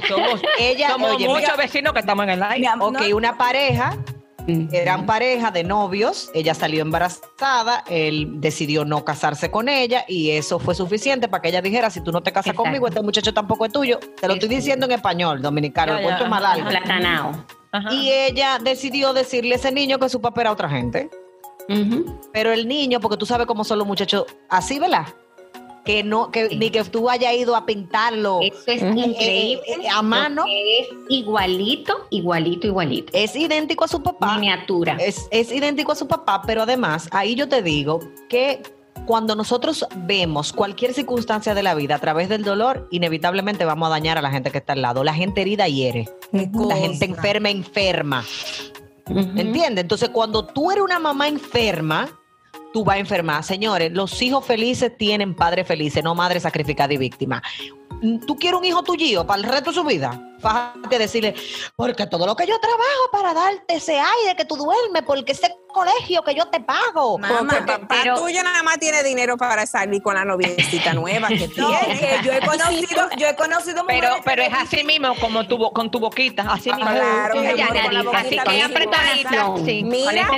somos, 0.07 0.41
ella, 0.61 0.91
somos 0.91 1.19
muchos 1.19 1.57
vecinos 1.57 1.93
que 1.95 1.99
estamos 1.99 2.23
en 2.23 2.31
el 2.31 2.43
aire. 2.45 2.69
Ok, 2.79 3.01
una 3.13 3.37
pareja 3.37 3.99
eran 4.71 5.05
pareja 5.05 5.51
de 5.51 5.65
novios, 5.65 6.31
ella 6.33 6.55
salió 6.55 6.81
embarazada, 6.81 7.83
él 7.91 8.41
decidió 8.41 8.85
no 8.85 9.05
casarse 9.05 9.51
con 9.51 9.69
ella 9.69 10.05
y 10.07 10.31
eso 10.31 10.61
fue 10.61 10.77
suficiente 10.77 11.27
para 11.27 11.43
que 11.43 11.49
ella 11.49 11.61
dijera, 11.61 11.91
si 11.91 12.03
tú 12.03 12.13
no 12.13 12.23
te 12.23 12.33
casas 12.33 12.55
conmigo, 12.55 12.87
este 12.87 13.03
muchacho 13.03 13.35
tampoco 13.35 13.67
es 13.67 13.73
tuyo. 13.73 13.99
Te 13.99 14.29
lo 14.29 14.35
estoy 14.35 14.49
diciendo 14.49 14.87
en 14.87 14.93
español, 14.93 15.43
dominicano, 15.43 16.01
ya, 16.01 16.25
mal 16.29 16.47
Y 17.91 18.11
ella 18.11 18.59
decidió 18.63 19.13
decirle 19.13 19.55
a 19.55 19.57
ese 19.57 19.73
niño 19.73 19.99
que 19.99 20.09
su 20.09 20.21
papá 20.21 20.43
era 20.43 20.53
otra 20.53 20.69
gente. 20.69 21.11
Pero 22.33 22.53
el 22.53 22.67
niño, 22.67 23.01
porque 23.01 23.17
tú 23.17 23.27
sabes 23.27 23.47
cómo 23.47 23.63
son 23.65 23.79
los 23.79 23.87
muchachos 23.87 24.25
así, 24.49 24.79
¿verdad? 24.79 25.07
Que 25.85 26.03
no, 26.03 26.31
que 26.31 26.49
ni 26.57 26.71
que 26.71 26.85
tú 26.85 27.09
hayas 27.09 27.35
ido 27.35 27.57
a 27.57 27.65
pintarlo. 27.65 28.41
Eso 28.43 28.63
es 28.67 28.83
increíble. 28.83 29.63
Eh, 29.67 29.81
eh, 29.83 29.89
a 29.89 30.03
mano. 30.03 30.45
Es 30.47 30.89
igualito, 31.09 32.07
igualito, 32.11 32.67
igualito. 32.67 33.11
Es 33.15 33.35
idéntico 33.37 33.85
a 33.85 33.89
su 33.89 34.03
papá. 34.03 34.35
Miniatura. 34.35 34.97
Es, 35.01 35.29
es 35.31 35.51
idéntico 35.51 35.93
a 35.93 35.95
su 35.95 36.07
papá, 36.07 36.43
pero 36.47 36.63
además, 36.63 37.09
ahí 37.11 37.35
yo 37.35 37.49
te 37.49 37.63
digo 37.63 38.01
que 38.29 38.63
cuando 39.09 39.35
nosotros 39.35 39.87
vemos 39.97 40.53
cualquier 40.53 40.93
circunstancia 40.93 41.55
de 41.55 41.63
la 41.63 41.75
vida 41.75 41.95
a 41.95 41.99
través 41.99 42.29
del 42.29 42.45
dolor, 42.45 42.87
inevitablemente 42.91 43.65
vamos 43.65 43.87
a 43.87 43.91
dañar 43.91 44.19
a 44.19 44.21
la 44.21 44.31
gente 44.31 44.51
que 44.51 44.59
está 44.59 44.75
al 44.75 44.83
lado. 44.83 45.03
La 45.03 45.15
gente 45.15 45.41
herida 45.41 45.67
hiere. 45.67 46.11
La 46.31 46.77
gente 46.77 47.07
enferma 47.07 47.49
enferma. 47.49 48.23
¿Entiendes? 49.07 49.85
Entonces, 49.85 50.11
cuando 50.11 50.45
tú 50.45 50.71
eres 50.71 50.85
una 50.85 50.99
mamá 50.99 51.27
enferma, 51.27 52.07
tú 52.75 52.85
vas 52.85 52.97
a 52.97 52.99
enfermar. 52.99 53.43
Señores, 53.45 53.93
los 53.93 54.21
hijos 54.21 54.45
felices 54.45 54.95
tienen 54.99 55.35
padres 55.35 55.67
felices, 55.67 56.05
no 56.05 56.15
madre 56.15 56.39
sacrificada 56.39 56.93
y 56.93 56.99
víctima. 56.99 57.43
¿Tú 58.27 58.37
quieres 58.37 58.59
un 58.59 58.65
hijo 58.65 58.83
tuyo 58.83 59.27
para 59.27 59.43
el 59.43 59.49
resto 59.49 59.71
de 59.71 59.75
su 59.75 59.85
vida? 59.85 60.21
Fájate 60.41 60.97
a 60.97 60.99
decirle, 61.01 61.35
porque 61.75 62.07
todo 62.07 62.25
lo 62.25 62.37
que 62.37 62.47
yo 62.47 62.59
trabajo 62.61 63.11
para 63.11 63.35
darte 63.35 63.75
ese 63.75 63.99
aire 63.99 64.37
que 64.37 64.45
tú 64.45 64.57
duermes, 64.57 65.03
porque 65.03 65.33
ese 65.33 65.53
colegio 65.69 66.23
que 66.23 66.35
yo 66.35 66.47
te 66.47 66.61
pago. 66.61 67.19
Mamá, 67.19 67.39
porque 67.39 67.63
papá 67.63 68.15
tuyo 68.17 68.43
nada 68.43 68.63
más 68.63 68.79
tiene 68.79 69.03
dinero 69.03 69.37
para 69.37 69.67
salir 69.67 70.03
con 70.03 70.15
la 70.15 70.25
noviecita 70.25 70.93
nueva 70.93 71.29
que 71.29 71.49
tiene. 71.55 72.21
yo 72.25 72.33
he 72.33 72.41
conocido, 72.41 73.09
yo 73.17 73.29
he 73.29 73.37
conocido 73.37 73.85
Pero, 73.87 74.17
pero 74.25 74.43
es 74.43 74.53
así 74.53 74.85
mismo 74.85 75.15
como 75.21 75.47
tu, 75.47 75.71
con 75.73 75.91
tu 75.91 76.01
boquita, 76.01 76.43
así 76.51 76.73
mismo. 76.73 76.91
Claro, 76.91 77.41
así 78.15 78.39
con 78.39 78.55
Mira, 79.89 80.29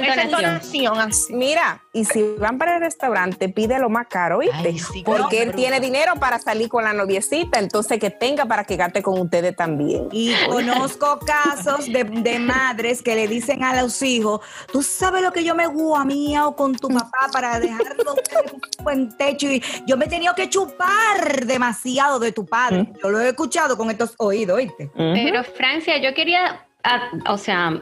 Mira, 1.31 1.83
y 1.93 2.05
si 2.05 2.23
van 2.39 2.59
para 2.59 2.77
el 2.77 2.81
restaurante, 2.81 3.49
pide 3.49 3.79
lo 3.79 3.89
más 3.89 4.07
caro, 4.09 4.39
¿viste? 4.39 4.75
porque 5.05 5.43
él 5.43 5.55
tiene 5.55 5.81
dinero 5.81 6.15
para 6.17 6.39
salir 6.39 6.69
con 6.69 6.85
la 6.85 6.93
noviecita, 6.93 7.40
entonces 7.53 7.99
que 7.99 8.11
tenga 8.11 8.47
para 8.47 8.65
que 8.65 8.77
gaste 8.77 9.03
con 9.03 9.19
ustedes 9.21 9.55
también. 9.57 10.09
Y 10.13 10.33
conozco 10.49 11.19
casos 11.21 11.87
de, 11.87 12.05
de 12.05 12.39
madres 12.39 13.03
que 13.03 13.15
le 13.15 13.29
dicen 13.29 13.63
a 13.63 13.81
los 13.81 14.01
hijos, 14.03 14.41
tú 14.73 14.83
sabes 14.83 15.23
lo 15.23 15.33
que 15.33 15.45
yo 15.45 15.55
me 15.55 15.67
guamío 15.67 16.55
con 16.57 16.75
tu 16.75 16.89
papá 16.89 17.29
para 17.33 17.61
dejarlo 17.61 18.15
en 18.45 18.85
buen 18.85 19.17
techo 19.17 19.47
y 19.47 19.63
yo 19.87 19.97
me 19.97 20.07
he 20.07 20.09
tenido 20.09 20.35
que 20.35 20.49
chupar 20.49 21.47
demasiado 21.47 22.19
de 22.19 22.33
tu 22.33 22.47
padre. 22.47 22.93
Yo 23.03 23.11
lo 23.11 23.21
he 23.21 23.29
escuchado 23.29 23.77
con 23.77 23.91
estos 23.91 24.15
oídos, 24.19 24.57
¿oíste? 24.57 24.91
Pero 24.95 25.45
Francia, 25.45 25.99
yo 25.99 26.15
quería, 26.15 26.67
ah, 26.85 27.11
o 27.29 27.39
sea, 27.39 27.81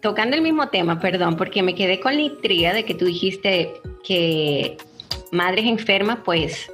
tocando 0.00 0.36
el 0.36 0.42
mismo 0.42 0.68
tema, 0.68 1.00
perdón, 1.00 1.36
porque 1.36 1.62
me 1.62 1.74
quedé 1.74 2.00
con 2.00 2.14
la 2.14 2.22
intriga 2.22 2.72
de 2.72 2.84
que 2.84 2.94
tú 2.94 3.06
dijiste 3.06 3.72
que 4.04 4.76
madres 5.32 5.66
enfermas, 5.66 6.18
pues 6.24 6.70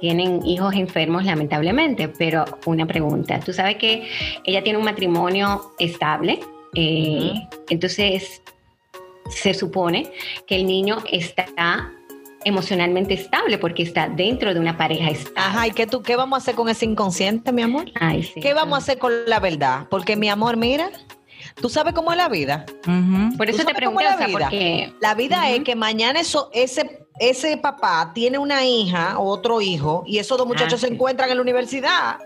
tienen 0.00 0.44
hijos 0.44 0.74
enfermos 0.74 1.24
lamentablemente, 1.24 2.08
pero 2.08 2.44
una 2.66 2.86
pregunta, 2.86 3.40
tú 3.40 3.52
sabes 3.52 3.76
que 3.76 4.08
ella 4.44 4.62
tiene 4.62 4.78
un 4.78 4.84
matrimonio 4.84 5.72
estable, 5.78 6.40
eh, 6.74 7.32
entonces 7.70 8.42
se 9.30 9.54
supone 9.54 10.10
que 10.46 10.56
el 10.56 10.66
niño 10.66 10.98
está 11.10 11.92
emocionalmente 12.44 13.14
estable 13.14 13.58
porque 13.58 13.82
está 13.82 14.08
dentro 14.08 14.54
de 14.54 14.60
una 14.60 14.76
pareja 14.76 15.10
estable. 15.10 15.40
Ajá, 15.40 15.66
¿y 15.66 15.72
qué, 15.72 15.86
tú, 15.86 16.02
qué 16.02 16.14
vamos 16.14 16.36
a 16.36 16.38
hacer 16.38 16.54
con 16.54 16.68
ese 16.68 16.84
inconsciente, 16.84 17.50
mi 17.50 17.62
amor? 17.62 17.86
Ay, 17.96 18.22
sí, 18.22 18.40
¿Qué 18.40 18.54
vamos 18.54 18.74
a 18.74 18.78
hacer 18.78 18.98
con 18.98 19.12
la 19.26 19.40
verdad? 19.40 19.88
Porque, 19.90 20.14
mi 20.14 20.28
amor, 20.28 20.56
mira, 20.56 20.90
¿tú 21.60 21.68
sabes 21.68 21.94
cómo 21.94 22.10
es 22.12 22.16
la 22.16 22.28
vida? 22.28 22.64
Por 23.36 23.48
eso 23.48 23.64
te 23.64 23.74
pregunto, 23.74 24.02
la 24.02 24.14
o 24.14 24.18
sea, 24.18 24.26
vida? 24.26 24.38
porque... 24.40 24.92
La 25.00 25.14
vida 25.14 25.50
es 25.50 25.62
que 25.64 25.74
mañana 25.74 26.20
eso, 26.20 26.50
ese, 26.52 27.06
ese 27.18 27.56
papá 27.56 28.12
tiene 28.14 28.38
una 28.38 28.64
hija 28.64 29.18
o 29.18 29.28
otro 29.28 29.60
hijo 29.60 30.04
y 30.06 30.18
esos 30.18 30.38
dos 30.38 30.46
muchachos 30.46 30.82
Ah, 30.82 30.86
se 30.86 30.92
encuentran 30.92 31.30
en 31.30 31.36
la 31.36 31.42
universidad. 31.42 32.18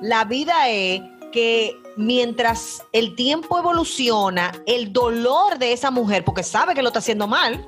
La 0.00 0.24
vida 0.24 0.68
es 0.68 1.00
que 1.32 1.76
mientras 1.96 2.82
el 2.92 3.14
tiempo 3.14 3.58
evoluciona, 3.58 4.52
el 4.66 4.92
dolor 4.92 5.58
de 5.58 5.72
esa 5.72 5.90
mujer, 5.90 6.24
porque 6.24 6.42
sabe 6.42 6.74
que 6.74 6.82
lo 6.82 6.88
está 6.88 7.00
haciendo 7.00 7.26
mal, 7.26 7.64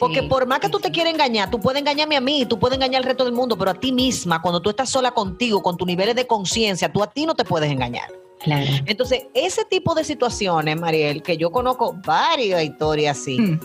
porque 0.00 0.20
Sí, 0.20 0.26
por 0.28 0.46
más 0.48 0.58
que 0.58 0.66
sí, 0.66 0.72
tú 0.72 0.80
te 0.80 0.88
sí. 0.88 0.92
quieras 0.94 1.12
engañar, 1.12 1.48
tú 1.48 1.60
puedes 1.60 1.80
engañarme 1.80 2.16
a 2.16 2.20
mí, 2.20 2.44
tú 2.46 2.58
puedes 2.58 2.76
engañar 2.76 3.02
al 3.02 3.04
resto 3.04 3.24
del 3.24 3.32
mundo, 3.32 3.56
pero 3.56 3.70
a 3.70 3.74
ti 3.74 3.92
misma, 3.92 4.42
cuando 4.42 4.60
tú 4.60 4.70
estás 4.70 4.90
sola 4.90 5.12
contigo, 5.12 5.62
con 5.62 5.76
tus 5.76 5.86
niveles 5.86 6.16
de 6.16 6.26
conciencia, 6.26 6.92
tú 6.92 7.02
a 7.02 7.06
ti 7.06 7.24
no 7.24 7.36
te 7.36 7.44
puedes 7.44 7.70
engañar. 7.70 8.08
Claro. 8.40 8.70
Entonces, 8.86 9.26
ese 9.34 9.64
tipo 9.64 9.94
de 9.94 10.04
situaciones, 10.04 10.78
Mariel, 10.78 11.22
que 11.22 11.36
yo 11.36 11.50
conozco 11.50 11.94
varias 12.04 12.62
historias 12.62 13.18
así, 13.18 13.58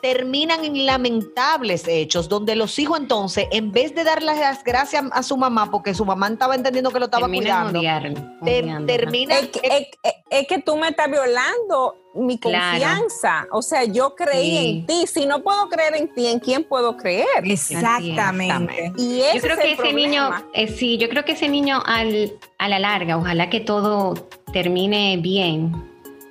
terminan 0.00 0.64
en 0.64 0.86
lamentables 0.86 1.86
hechos, 1.88 2.28
donde 2.28 2.56
los 2.56 2.78
hijos 2.78 2.98
entonces, 2.98 3.46
en 3.50 3.72
vez 3.72 3.94
de 3.94 4.04
darle 4.04 4.34
las 4.34 4.62
gracias 4.64 5.04
a 5.12 5.22
su 5.22 5.36
mamá, 5.36 5.70
porque 5.70 5.94
su 5.94 6.04
mamá 6.04 6.28
estaba 6.28 6.54
entendiendo 6.54 6.90
que 6.90 6.98
lo 6.98 7.06
estaba 7.06 7.26
Terminan 7.26 7.70
cuidando, 7.70 7.80
odiar- 7.80 8.38
te- 8.44 8.86
termina... 8.86 9.38
Es, 9.38 9.48
que- 9.48 9.60
es- 9.62 9.86
es- 10.02 10.14
es 10.30 10.46
que 10.48 10.58
tú 10.58 10.76
me 10.76 10.88
estás 10.88 11.10
violando 11.10 11.96
mi 12.14 12.38
Claro. 12.38 12.70
confianza. 12.78 13.46
O 13.52 13.62
sea, 13.62 13.84
yo 13.84 14.14
creí 14.14 14.50
Sí. 14.50 14.66
en 14.68 14.86
ti. 14.86 15.06
Si 15.06 15.26
no 15.26 15.42
puedo 15.42 15.68
creer 15.68 15.94
en 15.96 16.12
ti, 16.14 16.26
¿en 16.26 16.40
quién 16.40 16.64
puedo 16.64 16.96
creer? 16.96 17.26
Exactamente. 17.44 18.92
Y 18.96 19.20
ese 19.20 19.36
Yo 19.36 19.42
creo 19.42 19.54
es 19.54 19.60
que 19.60 19.66
el 19.66 19.72
ese 19.74 19.82
problema. 19.82 19.98
niño, 20.08 20.30
eh, 20.54 20.68
sí, 20.68 20.98
yo 20.98 21.08
creo 21.08 21.24
que 21.24 21.32
ese 21.32 21.48
niño 21.48 21.82
al, 21.86 22.32
a 22.58 22.68
la 22.68 22.78
larga, 22.78 23.16
ojalá 23.16 23.48
que 23.50 23.60
todo 23.60 24.14
termine 24.52 25.16
bien 25.18 25.72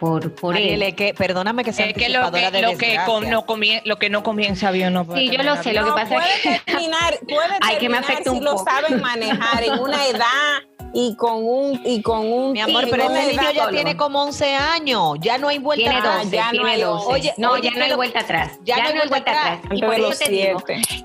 por, 0.01 0.33
por 0.33 0.57
él. 0.57 0.81
es 0.81 0.95
que, 0.95 1.13
perdóname 1.13 1.63
que 1.63 1.71
sea 1.71 1.85
Es 1.85 1.93
que 1.93 2.09
lo 2.09 2.31
que, 2.31 2.49
de 2.51 2.61
lo 2.63 2.75
que, 2.77 2.97
con- 3.05 3.29
no 3.29 3.45
comie- 3.45 3.81
lo 3.85 3.97
que 3.99 4.09
no 4.09 4.23
comienza 4.23 4.71
bien 4.71 4.91
no 4.93 5.05
puede 5.05 5.19
Sí, 5.19 5.25
yo 5.27 5.31
terminar 5.33 5.57
lo 5.57 5.63
sé, 5.63 5.73
lo 5.73 5.83
que 5.83 5.89
No, 5.91 5.95
pasa 5.95 6.15
es 6.15 6.21
puede 6.41 6.41
que- 6.57 6.61
terminar, 6.65 7.19
puede 7.29 7.47
Ay, 7.61 7.77
que 7.77 7.87
me 7.87 7.97
terminar 7.97 8.03
afecta 8.03 8.31
si 8.31 8.37
un 8.37 8.43
lo 8.43 8.51
poco. 8.55 8.65
saben 8.65 8.99
manejar 8.99 9.63
en 9.63 9.79
una 9.79 10.07
edad 10.07 10.63
y 10.93 11.15
con 11.15 11.35
un 11.45 11.79
y 11.85 12.01
con 12.01 12.25
un 12.33 12.51
Mi 12.51 12.59
amor, 12.59 12.85
pero 12.91 13.03
ese 13.11 13.27
niño 13.37 13.51
ya 13.53 13.69
tiene 13.69 13.95
como 13.95 14.23
11 14.23 14.55
años, 14.55 15.17
ya 15.21 15.37
no 15.37 15.47
hay 15.47 15.59
vuelta 15.59 15.83
Tiene 15.89 15.97
atrás. 15.99 16.23
12, 16.23 16.35
ya 16.35 16.45
no 16.45 16.51
tiene 16.51 16.69
hay 16.71 16.81
12. 16.81 17.07
Oye, 17.07 17.33
no, 17.37 17.51
oye, 17.51 17.69
ya 17.71 17.77
no 17.79 17.85
hay 17.85 17.93
vuelta 17.95 18.19
atrás. 18.19 18.59
ya 18.65 18.77
no 18.77 19.01
hay 19.01 19.07
vuelta 19.07 19.31
atrás. 19.31 19.59
Y 19.71 19.81
por 19.81 19.93
eso 19.93 20.25
te 20.25 20.31
digo 20.31 20.59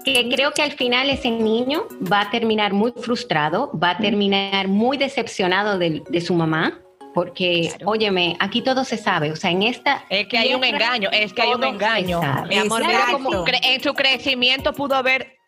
que 0.05 0.28
creo 0.30 0.51
que 0.53 0.62
al 0.62 0.72
final 0.72 1.09
ese 1.11 1.30
niño 1.30 1.84
va 2.11 2.22
a 2.22 2.30
terminar 2.30 2.72
muy 2.72 2.92
frustrado, 3.01 3.70
va 3.80 3.90
a 3.90 3.99
terminar 3.99 4.66
muy 4.68 4.97
decepcionado 4.97 5.78
de, 5.78 6.03
de 6.09 6.20
su 6.20 6.34
mamá, 6.34 6.80
porque, 7.17 7.73
óyeme, 7.87 8.37
aquí 8.41 8.61
todo 8.61 8.85
se 8.85 8.99
sabe. 8.99 9.33
O 9.33 9.37
sea, 9.37 9.51
en 9.51 9.62
esta. 9.62 10.05
Es 10.11 10.27
que 10.29 10.37
hay 10.37 10.53
un 10.53 10.62
engaño, 10.62 11.09
es 11.11 11.33
que 11.33 11.41
hay 11.41 11.55
un 11.55 11.64
engaño. 11.64 12.21
Mi 12.47 12.59
amor, 12.59 12.85
mira 12.87 13.07
cre- 13.47 13.61
en 13.62 13.83
su 13.83 13.95
crecimiento 13.95 14.75
pudo 14.75 14.97
haber, 14.97 15.39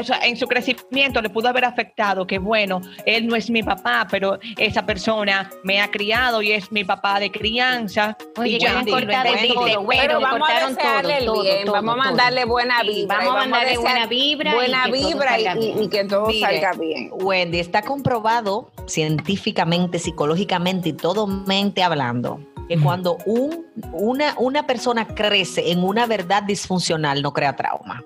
o 0.00 0.04
sea, 0.04 0.20
en 0.24 0.36
su 0.36 0.46
crecimiento 0.46 1.20
le 1.22 1.30
pudo 1.30 1.48
haber 1.48 1.64
afectado 1.64 2.26
que, 2.26 2.38
bueno, 2.38 2.80
él 3.06 3.26
no 3.26 3.36
es 3.36 3.50
mi 3.50 3.62
papá, 3.62 4.06
pero 4.10 4.38
esa 4.56 4.84
persona 4.86 5.50
me 5.62 5.80
ha 5.80 5.90
criado 5.90 6.42
y 6.42 6.52
es 6.52 6.70
mi 6.72 6.84
papá 6.84 7.20
de 7.20 7.30
crianza. 7.30 8.16
Oye, 8.36 8.56
y 8.56 8.58
ya 8.60 8.78
han 8.78 8.86
cortado 8.86 9.30
Wendy, 9.32 9.48
güero, 9.54 9.84
Pero 9.88 10.20
vamos 10.20 10.48
a 10.50 10.68
desearle 10.68 11.18
el 11.18 11.24
todo, 11.26 11.42
bien, 11.42 11.64
todo, 11.64 11.74
vamos 11.74 11.94
a 11.94 11.96
todo. 11.96 12.04
mandarle 12.04 12.44
buena 12.44 12.82
vibra. 12.82 13.16
vamos 13.18 13.34
a 13.34 13.38
mandarle 13.38 13.78
buena 13.78 14.06
vibra 14.06 14.50
y 14.50 14.54
buena 14.54 14.84
que 14.84 14.90
todo 14.90 15.08
vibra 15.08 15.40
y, 15.40 15.44
salga 15.44 15.60
y- 15.60 15.64
bien. 15.66 15.82
y 15.82 15.88
que 15.88 16.04
todo 16.04 16.26
Mire, 16.26 16.40
salga 16.40 16.72
bien. 16.72 17.10
Wendy, 17.12 17.58
está 17.60 17.82
comprobado 17.82 18.70
científicamente, 18.86 19.98
psicológicamente 19.98 20.88
y 20.90 20.92
todo 20.92 21.26
mente 21.26 21.82
hablando 21.82 22.40
que 22.68 22.78
cuando 22.78 23.18
un, 23.26 23.66
una, 23.92 24.34
una 24.38 24.66
persona 24.66 25.06
crece 25.06 25.70
en 25.70 25.84
una 25.84 26.06
verdad 26.06 26.42
disfuncional 26.44 27.20
no 27.20 27.32
crea 27.34 27.54
trauma. 27.56 28.02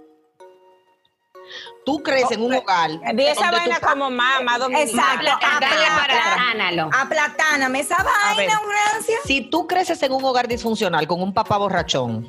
Tú 1.89 2.03
creces 2.03 2.33
en 2.33 2.43
un 2.43 2.53
hogar. 2.53 2.91
Di 3.15 3.25
esa 3.25 3.51
vaina 3.51 3.81
como 3.81 4.11
dominicana. 4.11 4.83
Exacto. 4.83 5.31
Aplatánalo. 5.57 6.91
Aplatáname 6.93 7.81
esa 7.81 7.97
vaina, 7.97 8.61
Francia. 8.61 9.17
Si 9.25 9.41
tú 9.41 9.67
creces 9.67 10.03
en 10.03 10.13
un 10.13 10.23
hogar 10.23 10.49
disfuncional 10.49 11.07
con 11.07 11.23
un 11.23 11.33
papá 11.33 11.57
borrachón, 11.57 12.29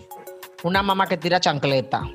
una 0.64 0.82
mamá 0.82 1.08
que 1.08 1.18
tira 1.18 1.42
chancleta, 1.42 2.10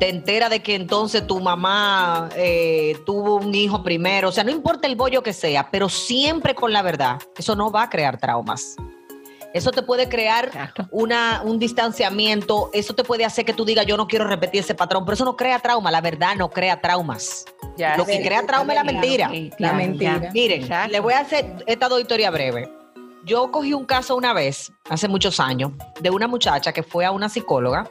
te 0.00 0.08
entera 0.08 0.48
de 0.48 0.64
que 0.64 0.74
entonces 0.74 1.24
tu 1.28 1.38
mamá 1.38 2.28
eh, 2.34 2.98
tuvo 3.06 3.36
un 3.36 3.54
hijo 3.54 3.84
primero, 3.84 4.30
o 4.30 4.32
sea, 4.32 4.42
no 4.42 4.50
importa 4.50 4.88
el 4.88 4.96
bollo 4.96 5.22
que 5.22 5.32
sea, 5.32 5.70
pero 5.70 5.88
siempre 5.88 6.56
con 6.56 6.72
la 6.72 6.82
verdad, 6.82 7.20
eso 7.38 7.54
no 7.54 7.70
va 7.70 7.84
a 7.84 7.88
crear 7.88 8.18
traumas. 8.18 8.74
Eso 9.54 9.70
te 9.70 9.82
puede 9.82 10.08
crear 10.08 10.50
una, 10.90 11.42
un 11.44 11.58
distanciamiento, 11.58 12.70
eso 12.72 12.94
te 12.94 13.04
puede 13.04 13.24
hacer 13.24 13.44
que 13.44 13.54
tú 13.54 13.64
digas, 13.64 13.86
yo 13.86 13.96
no 13.96 14.06
quiero 14.06 14.26
repetir 14.26 14.60
ese 14.60 14.74
patrón, 14.74 15.04
pero 15.04 15.14
eso 15.14 15.24
no 15.24 15.36
crea 15.36 15.58
trauma, 15.58 15.90
la 15.90 16.00
verdad 16.00 16.34
no 16.36 16.50
crea 16.50 16.80
traumas. 16.80 17.44
Ya 17.76 17.96
Lo 17.96 18.04
que 18.04 18.22
crea 18.22 18.44
trauma 18.46 18.72
es 18.72 18.76
la 18.78 18.84
mentira. 18.84 19.30
La 19.30 19.56
claro, 19.56 19.76
mentira. 19.76 20.20
ya. 20.22 20.30
Miren, 20.32 20.62
Exacto. 20.62 20.92
les 20.92 21.02
voy 21.02 21.14
a 21.14 21.20
hacer 21.20 21.64
esta 21.66 21.88
dos 21.88 22.00
historias 22.00 22.32
breves. 22.32 22.68
Yo 23.24 23.50
cogí 23.50 23.72
un 23.74 23.84
caso 23.86 24.14
una 24.14 24.32
vez, 24.32 24.72
hace 24.88 25.08
muchos 25.08 25.40
años, 25.40 25.72
de 26.00 26.10
una 26.10 26.28
muchacha 26.28 26.72
que 26.72 26.82
fue 26.82 27.04
a 27.04 27.10
una 27.10 27.28
psicóloga. 27.28 27.90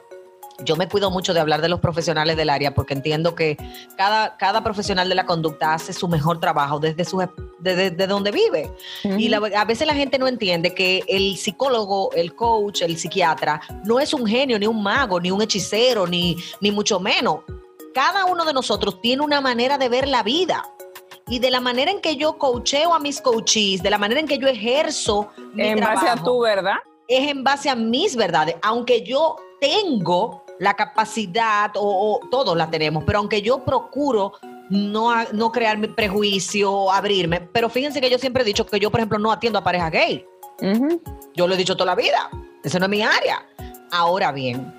Yo 0.64 0.74
me 0.76 0.88
cuido 0.88 1.10
mucho 1.10 1.34
de 1.34 1.40
hablar 1.40 1.60
de 1.60 1.68
los 1.68 1.80
profesionales 1.80 2.36
del 2.36 2.48
área 2.48 2.74
porque 2.74 2.94
entiendo 2.94 3.34
que 3.34 3.56
cada, 3.96 4.36
cada 4.38 4.64
profesional 4.64 5.08
de 5.08 5.14
la 5.14 5.26
conducta 5.26 5.74
hace 5.74 5.92
su 5.92 6.08
mejor 6.08 6.40
trabajo 6.40 6.78
desde, 6.78 7.04
su, 7.04 7.18
desde, 7.58 7.90
desde 7.90 8.06
donde 8.06 8.30
vive. 8.32 8.70
Y 9.04 9.28
la- 9.28 9.38
a 9.54 9.64
veces 9.66 9.86
la 9.86 9.94
gente 9.94 10.18
no 10.18 10.26
entiende 10.26 10.72
que 10.74 11.04
el 11.08 11.36
psicólogo, 11.36 12.10
el 12.12 12.34
coach, 12.34 12.80
el 12.82 12.96
psiquiatra, 12.96 13.60
no 13.84 14.00
es 14.00 14.14
un 14.14 14.26
genio, 14.26 14.58
ni 14.58 14.66
un 14.66 14.82
mago, 14.82 15.20
ni 15.20 15.30
un 15.30 15.42
hechicero, 15.42 16.06
ni, 16.06 16.36
ni 16.62 16.70
mucho 16.72 17.00
menos. 17.00 17.40
Cada 17.92 18.24
uno 18.24 18.44
de 18.44 18.52
nosotros 18.54 19.00
tiene 19.02 19.22
una 19.22 19.40
manera 19.42 19.76
de 19.78 19.88
ver 19.90 20.08
la 20.08 20.22
vida. 20.22 20.64
Y 21.28 21.38
de 21.40 21.50
la 21.50 21.60
manera 21.60 21.90
en 21.90 22.00
que 22.00 22.16
yo 22.16 22.38
coacheo 22.38 22.94
a 22.94 22.98
mis 23.00 23.20
coaches, 23.20 23.82
de 23.82 23.90
la 23.90 23.98
manera 23.98 24.20
en 24.20 24.28
que 24.28 24.38
yo 24.38 24.46
ejerzo 24.46 25.28
mi 25.54 25.66
en 25.68 25.80
base 25.80 26.08
a 26.08 26.14
tu 26.16 26.40
verdad. 26.40 26.76
es 27.08 27.28
en 27.28 27.42
base 27.42 27.68
a 27.68 27.74
mis 27.74 28.14
verdades. 28.16 28.54
Aunque 28.62 29.02
yo 29.02 29.34
tengo 29.60 30.44
la 30.58 30.74
capacidad 30.74 31.70
o, 31.74 32.20
todos 32.30 32.56
la 32.56 32.70
tenemos, 32.70 33.04
pero 33.04 33.18
aunque 33.18 33.42
yo 33.42 33.64
procuro 33.64 34.32
no, 34.70 35.12
no 35.32 35.52
crear 35.52 35.78
mi 35.78 35.88
prejuicio, 35.88 36.90
abrirme, 36.90 37.40
pero 37.40 37.68
fíjense 37.68 38.00
que 38.00 38.10
yo 38.10 38.18
siempre 38.18 38.42
he 38.42 38.46
dicho 38.46 38.66
que 38.66 38.80
yo, 38.80 38.90
por 38.90 39.00
ejemplo, 39.00 39.18
no 39.18 39.30
atiendo 39.30 39.58
a 39.58 39.64
pareja 39.64 39.90
gay. 39.90 40.24
Yo 41.34 41.46
lo 41.46 41.54
he 41.54 41.56
dicho 41.56 41.76
toda 41.76 41.86
la 41.86 41.94
vida, 41.94 42.30
eso 42.64 42.78
no 42.78 42.86
es 42.86 42.90
mi 42.90 43.02
área. 43.02 43.46
Ahora 43.90 44.32
bien, 44.32 44.74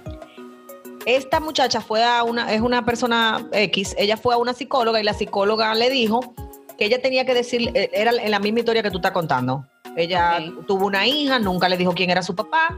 esta 1.05 1.39
muchacha 1.39 1.79
fue 1.79 2.03
a 2.03 2.23
una, 2.23 2.53
es 2.53 2.61
una 2.61 2.83
persona 2.83 3.47
X, 3.51 3.95
ella 3.97 4.17
fue 4.17 4.33
a 4.33 4.37
una 4.37 4.53
psicóloga 4.53 4.99
y 4.99 5.03
la 5.03 5.13
psicóloga 5.13 5.73
le 5.75 5.89
dijo 5.89 6.33
que 6.77 6.85
ella 6.85 7.01
tenía 7.01 7.25
que 7.25 7.33
decir, 7.33 7.71
eh, 7.73 7.89
era 7.93 8.11
en 8.11 8.31
la 8.31 8.39
misma 8.39 8.59
historia 8.59 8.83
que 8.83 8.91
tú 8.91 8.97
estás 8.97 9.11
contando. 9.11 9.65
Ella 9.95 10.37
tuvo 10.67 10.85
una 10.85 11.07
hija, 11.07 11.39
nunca 11.39 11.69
le 11.69 11.77
dijo 11.77 11.93
quién 11.93 12.09
era 12.09 12.21
su 12.21 12.35
papá, 12.35 12.77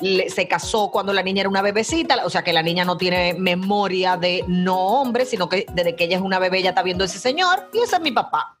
se 0.00 0.48
casó 0.48 0.90
cuando 0.90 1.12
la 1.12 1.22
niña 1.22 1.40
era 1.40 1.48
una 1.48 1.62
bebecita, 1.62 2.24
o 2.24 2.30
sea 2.30 2.42
que 2.42 2.52
la 2.52 2.62
niña 2.62 2.84
no 2.84 2.96
tiene 2.96 3.34
memoria 3.34 4.16
de 4.16 4.44
no 4.48 5.00
hombre, 5.00 5.24
sino 5.24 5.48
que 5.48 5.66
desde 5.72 5.94
que 5.94 6.04
ella 6.04 6.16
es 6.16 6.22
una 6.22 6.38
bebé 6.38 6.62
ya 6.62 6.70
está 6.70 6.82
viendo 6.82 7.04
a 7.04 7.06
ese 7.06 7.18
señor 7.18 7.68
y 7.72 7.78
ese 7.78 7.96
es 7.96 8.02
mi 8.02 8.12
papá. 8.12 8.58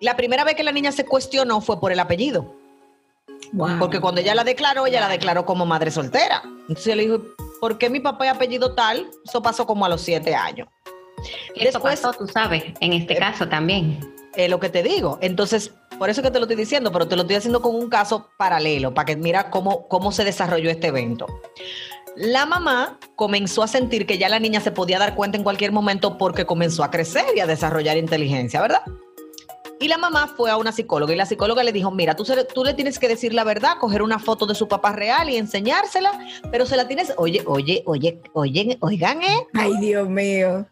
La 0.00 0.16
primera 0.16 0.44
vez 0.44 0.54
que 0.54 0.62
la 0.62 0.72
niña 0.72 0.92
se 0.92 1.04
cuestionó 1.04 1.60
fue 1.60 1.80
por 1.80 1.92
el 1.92 2.00
apellido. 2.00 2.54
Porque 3.78 4.00
cuando 4.00 4.20
ella 4.20 4.34
la 4.34 4.44
declaró, 4.44 4.86
ella 4.86 5.00
la 5.00 5.08
declaró 5.08 5.46
como 5.46 5.64
madre 5.64 5.90
soltera. 5.90 6.42
Entonces 6.68 6.96
le 6.96 7.04
dijo, 7.04 7.22
¿por 7.60 7.78
qué 7.78 7.88
mi 7.88 8.00
papá 8.00 8.26
es 8.26 8.32
apellido 8.32 8.74
tal? 8.74 9.08
Eso 9.24 9.42
pasó 9.42 9.66
como 9.66 9.84
a 9.84 9.88
los 9.88 10.00
siete 10.00 10.34
años. 10.34 10.68
Eso 11.54 11.80
pasó, 11.80 12.12
tú 12.12 12.26
sabes, 12.26 12.64
en 12.80 12.92
este 12.92 13.14
eh, 13.14 13.18
caso 13.18 13.48
también. 13.48 14.00
Es 14.34 14.50
lo 14.50 14.58
que 14.58 14.68
te 14.68 14.82
digo. 14.82 15.18
Entonces, 15.20 15.72
por 15.98 16.10
eso 16.10 16.22
que 16.22 16.30
te 16.30 16.38
lo 16.38 16.44
estoy 16.44 16.56
diciendo, 16.56 16.92
pero 16.92 17.08
te 17.08 17.16
lo 17.16 17.22
estoy 17.22 17.36
haciendo 17.36 17.62
con 17.62 17.74
un 17.74 17.88
caso 17.88 18.30
paralelo, 18.36 18.94
para 18.94 19.06
que 19.06 19.16
mira 19.16 19.50
cómo, 19.50 19.88
cómo 19.88 20.12
se 20.12 20.24
desarrolló 20.24 20.70
este 20.70 20.88
evento. 20.88 21.26
La 22.16 22.46
mamá 22.46 22.98
comenzó 23.16 23.62
a 23.62 23.68
sentir 23.68 24.06
que 24.06 24.18
ya 24.18 24.28
la 24.28 24.38
niña 24.38 24.60
se 24.60 24.70
podía 24.70 24.98
dar 24.98 25.16
cuenta 25.16 25.36
en 25.36 25.42
cualquier 25.42 25.72
momento 25.72 26.16
porque 26.16 26.46
comenzó 26.46 26.84
a 26.84 26.90
crecer 26.90 27.24
y 27.34 27.40
a 27.40 27.46
desarrollar 27.46 27.96
inteligencia, 27.96 28.60
¿verdad? 28.60 28.82
Y 29.80 29.88
la 29.88 29.98
mamá 29.98 30.28
fue 30.28 30.50
a 30.50 30.56
una 30.56 30.70
psicóloga 30.70 31.12
y 31.12 31.16
la 31.16 31.26
psicóloga 31.26 31.64
le 31.64 31.72
dijo, 31.72 31.90
mira, 31.90 32.14
tú, 32.14 32.24
tú 32.54 32.64
le 32.64 32.74
tienes 32.74 32.98
que 33.00 33.08
decir 33.08 33.34
la 33.34 33.42
verdad, 33.42 33.78
coger 33.80 34.02
una 34.02 34.20
foto 34.20 34.46
de 34.46 34.54
su 34.54 34.68
papá 34.68 34.92
real 34.92 35.28
y 35.28 35.36
enseñársela, 35.36 36.12
pero 36.50 36.64
se 36.64 36.76
la 36.76 36.86
tienes, 36.86 37.12
oye, 37.16 37.42
oye, 37.46 37.82
oye, 37.84 38.22
oye, 38.32 38.78
oigan, 38.80 39.22
¿eh? 39.22 39.46
Ay, 39.52 39.76
Dios 39.80 40.08
mío 40.08 40.66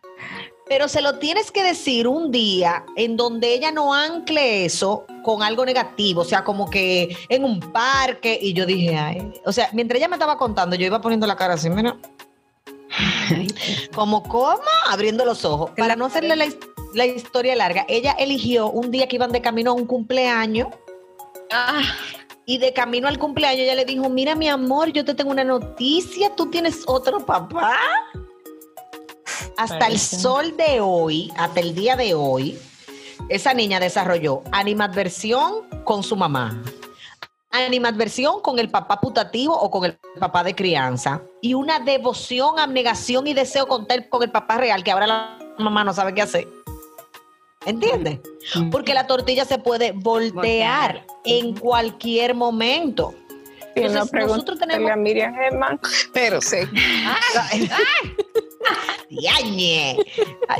pero 0.73 0.89
se 0.89 1.03
lo 1.03 1.18
tienes 1.18 1.51
que 1.51 1.62
decir 1.62 2.09
un 2.09 2.31
día 2.31 2.87
en 2.97 3.18
donde 3.18 3.53
ella 3.53 3.70
no 3.70 3.93
ancle 3.93 4.64
eso 4.64 5.05
con 5.23 5.43
algo 5.43 5.66
negativo, 5.66 6.23
o 6.23 6.25
sea, 6.25 6.45
como 6.45 6.70
que 6.70 7.14
en 7.29 7.45
un 7.45 7.61
parque, 7.61 8.39
y 8.41 8.55
yo 8.55 8.64
dije, 8.64 8.97
ay, 8.97 9.35
o 9.45 9.53
sea, 9.53 9.68
mientras 9.75 9.99
ella 9.99 10.09
me 10.09 10.14
estaba 10.14 10.39
contando, 10.39 10.75
yo 10.75 10.87
iba 10.87 10.99
poniendo 10.99 11.27
la 11.27 11.37
cara 11.37 11.55
así, 11.55 11.68
mira, 11.68 11.99
como, 13.95 14.23
¿cómo? 14.23 14.62
Abriendo 14.89 15.27
los 15.27 15.45
ojos. 15.45 15.73
Para 15.77 15.95
no 15.95 16.07
hacerle 16.07 16.37
la, 16.95 17.05
historia 17.05 17.55
larga, 17.55 17.85
ella 17.87 18.12
eligió 18.12 18.70
un 18.70 18.91
día 18.91 19.07
que 19.09 19.16
iban 19.16 19.31
de 19.31 19.43
camino 19.43 19.73
a 19.73 19.75
un 19.75 19.85
cumpleaños. 19.85 20.68
Ah. 21.51 21.83
Y 22.47 22.57
de 22.57 22.73
camino 22.73 23.09
al 23.09 23.18
cumpleaños 23.18 23.61
ella 23.61 23.75
le 23.75 23.85
dijo, 23.85 24.09
mira 24.09 24.35
mi 24.35 24.49
amor, 24.49 24.91
yo 24.91 25.05
te 25.05 25.12
tengo 25.12 25.33
una 25.33 25.45
noticia, 25.45 26.35
tú 26.35 26.49
tienes 26.49 26.83
otro 26.87 27.27
papá 27.27 27.77
hasta 29.57 29.87
el 29.87 29.99
sol 29.99 30.57
de 30.57 30.81
hoy, 30.81 31.33
hasta 31.37 31.61
el 31.61 31.75
día 31.75 31.97
de 31.97 32.14
hoy, 32.14 32.59
esa 33.29 33.55
niña 33.55 33.81
desarrolló 33.81 34.43
animadversión 34.53 35.68
con 35.85 36.03
su 36.03 36.16
mamá, 36.16 36.62
animadversión 37.51 38.41
con 38.41 38.59
el 38.59 38.70
papá 38.70 39.01
putativo 39.01 39.59
o 39.59 39.70
con 39.70 39.85
el 39.85 39.99
papá 40.18 40.43
de 40.43 40.55
crianza 40.55 41.23
y 41.41 41.55
una 41.55 41.79
devoción, 41.79 42.59
abnegación 42.59 43.27
y 43.27 43.35
deseo 43.35 43.66
con 43.66 43.87
el, 43.89 44.09
con 44.09 44.23
el 44.23 44.31
papá 44.31 44.59
real 44.59 44.83
que 44.83 44.91
ahora 44.91 45.07
la 45.07 45.39
mamá 45.59 45.85
no 45.85 45.93
sabe 45.93 46.14
qué 46.14 46.23
hacer. 46.23 46.49
¿Entiendes? 47.64 48.18
Porque 48.73 48.93
la 48.93 49.07
tortilla 49.07 49.45
se 49.45 49.59
puede 49.59 49.93
voltear 49.93 51.07
en 51.25 51.57
cualquier 51.57 52.35
momento. 52.35 53.14
Entonces, 53.75 54.12
nosotros 54.12 54.59
tenemos 54.59 54.91
a 54.91 54.97
Miriam 54.97 55.35
Herman, 55.35 55.81
pero 56.12 56.41
sí. 56.41 56.59
Ah, 57.07 57.49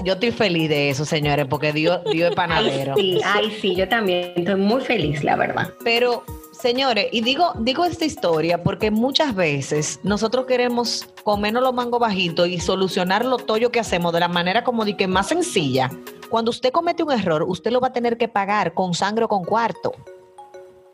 yo 0.05 0.12
estoy 0.14 0.30
feliz 0.30 0.68
de 0.68 0.90
eso, 0.90 1.05
señores, 1.05 1.46
porque 1.48 1.72
Dios, 1.72 2.00
Dios 2.11 2.30
es 2.30 2.36
panadero. 2.36 2.94
Ay 2.96 3.03
sí, 3.03 3.20
ay, 3.24 3.59
sí, 3.61 3.74
yo 3.74 3.88
también 3.88 4.32
estoy 4.36 4.57
muy 4.57 4.80
feliz, 4.82 5.24
la 5.24 5.36
verdad. 5.36 5.72
Pero, 5.84 6.24
señores, 6.53 7.07
y 7.12 7.22
digo, 7.22 7.53
digo 7.59 7.84
esta 7.84 8.05
historia 8.05 8.62
porque 8.62 8.90
muchas 8.90 9.34
veces 9.34 10.00
nosotros 10.03 10.46
queremos 10.46 11.09
comernos 11.24 11.62
los 11.62 11.74
mangos 11.74 12.00
bajitos 12.00 12.48
y 12.48 12.61
solucionar 12.61 13.24
lo 13.24 13.38
toyo 13.38 13.70
que 13.70 13.80
hacemos 13.80 14.12
de 14.12 14.20
la 14.20 14.28
manera 14.28 14.64
como 14.64 14.84
de 14.84 14.96
que 14.96 15.07
más 15.07 15.28
sencilla. 15.28 15.90
Cuando 16.28 16.50
usted 16.50 16.72
comete 16.72 17.03
un 17.03 17.12
error, 17.12 17.44
usted 17.46 17.70
lo 17.70 17.80
va 17.80 17.88
a 17.88 17.92
tener 17.92 18.16
que 18.16 18.28
pagar 18.28 18.74
con 18.74 18.94
sangre 18.94 19.24
o 19.24 19.28
con 19.28 19.44
cuarto. 19.44 19.92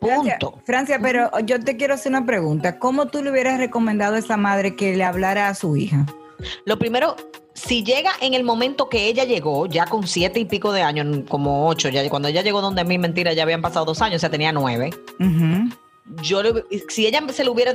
Punto. 0.01 0.61
Francia, 0.65 0.99
pero 1.03 1.31
yo 1.45 1.61
te 1.61 1.77
quiero 1.77 1.95
hacer 1.95 2.11
una 2.11 2.25
pregunta. 2.25 2.79
¿Cómo 2.79 3.07
tú 3.07 3.23
le 3.23 3.31
hubieras 3.31 3.59
recomendado 3.59 4.15
a 4.15 4.19
esa 4.19 4.37
madre 4.37 4.77
que 4.77 4.97
le 4.97 5.05
hablara 5.05 5.49
a 5.49 5.55
su 5.55 5.77
hija? 5.77 6.07
Lo 6.65 6.79
primero, 6.79 7.17
si 7.55 7.83
llega 7.85 8.13
en 8.21 8.35
el 8.35 8.45
momento 8.45 8.89
que 8.89 9.07
ella 9.07 9.25
llegó, 9.25 9.67
ya 9.67 9.87
con 9.87 10.07
siete 10.07 10.41
y 10.41 10.45
pico 10.45 10.73
de 10.73 10.83
años, 10.83 11.25
como 11.29 11.69
ocho, 11.69 11.89
ya 11.89 12.09
cuando 12.09 12.29
ella 12.29 12.43
llegó 12.43 12.61
donde 12.61 12.83
a 12.83 12.85
mí, 12.85 12.99
mentira, 12.99 13.33
ya 13.33 13.43
habían 13.43 13.63
pasado 13.63 13.85
dos 13.85 14.01
años, 14.03 14.17
o 14.17 14.21
sea, 14.21 14.31
tenía 14.31 14.53
nueve. 14.53 14.91
Yo, 16.23 16.43
si 16.89 17.07
ella 17.07 17.23
se 17.33 17.45
le 17.45 17.51
hubiera 17.51 17.75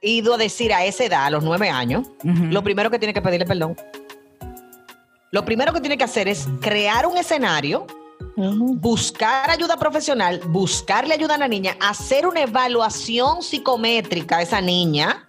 ido 0.00 0.34
a 0.34 0.38
decir 0.38 0.72
a 0.72 0.84
esa 0.84 1.04
edad, 1.04 1.26
a 1.26 1.30
los 1.30 1.44
nueve 1.44 1.68
años, 1.68 2.06
lo 2.22 2.62
primero 2.62 2.90
que 2.90 2.98
tiene 2.98 3.12
que 3.12 3.22
pedirle 3.22 3.46
perdón. 3.46 3.76
Lo 5.30 5.44
primero 5.44 5.74
que 5.74 5.80
tiene 5.80 5.98
que 5.98 6.04
hacer 6.04 6.26
es 6.28 6.48
crear 6.60 7.06
un 7.06 7.18
escenario 7.18 7.86
buscar 8.36 9.50
ayuda 9.50 9.76
profesional, 9.76 10.40
buscarle 10.46 11.14
ayuda 11.14 11.34
a 11.34 11.38
la 11.38 11.48
niña, 11.48 11.76
hacer 11.80 12.26
una 12.26 12.42
evaluación 12.42 13.42
psicométrica 13.42 14.38
a 14.38 14.42
esa 14.42 14.60
niña 14.60 15.27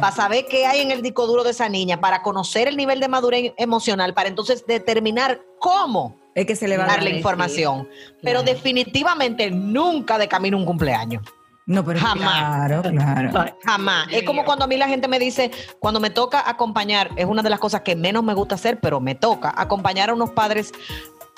para 0.00 0.14
saber 0.14 0.46
qué 0.48 0.66
hay 0.66 0.80
en 0.80 0.90
el 0.90 1.02
disco 1.02 1.26
duro 1.26 1.44
de 1.44 1.50
esa 1.50 1.68
niña, 1.68 2.00
para 2.00 2.22
conocer 2.22 2.68
el 2.68 2.76
nivel 2.76 3.00
de 3.00 3.08
madurez 3.08 3.52
emocional, 3.56 4.14
para 4.14 4.28
entonces 4.28 4.66
determinar 4.66 5.40
cómo 5.58 6.16
es 6.34 6.46
que 6.46 6.56
se 6.56 6.68
le 6.68 6.76
va 6.76 6.86
darle 6.86 7.10
información. 7.10 7.88
Pero 8.22 8.42
definitivamente 8.42 9.50
nunca 9.50 10.18
de 10.18 10.28
camino 10.28 10.56
un 10.56 10.64
cumpleaños. 10.64 11.22
No, 11.66 11.82
pero 11.84 11.98
jamás. 11.98 12.66
Claro, 12.66 12.82
claro. 12.82 13.56
Jamás. 13.64 14.08
Es 14.12 14.22
como 14.24 14.44
cuando 14.44 14.66
a 14.66 14.68
mí 14.68 14.76
la 14.76 14.88
gente 14.88 15.08
me 15.08 15.18
dice, 15.18 15.50
cuando 15.78 15.98
me 15.98 16.10
toca 16.10 16.48
acompañar, 16.48 17.10
es 17.16 17.24
una 17.24 17.42
de 17.42 17.50
las 17.50 17.58
cosas 17.58 17.80
que 17.80 17.96
menos 17.96 18.22
me 18.22 18.34
gusta 18.34 18.56
hacer, 18.56 18.80
pero 18.80 19.00
me 19.00 19.14
toca 19.14 19.54
acompañar 19.56 20.10
a 20.10 20.14
unos 20.14 20.30
padres 20.30 20.72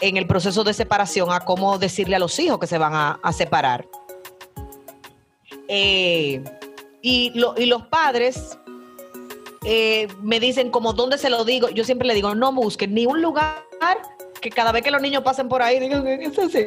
en 0.00 0.16
el 0.16 0.26
proceso 0.26 0.64
de 0.64 0.74
separación 0.74 1.32
a 1.32 1.40
cómo 1.40 1.78
decirle 1.78 2.16
a 2.16 2.18
los 2.18 2.38
hijos 2.38 2.58
que 2.58 2.66
se 2.66 2.76
van 2.76 2.92
a, 2.94 3.32
separar. 3.32 3.86
Eh, 5.68 6.42
y, 7.02 7.32
los 7.34 7.82
padres 7.86 8.58
eh, 9.64 10.08
me 10.22 10.40
dicen 10.40 10.70
como 10.70 10.92
dónde 10.92 11.18
se 11.18 11.30
lo 11.30 11.44
digo. 11.44 11.68
Yo 11.68 11.84
siempre 11.84 12.06
le 12.06 12.14
digo, 12.14 12.34
no 12.34 12.52
busquen 12.52 12.94
ni 12.94 13.06
un 13.06 13.22
lugar 13.22 13.64
que 14.40 14.50
cada 14.50 14.72
vez 14.72 14.82
que 14.82 14.90
los 14.90 15.00
niños 15.00 15.22
pasen 15.22 15.48
por 15.48 15.62
ahí 15.62 15.80
digan, 15.80 16.06
eso 16.06 16.48
sí, 16.48 16.64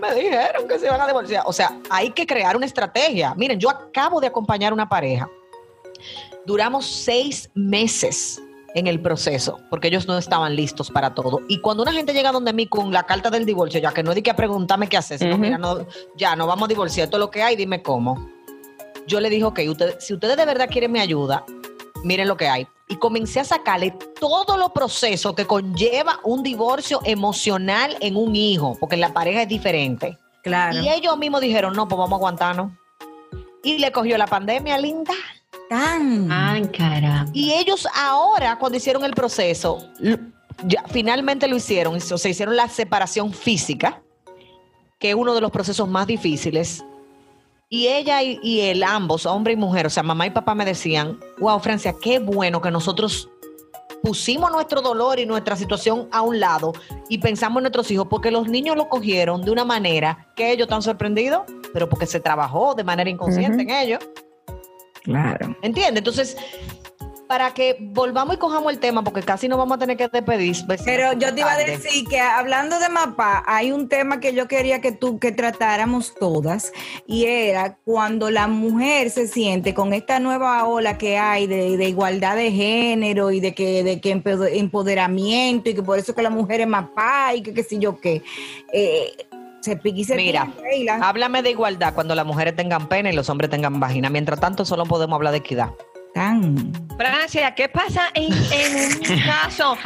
me 0.00 0.14
dijeron 0.14 0.66
que 0.68 0.78
se 0.78 0.88
van 0.88 1.00
a 1.00 1.06
divorciar. 1.06 1.44
O 1.46 1.52
sea, 1.52 1.78
hay 1.90 2.10
que 2.10 2.26
crear 2.26 2.56
una 2.56 2.66
estrategia. 2.66 3.34
Miren, 3.36 3.58
yo 3.58 3.70
acabo 3.70 4.20
de 4.20 4.26
acompañar 4.26 4.72
una 4.72 4.88
pareja. 4.88 5.28
Duramos 6.46 6.86
seis 6.86 7.50
meses 7.54 8.40
en 8.74 8.86
el 8.86 9.00
proceso, 9.00 9.58
porque 9.68 9.88
ellos 9.88 10.06
no 10.06 10.16
estaban 10.16 10.54
listos 10.54 10.90
para 10.90 11.14
todo. 11.14 11.40
Y 11.48 11.60
cuando 11.60 11.82
una 11.82 11.92
gente 11.92 12.12
llega 12.12 12.32
donde 12.32 12.52
mí 12.52 12.66
con 12.66 12.92
la 12.92 13.04
carta 13.04 13.30
del 13.30 13.44
divorcio, 13.44 13.80
ya 13.80 13.92
que 13.92 14.02
no 14.02 14.14
di 14.14 14.22
que 14.22 14.32
preguntarme 14.34 14.88
qué 14.88 14.96
haces, 14.96 15.20
mira, 15.38 15.58
no, 15.58 15.86
ya 16.16 16.36
no 16.36 16.46
vamos 16.46 16.66
a 16.66 16.68
divorciar, 16.68 17.08
todo 17.08 17.20
lo 17.20 17.30
que 17.30 17.42
hay, 17.42 17.56
dime 17.56 17.82
cómo. 17.82 18.30
Yo 19.06 19.20
le 19.20 19.30
dije, 19.30 19.44
ok, 19.44 19.60
usted, 19.68 19.96
si 19.98 20.14
ustedes 20.14 20.36
de 20.36 20.44
verdad 20.44 20.68
quieren 20.70 20.92
mi 20.92 21.00
ayuda, 21.00 21.44
miren 22.04 22.28
lo 22.28 22.36
que 22.36 22.48
hay. 22.48 22.66
Y 22.88 22.96
comencé 22.96 23.40
a 23.40 23.44
sacarle 23.44 23.94
todo 24.18 24.56
los 24.56 24.72
procesos 24.72 25.34
que 25.34 25.46
conlleva 25.46 26.20
un 26.24 26.42
divorcio 26.42 27.00
emocional 27.04 27.96
en 28.00 28.16
un 28.16 28.34
hijo, 28.34 28.76
porque 28.80 28.96
la 28.96 29.12
pareja 29.12 29.42
es 29.42 29.48
diferente. 29.48 30.18
Claro. 30.42 30.80
Y 30.80 30.88
ellos 30.88 31.16
mismos 31.18 31.40
dijeron, 31.40 31.74
no, 31.74 31.86
pues 31.86 31.98
vamos 31.98 32.12
a 32.12 32.16
aguantarnos. 32.16 32.72
Y 33.62 33.78
le 33.78 33.92
cogió 33.92 34.16
la 34.18 34.26
pandemia, 34.26 34.78
linda. 34.78 35.12
Ay, 35.70 36.66
caramba. 36.68 37.30
Y 37.32 37.52
ellos 37.52 37.86
ahora, 37.94 38.58
cuando 38.58 38.78
hicieron 38.78 39.04
el 39.04 39.12
proceso, 39.12 39.86
ya, 40.64 40.82
finalmente 40.88 41.46
lo 41.46 41.56
hicieron, 41.56 41.94
o 41.94 42.00
sea, 42.00 42.30
hicieron 42.30 42.56
la 42.56 42.68
separación 42.68 43.32
física, 43.32 44.02
que 44.98 45.10
es 45.10 45.14
uno 45.14 45.34
de 45.34 45.40
los 45.40 45.50
procesos 45.50 45.88
más 45.88 46.06
difíciles. 46.06 46.84
Y 47.72 47.86
ella 47.86 48.20
y, 48.20 48.60
él, 48.62 48.82
ambos, 48.82 49.26
hombre 49.26 49.52
y 49.52 49.56
mujer, 49.56 49.86
o 49.86 49.90
sea, 49.90 50.02
mamá 50.02 50.26
y 50.26 50.30
papá 50.30 50.56
me 50.56 50.64
decían, 50.64 51.20
wow, 51.38 51.60
Francia, 51.60 51.94
qué 52.02 52.18
bueno 52.18 52.60
que 52.60 52.68
nosotros 52.72 53.30
pusimos 54.02 54.50
nuestro 54.50 54.82
dolor 54.82 55.20
y 55.20 55.26
nuestra 55.26 55.54
situación 55.54 56.08
a 56.10 56.22
un 56.22 56.40
lado 56.40 56.72
y 57.08 57.18
pensamos 57.18 57.58
en 57.60 57.64
nuestros 57.64 57.88
hijos, 57.92 58.08
porque 58.10 58.32
los 58.32 58.48
niños 58.48 58.74
lo 58.74 58.88
cogieron 58.88 59.42
de 59.42 59.52
una 59.52 59.64
manera 59.64 60.32
que 60.34 60.50
ellos 60.50 60.64
están 60.64 60.82
sorprendidos, 60.82 61.42
pero 61.72 61.88
porque 61.88 62.06
se 62.06 62.18
trabajó 62.18 62.74
de 62.74 62.82
manera 62.82 63.08
inconsciente 63.08 63.62
en 63.62 63.70
ellos. 63.70 64.00
Claro. 65.04 65.56
¿Entiendes? 65.62 65.98
Entonces, 65.98 66.36
para 67.30 67.54
que 67.54 67.76
volvamos 67.78 68.34
y 68.34 68.38
cojamos 68.38 68.72
el 68.72 68.80
tema, 68.80 69.04
porque 69.04 69.22
casi 69.22 69.46
no 69.46 69.56
vamos 69.56 69.76
a 69.76 69.78
tener 69.78 69.96
que 69.96 70.08
despedir. 70.08 70.56
Pero 70.84 71.12
yo 71.12 71.32
te 71.32 71.42
iba 71.42 71.52
a 71.52 71.58
decir 71.58 72.04
que 72.08 72.18
hablando 72.18 72.80
de 72.80 72.88
mapa, 72.88 73.44
hay 73.46 73.70
un 73.70 73.88
tema 73.88 74.18
que 74.18 74.34
yo 74.34 74.48
quería 74.48 74.80
que 74.80 74.90
tú 74.90 75.20
que 75.20 75.30
tratáramos 75.30 76.12
todas 76.16 76.72
y 77.06 77.26
era 77.26 77.76
cuando 77.84 78.32
la 78.32 78.48
mujer 78.48 79.10
se 79.10 79.28
siente 79.28 79.74
con 79.74 79.92
esta 79.92 80.18
nueva 80.18 80.66
ola 80.66 80.98
que 80.98 81.18
hay 81.18 81.46
de, 81.46 81.88
igualdad 81.88 82.34
de 82.34 82.50
género 82.50 83.30
y 83.30 83.38
de 83.38 83.54
que 83.54 83.84
de 83.84 84.00
que 84.00 84.10
empoderamiento 84.10 85.70
y 85.70 85.74
que 85.74 85.84
por 85.84 86.00
eso 86.00 86.16
que 86.16 86.22
la 86.22 86.30
mujer 86.30 86.62
es 86.62 86.66
mapa 86.66 87.32
y 87.32 87.42
que 87.42 87.54
qué 87.54 87.62
sé 87.62 87.78
yo 87.78 88.00
qué. 88.00 88.24
Eh, 88.72 89.14
se 89.60 89.76
pique 89.76 90.16
Mira, 90.16 90.52
háblame 91.00 91.42
de 91.42 91.50
igualdad 91.50 91.94
cuando 91.94 92.16
las 92.16 92.26
mujeres 92.26 92.56
tengan 92.56 92.88
pena 92.88 93.12
y 93.12 93.14
los 93.14 93.28
hombres 93.30 93.50
tengan 93.50 93.78
vagina. 93.78 94.10
Mientras 94.10 94.40
tanto, 94.40 94.64
solo 94.64 94.84
podemos 94.84 95.14
hablar 95.14 95.30
de 95.30 95.38
equidad. 95.38 95.70
Francia, 96.98 97.54
¿qué 97.54 97.68
pasa 97.68 98.08
en, 98.14 98.32
un 98.32 99.20
caso? 99.26 99.76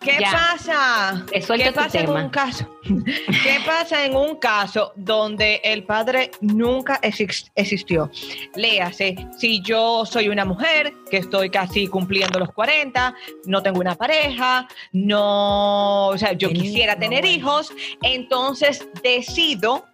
¿Qué 0.00 0.18
pasa? 0.20 1.24
¿Qué 1.30 1.72
pasa 1.72 2.00
en 2.00 2.10
un 2.10 2.28
caso? 2.30 2.80
¿Qué 2.82 3.58
pasa 3.66 4.04
en 4.04 4.16
un 4.16 4.36
caso 4.36 4.92
donde 4.96 5.60
el 5.64 5.84
padre 5.84 6.30
nunca 6.40 7.00
existió? 7.02 8.10
Léase, 8.54 9.16
si 9.38 9.60
yo 9.62 10.06
soy 10.06 10.28
una 10.28 10.44
mujer 10.44 10.92
que 11.10 11.18
estoy 11.18 11.50
casi 11.50 11.86
cumpliendo 11.88 12.38
los 12.38 12.52
40, 12.52 13.14
no 13.46 13.62
tengo 13.62 13.80
una 13.80 13.94
pareja, 13.94 14.66
no, 14.92 16.08
o 16.08 16.18
sea, 16.18 16.32
yo 16.32 16.50
quisiera 16.50 16.96
tener 16.96 17.24
hijos, 17.24 17.72
entonces 18.02 18.86
decido 19.02 19.84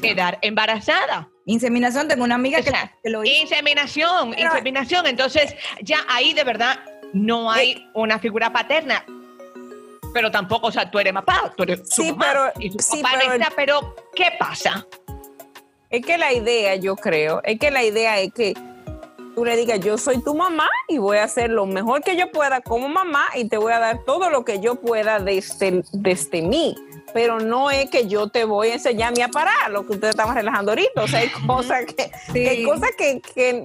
quedar 0.00 0.38
embarazada. 0.42 1.28
Inseminación, 1.48 2.08
tengo 2.08 2.24
una 2.24 2.34
amiga 2.34 2.60
que, 2.60 2.70
lo 3.08 3.24
hizo. 3.24 3.42
Inseminación, 3.42 4.38
inseminación. 4.38 5.06
Entonces, 5.06 5.56
ya 5.80 6.00
ahí 6.06 6.34
de 6.34 6.44
verdad 6.44 6.78
no 7.14 7.50
hay 7.50 7.88
una 7.94 8.18
figura 8.18 8.52
paterna. 8.52 9.02
Pero 10.12 10.30
tampoco, 10.30 10.66
o 10.66 10.70
sea, 10.70 10.90
tú 10.90 10.98
eres 10.98 11.14
papá, 11.14 11.50
tú 11.56 11.62
eres 11.62 11.88
su 11.88 12.04
mamá, 12.04 12.52
pero, 12.52 12.52
y 12.60 12.70
su 12.78 13.00
papá 13.00 13.16
pero, 13.18 13.32
está, 13.32 13.52
pero 13.56 13.96
¿qué 14.14 14.32
pasa? 14.38 14.86
Es 15.88 16.04
que 16.04 16.18
la 16.18 16.34
idea, 16.34 16.76
yo 16.76 16.96
creo, 16.96 17.40
es 17.42 17.58
que 17.58 17.70
la 17.70 17.82
idea 17.82 18.18
es 18.20 18.30
que 18.34 18.52
tú 19.34 19.42
le 19.42 19.56
digas, 19.56 19.80
yo 19.80 19.96
soy 19.96 20.22
tu 20.22 20.34
mamá 20.34 20.68
y 20.86 20.98
voy 20.98 21.16
a 21.16 21.24
hacer 21.24 21.48
lo 21.48 21.64
mejor 21.64 22.02
que 22.02 22.14
yo 22.14 22.30
pueda 22.30 22.60
como 22.60 22.90
mamá 22.90 23.24
y 23.34 23.48
te 23.48 23.56
voy 23.56 23.72
a 23.72 23.78
dar 23.78 24.04
todo 24.04 24.28
lo 24.28 24.44
que 24.44 24.60
yo 24.60 24.74
pueda 24.74 25.18
desde, 25.18 25.82
desde 25.92 26.42
mí 26.42 26.74
pero 27.12 27.40
no 27.40 27.70
es 27.70 27.90
que 27.90 28.06
yo 28.06 28.28
te 28.28 28.44
voy 28.44 28.68
a 28.68 28.74
enseñar 28.74 29.12
a 29.22 29.28
parar, 29.28 29.70
lo 29.70 29.86
que 29.86 29.92
ustedes 29.94 30.10
estaban 30.10 30.34
relajando 30.36 30.72
ahorita. 30.72 31.02
O 31.02 31.08
sea, 31.08 31.20
hay 31.20 31.30
cosas 31.46 31.84
que, 31.86 32.10
hay 32.48 32.64
cosas 32.64 32.90
que, 32.96 33.20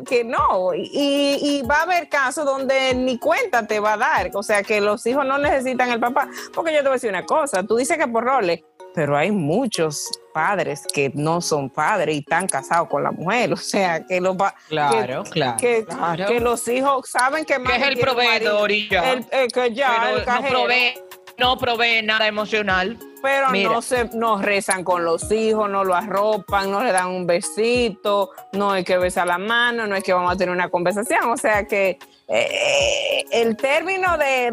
que, 0.05 0.23
no. 0.23 0.73
Y, 0.73 1.39
y, 1.41 1.61
va 1.63 1.77
a 1.77 1.81
haber 1.83 2.09
casos 2.09 2.45
donde 2.45 2.93
ni 2.95 3.17
cuenta 3.17 3.65
te 3.67 3.79
va 3.79 3.93
a 3.93 3.97
dar. 3.97 4.31
O 4.33 4.43
sea, 4.43 4.63
que 4.63 4.81
los 4.81 5.05
hijos 5.05 5.25
no 5.25 5.37
necesitan 5.37 5.91
el 5.91 5.99
papá. 5.99 6.29
Porque 6.53 6.71
yo 6.71 6.77
te 6.77 6.83
voy 6.83 6.91
a 6.91 6.93
decir 6.93 7.09
una 7.09 7.25
cosa, 7.25 7.63
tú 7.63 7.75
dices 7.75 7.97
que 7.97 8.07
por 8.07 8.23
roles, 8.23 8.61
pero 8.93 9.17
hay 9.17 9.31
muchos 9.31 10.09
padres 10.33 10.83
que 10.93 11.11
no 11.13 11.41
son 11.41 11.69
padres 11.69 12.15
y 12.15 12.19
están 12.19 12.47
casados 12.47 12.87
con 12.89 13.03
la 13.03 13.11
mujer. 13.11 13.51
O 13.53 13.57
sea, 13.57 14.05
que 14.05 14.21
los, 14.21 14.35
claro, 14.67 15.23
claro, 15.23 15.57
que, 15.57 15.85
que, 16.27 16.39
los 16.39 16.67
hijos 16.67 17.09
saben 17.09 17.45
que, 17.45 17.61
que 17.61 17.75
es 17.75 17.83
el 17.83 17.97
proveedor 17.97 18.71
y 18.71 18.89
ya. 18.89 19.19
que 19.53 19.73
ya 19.73 20.11
el 20.11 20.25
no, 20.25 20.47
provee, 20.47 20.93
no 21.37 21.57
provee 21.57 22.01
nada 22.03 22.27
emocional 22.27 22.97
pero 23.23 23.51
no 23.51 23.81
se 23.81 24.09
no 24.13 24.41
rezan 24.41 24.83
con 24.83 25.05
los 25.05 25.31
hijos, 25.31 25.69
no 25.69 25.85
lo 25.85 25.95
arropan, 25.95 26.69
no 26.69 26.83
le 26.83 26.91
dan 26.91 27.07
un 27.07 27.25
besito, 27.25 28.31
no 28.51 28.71
hay 28.71 28.83
que 28.83 28.97
besar 28.97 29.27
la 29.27 29.37
mano, 29.37 29.87
no 29.87 29.95
es 29.95 30.03
que 30.03 30.11
vamos 30.11 30.33
a 30.33 30.35
tener 30.35 30.53
una 30.53 30.69
conversación. 30.69 31.31
O 31.31 31.37
sea 31.37 31.65
que 31.65 31.97
eh, 32.27 33.23
el 33.31 33.55
término 33.55 34.17
de, 34.17 34.51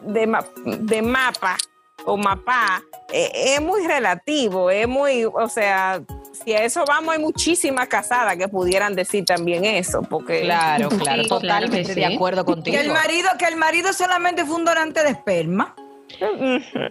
de, 0.00 1.02
mapa 1.02 1.58
o 2.06 2.16
mapa 2.16 2.82
eh, 3.12 3.30
es 3.34 3.60
muy 3.60 3.86
relativo, 3.86 4.70
es 4.70 4.88
muy, 4.88 5.26
o 5.26 5.48
sea, 5.50 6.00
si 6.44 6.52
a 6.52 6.62
eso 6.62 6.84
vamos, 6.86 7.14
hay 7.14 7.20
muchísimas 7.20 7.88
casadas 7.88 8.36
que 8.36 8.48
pudieran 8.48 8.94
decir 8.94 9.24
también 9.24 9.64
eso, 9.64 10.02
porque 10.02 10.42
claro, 10.42 10.88
claro, 10.88 11.24
totalmente 11.24 11.94
de 11.94 12.06
acuerdo 12.06 12.44
contigo. 12.44 12.76
Que 12.76 12.82
el 12.82 12.92
marido, 12.92 13.28
que 13.38 13.46
el 13.46 13.56
marido 13.56 13.92
solamente 13.92 14.44
fue 14.44 14.56
un 14.56 14.64
donante 14.64 15.02
de 15.02 15.10
esperma. 15.10 15.74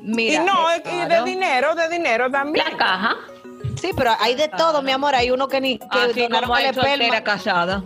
Mira, 0.02 0.43
y 0.43 0.45
no, 0.45 0.68
y 0.76 1.10
de 1.10 1.24
dinero, 1.24 1.76
de 1.76 1.89
dinero 1.89 2.30
también. 2.30 2.66
La 2.72 2.78
caja. 2.78 3.16
Sí, 3.82 3.91
pero 3.95 4.12
hay 4.20 4.36
de 4.36 4.48
todo, 4.48 4.82
mi 4.82 4.91
amor. 4.91 5.16
Hay 5.16 5.32
uno 5.32 5.48
que 5.48 5.62
ni 5.62 5.78
que 5.78 5.86
Así 5.89 6.28
como 6.30 6.54
hay 6.54 6.74
soltera 6.74 7.24
casada. 7.24 7.84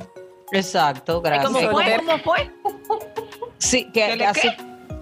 Exacto, 0.52 1.22
gracias. 1.22 1.52
¿Cómo 1.52 1.72
fue? 1.72 1.98
¿Cómo 1.98 2.18
fue? 2.20 2.52
Sí, 3.58 3.90
que, 3.94 4.04
así, 4.26 4.50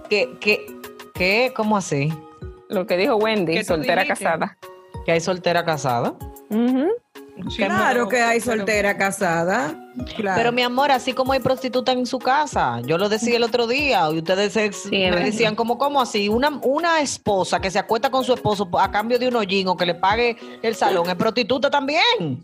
que, 0.08 0.38
que, 0.38 0.66
que, 1.14 1.52
¿cómo 1.56 1.76
así? 1.76 2.12
Lo 2.68 2.86
que 2.86 2.96
dijo 2.96 3.16
Wendy, 3.16 3.64
soltera 3.64 4.06
casada. 4.06 4.56
Que 5.04 5.12
hay 5.12 5.20
soltera 5.20 5.64
casada. 5.64 6.14
Claro 7.56 8.08
que 8.08 8.20
hay 8.20 8.40
soltera 8.40 8.96
casada. 8.96 9.74
Pero 10.34 10.52
mi 10.52 10.62
amor, 10.62 10.90
así 10.90 11.12
como 11.12 11.32
hay 11.32 11.40
prostituta 11.40 11.92
en 11.92 12.06
su 12.06 12.18
casa, 12.18 12.80
yo 12.82 12.98
lo 12.98 13.08
decía 13.08 13.36
el 13.36 13.42
otro 13.42 13.66
día, 13.66 14.08
y 14.12 14.18
ustedes 14.18 14.54
me 14.90 15.24
decían 15.24 15.56
como, 15.56 15.78
¿cómo 15.78 16.00
así? 16.00 16.28
Una, 16.28 16.60
una 16.62 17.00
esposa 17.00 17.60
que 17.60 17.70
se 17.70 17.78
acuesta 17.78 18.10
con 18.10 18.24
su 18.24 18.32
esposo 18.32 18.68
a 18.78 18.90
cambio 18.90 19.18
de 19.18 19.28
un 19.28 19.36
hollín 19.36 19.68
o 19.68 19.76
que 19.76 19.86
le 19.86 19.94
pague 19.94 20.36
el 20.62 20.74
salón, 20.74 21.08
es 21.08 21.14
prostituta 21.16 21.70
también. 21.70 22.42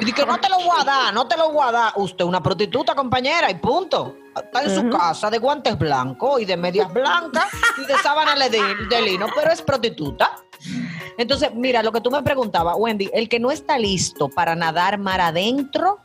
y 0.00 0.12
que 0.12 0.26
no 0.26 0.38
te 0.38 0.48
lo 0.48 0.56
voy 0.56 0.80
a 0.80 0.84
dar, 0.84 1.14
no 1.14 1.26
te 1.26 1.36
lo 1.36 1.50
voy 1.52 1.66
a 1.66 1.72
dar. 1.72 1.92
Usted 1.96 2.24
una 2.24 2.42
prostituta, 2.42 2.94
compañera, 2.94 3.50
y 3.50 3.54
punto. 3.56 4.16
Está 4.36 4.62
en 4.62 4.74
su 4.74 4.88
casa 4.88 5.30
de 5.30 5.38
guantes 5.38 5.76
blancos 5.76 6.40
y 6.40 6.44
de 6.44 6.56
medias 6.56 6.92
blancas 6.92 7.48
y 7.76 7.86
de 7.86 7.96
sábana 7.98 8.36
de, 8.48 8.60
de 8.88 9.02
lino, 9.02 9.26
pero 9.34 9.50
es 9.50 9.60
prostituta. 9.62 10.36
Entonces, 11.18 11.50
mira, 11.54 11.82
lo 11.82 11.92
que 11.92 12.00
tú 12.00 12.10
me 12.10 12.22
preguntabas, 12.22 12.76
Wendy, 12.78 13.10
el 13.12 13.28
que 13.28 13.40
no 13.40 13.50
está 13.50 13.76
listo 13.76 14.28
para 14.28 14.54
nadar 14.54 14.98
mar 14.98 15.20
adentro, 15.20 15.98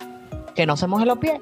que 0.55 0.65
no 0.65 0.75
se 0.75 0.87
moje 0.87 1.05
los 1.05 1.19
pies. 1.19 1.39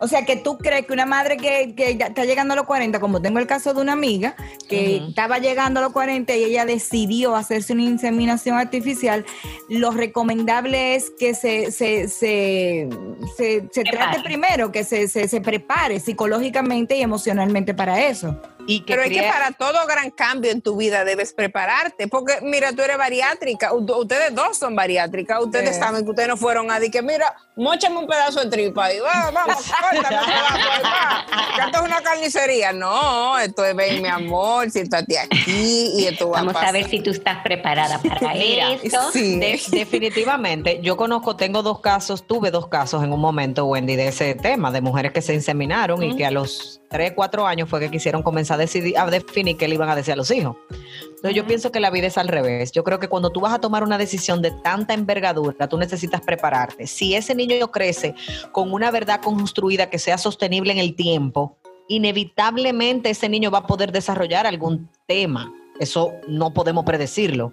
O 0.00 0.06
sea, 0.06 0.24
que 0.24 0.36
tú 0.36 0.58
crees 0.58 0.86
que 0.86 0.92
una 0.92 1.06
madre 1.06 1.36
que, 1.36 1.74
está 1.76 2.24
llegando 2.24 2.54
a 2.54 2.56
los 2.56 2.66
40, 2.66 3.00
como 3.00 3.20
tengo 3.20 3.40
el 3.40 3.48
caso 3.48 3.74
de 3.74 3.80
una 3.80 3.92
amiga, 3.92 4.36
que 4.68 4.98
estaba 5.08 5.38
llegando 5.38 5.80
a 5.80 5.82
los 5.82 5.92
40 5.92 6.34
y 6.36 6.44
ella 6.44 6.64
decidió 6.64 7.34
hacerse 7.34 7.72
una 7.72 7.82
inseminación 7.82 8.56
artificial, 8.56 9.26
lo 9.68 9.90
recomendable 9.90 10.94
es 10.94 11.10
que 11.10 11.34
se, 11.34 11.72
se, 11.72 12.08
se, 12.08 12.88
se, 13.36 13.84
trate 13.84 14.22
primero, 14.22 14.70
que 14.70 14.84
se, 14.84 15.08
se 15.08 15.40
prepare 15.40 15.98
psicológicamente 15.98 16.96
y 16.96 17.02
emocionalmente 17.02 17.74
para 17.74 18.06
eso. 18.06 18.40
Pero 18.86 19.02
es 19.02 19.10
que 19.10 19.22
para 19.22 19.52
todo 19.52 19.78
gran 19.86 20.10
cambio 20.10 20.50
en 20.50 20.60
tu 20.60 20.76
vida 20.76 21.04
debes 21.04 21.32
prepararte, 21.32 22.06
porque 22.06 22.38
mira, 22.42 22.72
tú 22.72 22.82
eres 22.82 22.98
bariátrica, 22.98 23.72
ustedes 23.72 24.34
dos 24.34 24.58
son 24.58 24.76
bariátricas, 24.76 25.42
ustedes 25.42 25.76
saben 25.76 26.04
que 26.04 26.10
ustedes 26.10 26.28
no 26.28 26.36
fueron 26.36 26.70
a 26.70 26.78
decir 26.78 26.92
que 26.92 27.02
mira, 27.02 27.34
mochame 27.56 27.96
un 27.96 28.06
pedazo 28.06 28.40
de 28.40 28.50
tripa 28.50 28.92
y 28.92 28.98
va, 28.98 29.30
vamos, 29.30 29.56
córtame 29.80 30.18
un 30.18 30.24
pedazo, 30.26 30.82
va, 30.84 31.26
que 31.56 31.62
esto 31.62 31.78
es 31.78 31.84
una 31.84 32.02
carnicería. 32.02 32.72
No, 32.72 33.38
esto 33.38 33.64
es, 33.64 33.74
ven, 33.74 34.02
mi 34.02 34.08
amor, 34.08 34.70
siéntate 34.70 35.18
aquí 35.18 35.92
y 35.94 36.06
esto 36.06 36.28
va 36.28 36.38
Vamos 36.38 36.56
a, 36.56 36.70
ver 36.70 36.88
si 36.88 37.00
tú 37.00 37.10
estás 37.10 37.42
preparada 37.42 38.00
para 38.00 38.34
esto. 38.34 39.12
Sí. 39.12 39.40
definitivamente, 39.70 40.80
yo 40.82 40.96
conozco, 40.96 41.36
tengo 41.36 41.62
dos 41.62 41.80
casos, 41.80 42.26
tuve 42.26 42.50
dos 42.50 42.68
casos 42.68 43.02
en 43.02 43.12
un 43.12 43.20
momento, 43.20 43.64
Wendy, 43.64 43.96
de 43.96 44.08
ese 44.08 44.34
tema, 44.34 44.70
de 44.70 44.82
mujeres 44.82 45.12
que 45.12 45.22
se 45.22 45.32
inseminaron 45.32 46.02
y 46.02 46.16
que 46.16 46.26
a 46.26 46.30
los 46.30 46.77
3, 46.88 47.12
4 47.14 47.46
años 47.46 47.68
fue 47.68 47.80
que 47.80 47.90
quisieron 47.90 48.22
comenzar 48.22 48.56
a, 48.56 48.58
decidir, 48.58 48.98
a 48.98 49.06
definir 49.10 49.56
qué 49.56 49.68
le 49.68 49.74
iban 49.74 49.88
a 49.88 49.96
decir 49.96 50.12
a 50.14 50.16
los 50.16 50.30
hijos. 50.30 50.56
Entonces 51.02 51.34
yo 51.34 51.46
pienso 51.46 51.70
que 51.70 51.80
la 51.80 51.90
vida 51.90 52.06
es 52.06 52.18
al 52.18 52.28
revés. 52.28 52.72
Yo 52.72 52.84
creo 52.84 52.98
que 52.98 53.08
cuando 53.08 53.30
tú 53.30 53.40
vas 53.40 53.52
a 53.52 53.60
tomar 53.60 53.82
una 53.82 53.98
decisión 53.98 54.40
de 54.40 54.52
tanta 54.62 54.94
envergadura, 54.94 55.68
tú 55.68 55.76
necesitas 55.76 56.20
prepararte. 56.20 56.86
Si 56.86 57.14
ese 57.14 57.34
niño 57.34 57.70
crece 57.70 58.14
con 58.52 58.72
una 58.72 58.90
verdad 58.90 59.20
construida 59.20 59.90
que 59.90 59.98
sea 59.98 60.18
sostenible 60.18 60.72
en 60.72 60.78
el 60.78 60.94
tiempo, 60.94 61.58
inevitablemente 61.88 63.10
ese 63.10 63.28
niño 63.28 63.50
va 63.50 63.58
a 63.58 63.66
poder 63.66 63.92
desarrollar 63.92 64.46
algún 64.46 64.88
tema. 65.06 65.52
Eso 65.80 66.12
no 66.26 66.52
podemos 66.52 66.84
predecirlo. 66.84 67.52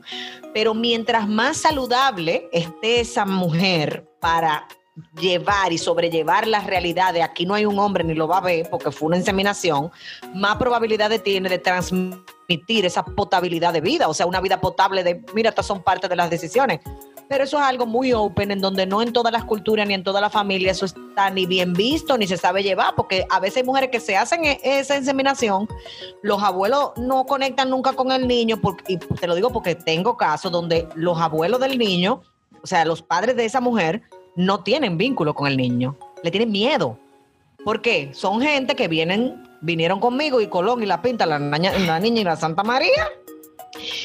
Pero 0.54 0.74
mientras 0.74 1.28
más 1.28 1.58
saludable 1.58 2.50
esté 2.52 3.00
esa 3.00 3.26
mujer 3.26 4.08
para 4.20 4.68
llevar 5.20 5.74
y 5.74 5.78
sobrellevar 5.78 6.48
la 6.48 6.62
realidad 6.62 7.14
de 7.14 7.22
aquí 7.22 7.46
no 7.46 7.54
hay 7.54 7.66
un 7.66 7.78
hombre 7.80 8.04
ni 8.04 8.14
lo 8.14 8.28
va 8.28 8.38
a 8.38 8.41
ver 8.41 8.70
porque 8.70 8.91
fue 8.91 9.08
una 9.08 9.18
inseminación, 9.18 9.91
más 10.34 10.56
probabilidades 10.56 11.22
tiene 11.22 11.50
de 11.50 11.60
transmitir 11.60 12.86
esa 12.86 13.04
potabilidad 13.04 13.74
de 13.74 13.82
vida, 13.82 14.08
o 14.08 14.14
sea, 14.14 14.26
una 14.26 14.39
vida 14.39 14.62
potable 14.62 15.04
de, 15.04 15.24
mira, 15.34 15.50
estas 15.50 15.66
son 15.66 15.84
parte 15.84 16.08
de 16.08 16.16
las 16.16 16.30
decisiones. 16.30 16.80
Pero 17.28 17.43
eso 17.43 17.58
es 17.58 17.64
algo 17.64 17.88
muy 17.88 18.14
open, 18.14 18.52
en 18.52 18.62
donde 18.62 18.86
no 18.86 19.02
en 19.02 19.12
todas 19.12 19.34
las 19.34 19.46
culturas 19.46 19.88
ni 19.88 19.96
en 19.96 20.04
toda 20.04 20.22
la 20.22 20.30
familia 20.30 20.72
eso 20.72 20.86
está 20.86 21.32
ni 21.32 21.48
bien 21.48 21.74
visto 21.74 22.20
ni 22.20 22.28
se 22.28 22.38
sabe 22.38 22.62
llevar, 22.62 22.93
porque 22.96 23.26
a 23.32 23.39
veces 23.39 23.58
hay 23.58 23.64
mujeres 23.64 23.89
que 23.89 24.00
se 24.00 24.16
hacen 24.16 24.46
e-, 24.46 24.60
esa 24.64 24.96
inseminación, 24.96 25.68
los 26.22 26.43
abuelos 26.43 26.91
no 26.98 27.26
conectan 27.26 27.72
nunca 27.72 27.93
con 27.93 28.12
el 28.12 28.28
niño, 28.28 28.62
porque, 28.62 28.93
y 28.93 28.98
te 28.98 29.28
lo 29.28 29.34
digo 29.34 29.50
porque 29.50 29.74
tengo 29.74 30.16
casos 30.16 30.52
donde 30.52 30.88
los 30.93 31.20
abuelos 31.20 31.60
del 31.60 31.80
niño, 31.80 32.22
o 32.62 32.68
sea, 32.68 32.86
los 32.86 33.02
padres 33.02 33.36
de 33.36 33.46
esa 33.46 33.60
mujer, 33.60 34.04
no 34.36 34.64
tienen 34.64 34.98
vínculo 34.98 35.34
con 35.34 35.48
el 35.48 35.58
niño, 35.58 35.96
le 36.24 36.32
tienen 36.32 36.52
miedo. 36.52 36.98
¿Por 37.64 37.82
qué? 37.82 38.12
Son 38.14 38.42
gente 38.42 38.76
que 38.76 38.88
vienen, 38.88 39.44
vinieron 39.62 40.00
conmigo 40.00 40.40
y 40.42 40.48
Colón 40.48 40.84
y 40.84 40.86
la 40.86 41.02
Pinta, 41.02 41.26
la, 41.26 41.40
la 41.40 42.00
niña 42.00 42.22
y 42.22 42.24
la 42.24 42.36
Santa 42.36 42.64
María, 42.64 43.10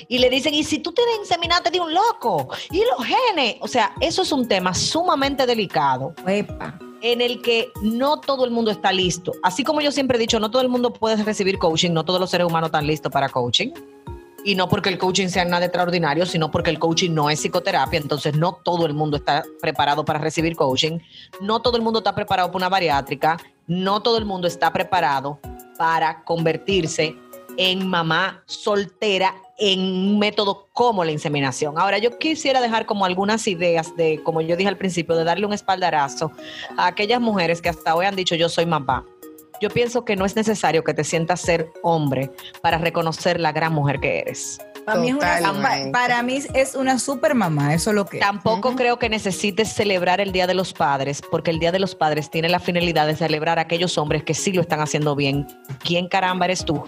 y 0.08 0.18
le 0.18 0.30
dicen, 0.30 0.54
¿y 0.54 0.64
si 0.64 0.78
tú 0.78 0.92
tienes 0.92 1.18
inseminate 1.20 1.70
de 1.70 1.80
un 1.80 1.92
loco? 1.92 2.48
¿Y 2.70 2.82
los 2.84 3.06
genes? 3.06 3.56
O 3.60 3.68
sea, 3.68 3.92
eso 4.00 4.22
es 4.22 4.32
un 4.32 4.48
tema 4.48 4.74
sumamente 4.74 5.46
delicado. 5.46 6.14
En 7.02 7.20
el 7.20 7.40
que 7.40 7.70
no 7.82 8.20
todo 8.20 8.44
el 8.44 8.50
mundo 8.50 8.70
está 8.70 8.92
listo. 8.92 9.32
Así 9.42 9.64
como 9.64 9.80
yo 9.80 9.90
siempre 9.90 10.18
he 10.18 10.20
dicho, 10.20 10.38
no 10.38 10.50
todo 10.50 10.62
el 10.62 10.68
mundo 10.68 10.92
puede 10.92 11.22
recibir 11.22 11.58
coaching, 11.58 11.92
no 11.92 12.04
todos 12.04 12.20
los 12.20 12.30
seres 12.30 12.46
humanos 12.46 12.68
están 12.68 12.86
listos 12.86 13.10
para 13.10 13.28
coaching. 13.28 13.70
Y 14.44 14.54
no 14.54 14.68
porque 14.68 14.88
el 14.88 14.98
coaching 14.98 15.28
sea 15.28 15.44
nada 15.44 15.66
extraordinario, 15.66 16.24
sino 16.24 16.50
porque 16.50 16.70
el 16.70 16.78
coaching 16.78 17.12
no 17.12 17.28
es 17.28 17.40
psicoterapia. 17.40 17.98
Entonces, 18.00 18.34
no 18.36 18.54
todo 18.64 18.86
el 18.86 18.94
mundo 18.94 19.18
está 19.18 19.44
preparado 19.60 20.04
para 20.04 20.18
recibir 20.18 20.56
coaching. 20.56 20.98
No 21.40 21.60
todo 21.60 21.76
el 21.76 21.82
mundo 21.82 21.98
está 21.98 22.14
preparado 22.14 22.48
para 22.48 22.56
una 22.56 22.68
bariátrica. 22.68 23.36
No 23.66 24.00
todo 24.02 24.18
el 24.18 24.24
mundo 24.24 24.46
está 24.46 24.72
preparado 24.72 25.38
para 25.76 26.24
convertirse 26.24 27.16
en 27.56 27.86
mamá 27.88 28.42
soltera 28.46 29.34
en 29.58 29.80
un 29.80 30.18
método 30.18 30.68
como 30.72 31.04
la 31.04 31.12
inseminación. 31.12 31.78
Ahora, 31.78 31.98
yo 31.98 32.18
quisiera 32.18 32.62
dejar 32.62 32.86
como 32.86 33.04
algunas 33.04 33.46
ideas 33.46 33.94
de, 33.96 34.22
como 34.22 34.40
yo 34.40 34.56
dije 34.56 34.68
al 34.68 34.78
principio, 34.78 35.14
de 35.14 35.24
darle 35.24 35.44
un 35.44 35.52
espaldarazo 35.52 36.32
a 36.78 36.86
aquellas 36.86 37.20
mujeres 37.20 37.60
que 37.60 37.68
hasta 37.68 37.94
hoy 37.94 38.06
han 38.06 38.16
dicho 38.16 38.34
yo 38.34 38.48
soy 38.48 38.64
mamá. 38.64 39.04
Yo 39.60 39.68
pienso 39.68 40.04
que 40.04 40.16
no 40.16 40.24
es 40.24 40.36
necesario 40.36 40.82
que 40.82 40.94
te 40.94 41.04
sientas 41.04 41.40
ser 41.40 41.70
hombre 41.82 42.30
para 42.62 42.78
reconocer 42.78 43.38
la 43.38 43.52
gran 43.52 43.74
mujer 43.74 44.00
que 44.00 44.20
eres. 44.20 44.58
Para 44.86 45.00
mí, 45.00 45.08
es 45.10 45.14
una, 45.14 45.92
para 45.92 46.22
mí 46.22 46.38
es 46.54 46.74
una 46.74 46.98
super 46.98 47.34
mamá, 47.34 47.74
eso 47.74 47.90
es 47.90 47.96
lo 47.96 48.06
que. 48.06 48.18
Tampoco 48.18 48.74
creo 48.74 48.98
que 48.98 49.10
necesites 49.10 49.68
celebrar 49.72 50.20
el 50.20 50.32
Día 50.32 50.46
de 50.46 50.54
los 50.54 50.72
Padres, 50.72 51.22
porque 51.30 51.50
el 51.50 51.58
Día 51.58 51.70
de 51.70 51.78
los 51.78 51.94
Padres 51.94 52.30
tiene 52.30 52.48
la 52.48 52.58
finalidad 52.58 53.06
de 53.06 53.14
celebrar 53.14 53.58
a 53.58 53.62
aquellos 53.62 53.98
hombres 53.98 54.24
que 54.24 54.32
sí 54.32 54.52
lo 54.52 54.62
están 54.62 54.80
haciendo 54.80 55.14
bien. 55.14 55.46
¿Quién 55.84 56.08
caramba 56.08 56.46
eres 56.46 56.64
tú? 56.64 56.82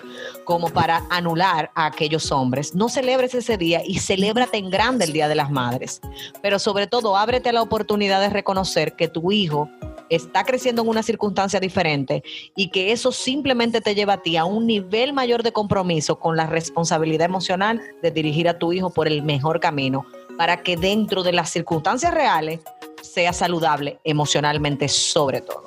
Como 0.45 0.71
para 0.71 1.03
anular 1.11 1.71
a 1.75 1.87
aquellos 1.87 2.33
hombres. 2.33 2.75
No 2.75 2.89
celebres 2.89 3.35
ese 3.35 3.59
día 3.59 3.83
y 3.85 3.99
celébrate 3.99 4.57
en 4.57 4.71
grande 4.71 5.05
el 5.05 5.13
Día 5.13 5.29
de 5.29 5.35
las 5.35 5.51
Madres. 5.51 6.01
Pero 6.41 6.59
sobre 6.59 6.87
todo, 6.87 7.17
ábrete 7.19 7.51
a 7.51 7.53
la 7.53 7.63
oportunidad 7.63 8.21
de 8.21 8.31
reconocer 8.31 8.97
que 8.97 9.09
tu 9.09 9.31
hijo 9.31 9.69
está 10.15 10.45
creciendo 10.45 10.83
en 10.83 10.89
una 10.89 11.03
circunstancia 11.03 11.61
diferente 11.61 12.23
y 12.57 12.69
que 12.69 12.93
eso 12.93 13.13
simplemente 13.13 13.81
te 13.81 13.95
lleva 13.95 14.15
a 14.15 14.23
ti 14.23 14.37
a 14.37 14.45
un 14.45 14.67
nivel 14.67 15.13
mayor 15.13 15.43
de 15.43 15.53
compromiso 15.53 16.19
con 16.19 16.37
la 16.37 16.47
responsabilidad 16.47 17.27
emocional 17.27 17.81
de 18.03 18.11
dirigir 18.11 18.49
a 18.49 18.59
tu 18.59 18.73
hijo 18.73 18.91
por 18.91 19.07
el 19.07 19.23
mejor 19.23 19.61
camino 19.61 20.07
para 20.37 20.63
que 20.63 20.77
dentro 20.77 21.23
de 21.23 21.33
las 21.33 21.51
circunstancias 21.51 22.13
reales 22.13 22.61
sea 23.01 23.33
saludable 23.33 23.99
emocionalmente 24.05 24.89
sobre 24.89 25.41
todo. 25.41 25.65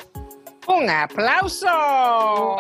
Un 0.67 0.89
aplauso. 0.89 1.67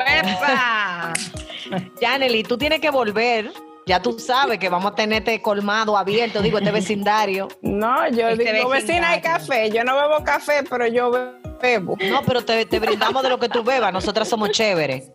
¡Epa! 0.05 1.13
Janely, 1.99 2.43
tú 2.43 2.57
tienes 2.57 2.79
que 2.79 2.91
volver 2.91 3.51
ya 3.87 4.01
tú 4.01 4.17
sabes 4.17 4.57
que 4.57 4.67
vamos 4.67 4.93
a 4.93 4.95
tenerte 4.95 5.39
colmado 5.43 5.95
abierto, 5.95 6.41
digo, 6.41 6.57
este 6.57 6.71
vecindario. 6.71 7.47
No, 7.61 8.09
yo 8.09 8.29
este 8.29 8.53
digo, 8.53 8.69
vecina 8.69 9.11
hay 9.11 9.21
café. 9.21 9.69
Yo 9.69 9.83
no 9.83 9.95
bebo 9.95 10.23
café, 10.23 10.63
pero 10.67 10.87
yo 10.87 11.11
bebo. 11.11 11.45
No, 12.09 12.21
pero 12.25 12.43
te, 12.43 12.65
brindamos 12.79 13.23
de 13.23 13.29
lo 13.29 13.39
que 13.39 13.49
tú 13.49 13.63
bebas. 13.63 13.91
Nosotras 13.91 14.27
somos 14.27 14.51
chéveres. 14.51 15.11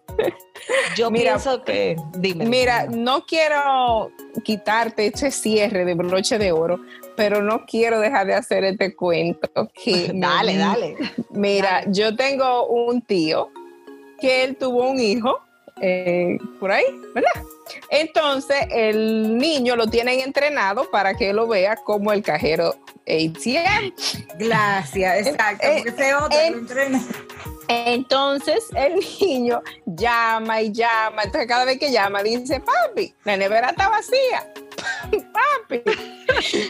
Yo 0.96 1.10
pienso 1.10 1.62
que. 1.62 1.96
Dime. 2.18 2.46
Mira, 2.46 2.86
no 2.86 3.24
quiero 3.24 4.10
quitarte 4.44 5.06
este 5.06 5.30
cierre 5.30 5.84
de 5.84 5.94
broche 5.94 6.38
de 6.38 6.52
oro, 6.52 6.80
pero 7.16 7.42
no 7.42 7.64
quiero 7.66 8.00
dejar 8.00 8.26
de 8.26 8.34
hacer 8.34 8.64
este 8.64 8.94
cuento. 8.94 9.48
dale, 10.14 10.56
dale. 10.56 10.96
Mira, 11.30 11.84
yo 11.86 12.14
tengo 12.16 12.66
un 12.66 13.02
tío 13.02 13.50
que 14.20 14.44
él 14.44 14.56
tuvo 14.56 14.88
un 14.88 15.00
hijo 15.00 15.38
eh, 15.80 16.38
por 16.58 16.70
ahí, 16.70 16.84
¿verdad? 17.14 17.42
Entonces 17.90 18.66
el 18.70 19.36
niño 19.36 19.76
lo 19.76 19.86
tienen 19.86 20.20
entrenado 20.20 20.90
para 20.90 21.14
que 21.14 21.32
lo 21.32 21.46
vea 21.48 21.76
como 21.76 22.12
el 22.12 22.22
cajero 22.22 22.76
ATM. 23.06 23.92
Gracias, 24.38 25.26
exacto. 25.26 25.66
Entonces 27.72 28.64
el 28.74 28.94
niño 29.20 29.62
llama 29.86 30.60
y 30.60 30.72
llama. 30.72 31.22
Entonces 31.22 31.48
cada 31.48 31.64
vez 31.64 31.78
que 31.78 31.92
llama 31.92 32.22
dice, 32.22 32.60
papi, 32.60 33.14
la 33.24 33.36
nevera 33.36 33.70
está 33.70 33.88
vacía. 33.88 34.52
papi, 35.10 35.82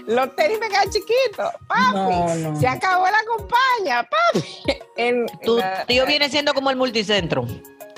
los 0.06 0.36
tenis 0.36 0.58
me 0.60 0.68
quedan 0.68 0.90
chiquitos. 0.90 1.52
Papi, 1.66 2.60
se 2.60 2.68
acabó 2.68 3.06
la 3.06 3.22
compañía. 3.26 4.08
Papi. 4.08 5.24
tu 5.44 5.58
tío 5.86 6.04
viene 6.04 6.28
siendo 6.28 6.52
como 6.52 6.70
el 6.70 6.76
multicentro. 6.76 7.46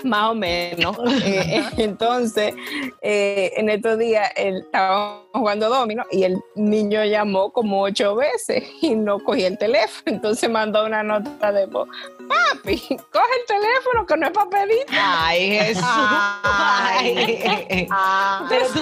Más 0.05 0.31
o 0.31 0.35
menos. 0.35 0.97
Eh, 1.25 1.65
entonces, 1.77 2.55
eh, 3.01 3.53
en 3.57 3.69
estos 3.69 3.99
días 3.99 4.31
él 4.37 4.59
estaba 4.59 5.25
jugando 5.33 5.69
domino 5.69 6.05
y 6.11 6.25
el 6.25 6.43
niño 6.55 7.05
llamó 7.05 7.53
como 7.53 7.83
ocho 7.83 8.17
veces 8.17 8.65
y 8.81 8.95
no 8.95 9.19
cogía 9.19 9.49
el 9.49 9.59
teléfono. 9.59 10.03
Entonces 10.07 10.51
mandó 10.51 10.85
una 10.85 11.03
nota 11.03 11.53
de 11.53 11.67
voz. 11.67 11.89
Papi, 12.29 12.79
coge 13.11 13.35
el 13.41 13.47
teléfono 13.47 14.07
que 14.07 14.17
no 14.17 14.27
es 14.27 14.33
para 14.33 14.51
pedir. 14.51 14.87
Ay, 14.91 15.59
Jesús. 15.59 15.85
Ay. 15.85 17.89
Pero 18.49 18.67
tú, 18.69 18.81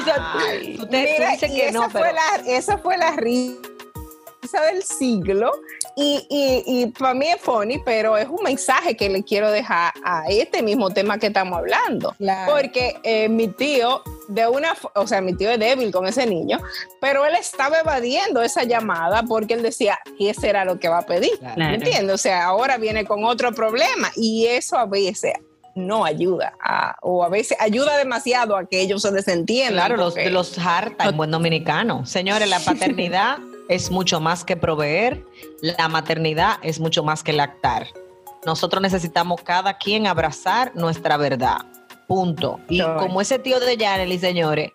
tú, 0.79 0.87
te, 0.87 1.03
Mira, 1.03 1.31
dices 1.31 1.51
que 1.51 1.73
no. 1.73 1.89
Fue 1.91 2.13
la, 2.13 2.37
esa 2.47 2.79
fue 2.79 2.97
la 2.97 3.13
risa 3.13 4.63
del 4.73 4.83
siglo 4.83 5.53
y, 5.97 6.27
y, 6.67 6.87
para 6.87 7.15
mí 7.15 7.29
es 7.29 7.41
funny, 7.41 7.79
pero 7.85 8.17
es 8.17 8.29
un 8.29 8.43
mensaje 8.43 8.97
que 8.97 9.09
le 9.09 9.23
quiero 9.23 9.51
dejar 9.51 9.93
a 10.05 10.25
este 10.29 10.63
mismo 10.63 10.91
tema 10.91 11.19
que 11.19 11.29
estamos 11.29 11.59
hablando. 11.59 12.15
Porque 12.49 12.97
eh, 13.03 13.29
mi 13.29 13.49
tío, 13.49 14.03
de 14.29 14.47
una, 14.47 14.75
o 14.95 15.07
sea, 15.07 15.21
mi 15.21 15.35
tío 15.35 15.51
es 15.51 15.59
débil 15.59 15.91
con 15.91 16.07
ese 16.07 16.27
niño, 16.27 16.59
pero 17.01 17.25
él 17.27 17.35
estaba 17.35 17.81
evadiendo 17.81 18.43
esa 18.43 18.65
llamada 18.65 19.23
porque 19.25 19.55
él 19.55 19.63
decía, 19.63 19.99
que 20.19 20.31
ese 20.31 20.49
era 20.49 20.65
lo 20.65 20.79
que 20.79 20.89
va 20.89 20.99
a 20.99 21.07
pedir. 21.07 21.33
¿Me 21.57 21.75
entiendes? 21.75 22.15
O 22.15 22.19
sea, 22.19 22.45
ahora 22.45 22.79
viene 22.79 23.05
con 23.05 23.25
otro 23.25 23.53
problema 23.53 24.11
y 24.17 24.47
eso 24.47 24.77
a 24.77 24.87
veces 24.87 25.35
no 25.75 26.05
ayuda 26.05 26.55
o 27.03 27.25
a 27.25 27.29
veces 27.29 27.57
ayuda 27.61 27.97
demasiado 27.97 28.57
a 28.57 28.67
que 28.67 28.81
ellos 28.81 29.03
se 29.03 29.11
desentiendan. 29.11 29.87
Claro, 29.87 29.97
los, 29.97 30.15
los 30.31 30.59
harta 30.59 31.05
en 31.05 31.17
buen 31.17 31.31
dominicano. 31.31 32.07
Señores, 32.07 32.49
la 32.49 32.61
paternidad 32.65 33.39
es 33.71 33.89
mucho 33.93 34.21
más 34.21 34.45
que 34.45 34.57
proveer, 34.57 35.25
la 35.63 35.89
maternidad 35.89 36.59
es 36.61 36.81
mucho 36.81 37.05
más 37.05 37.23
que 37.23 37.33
lactar. 37.33 37.87
Nosotros 38.45 38.83
necesitamos 38.83 39.43
cada 39.43 39.79
quien 39.79 40.09
abrazar 40.09 40.73
nuestra 40.75 41.17
verdad. 41.17 41.59
Punto. 42.09 42.59
Y 42.69 42.83
como 42.83 43.21
ese 43.21 43.39
tío 43.39 43.61
de 43.61 43.77
Yanely, 43.77 44.19
señores, 44.19 44.73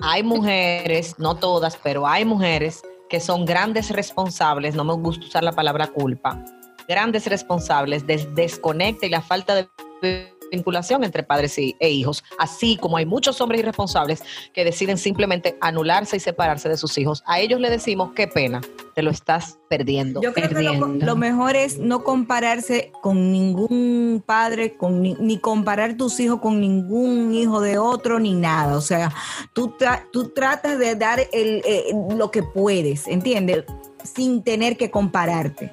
hay 0.00 0.22
mujeres, 0.22 1.14
no 1.18 1.36
todas, 1.36 1.76
pero 1.76 2.06
hay 2.06 2.24
mujeres 2.24 2.80
que 3.10 3.20
son 3.20 3.44
grandes 3.44 3.90
responsables, 3.90 4.74
no 4.74 4.84
me 4.84 4.94
gusta 4.94 5.26
usar 5.26 5.44
la 5.44 5.52
palabra 5.52 5.86
culpa, 5.86 6.42
grandes 6.88 7.26
responsables 7.26 8.06
del 8.06 8.34
desconecte 8.34 9.08
y 9.08 9.10
la 9.10 9.20
falta 9.20 9.66
de 10.00 10.37
vinculación 10.50 11.04
entre 11.04 11.22
padres 11.22 11.56
e 11.58 11.90
hijos, 11.90 12.24
así 12.38 12.76
como 12.76 12.96
hay 12.96 13.06
muchos 13.06 13.40
hombres 13.40 13.60
irresponsables 13.60 14.22
que 14.52 14.64
deciden 14.64 14.98
simplemente 14.98 15.56
anularse 15.60 16.16
y 16.16 16.20
separarse 16.20 16.68
de 16.68 16.76
sus 16.76 16.96
hijos. 16.98 17.22
A 17.26 17.40
ellos 17.40 17.60
le 17.60 17.70
decimos, 17.70 18.12
qué 18.14 18.26
pena, 18.26 18.60
te 18.94 19.02
lo 19.02 19.10
estás 19.10 19.58
perdiendo. 19.68 20.20
Yo 20.20 20.32
creo 20.32 20.48
que 20.48 20.62
lo, 20.62 21.16
mejor 21.16 21.56
es 21.56 21.78
no 21.78 22.02
compararse 22.02 22.92
con 23.00 23.32
ningún 23.32 24.22
padre, 24.24 24.76
con, 24.76 25.02
ni, 25.02 25.38
comparar 25.38 25.96
tus 25.96 26.18
hijos 26.20 26.40
con 26.40 26.60
ningún 26.60 27.32
hijo 27.34 27.60
de 27.60 27.78
otro, 27.78 28.18
ni 28.18 28.34
nada. 28.34 28.76
O 28.76 28.80
sea, 28.80 29.12
tú, 29.52 29.74
tú 30.12 30.30
tratas 30.30 30.78
de 30.78 30.94
dar 30.96 31.20
el, 31.32 31.62
eh, 31.64 31.92
lo 32.16 32.30
que 32.30 32.42
puedes, 32.42 33.06
¿entiendes? 33.06 33.64
Sin 34.02 34.42
tener 34.42 34.76
que 34.76 34.90
compararte 34.90 35.70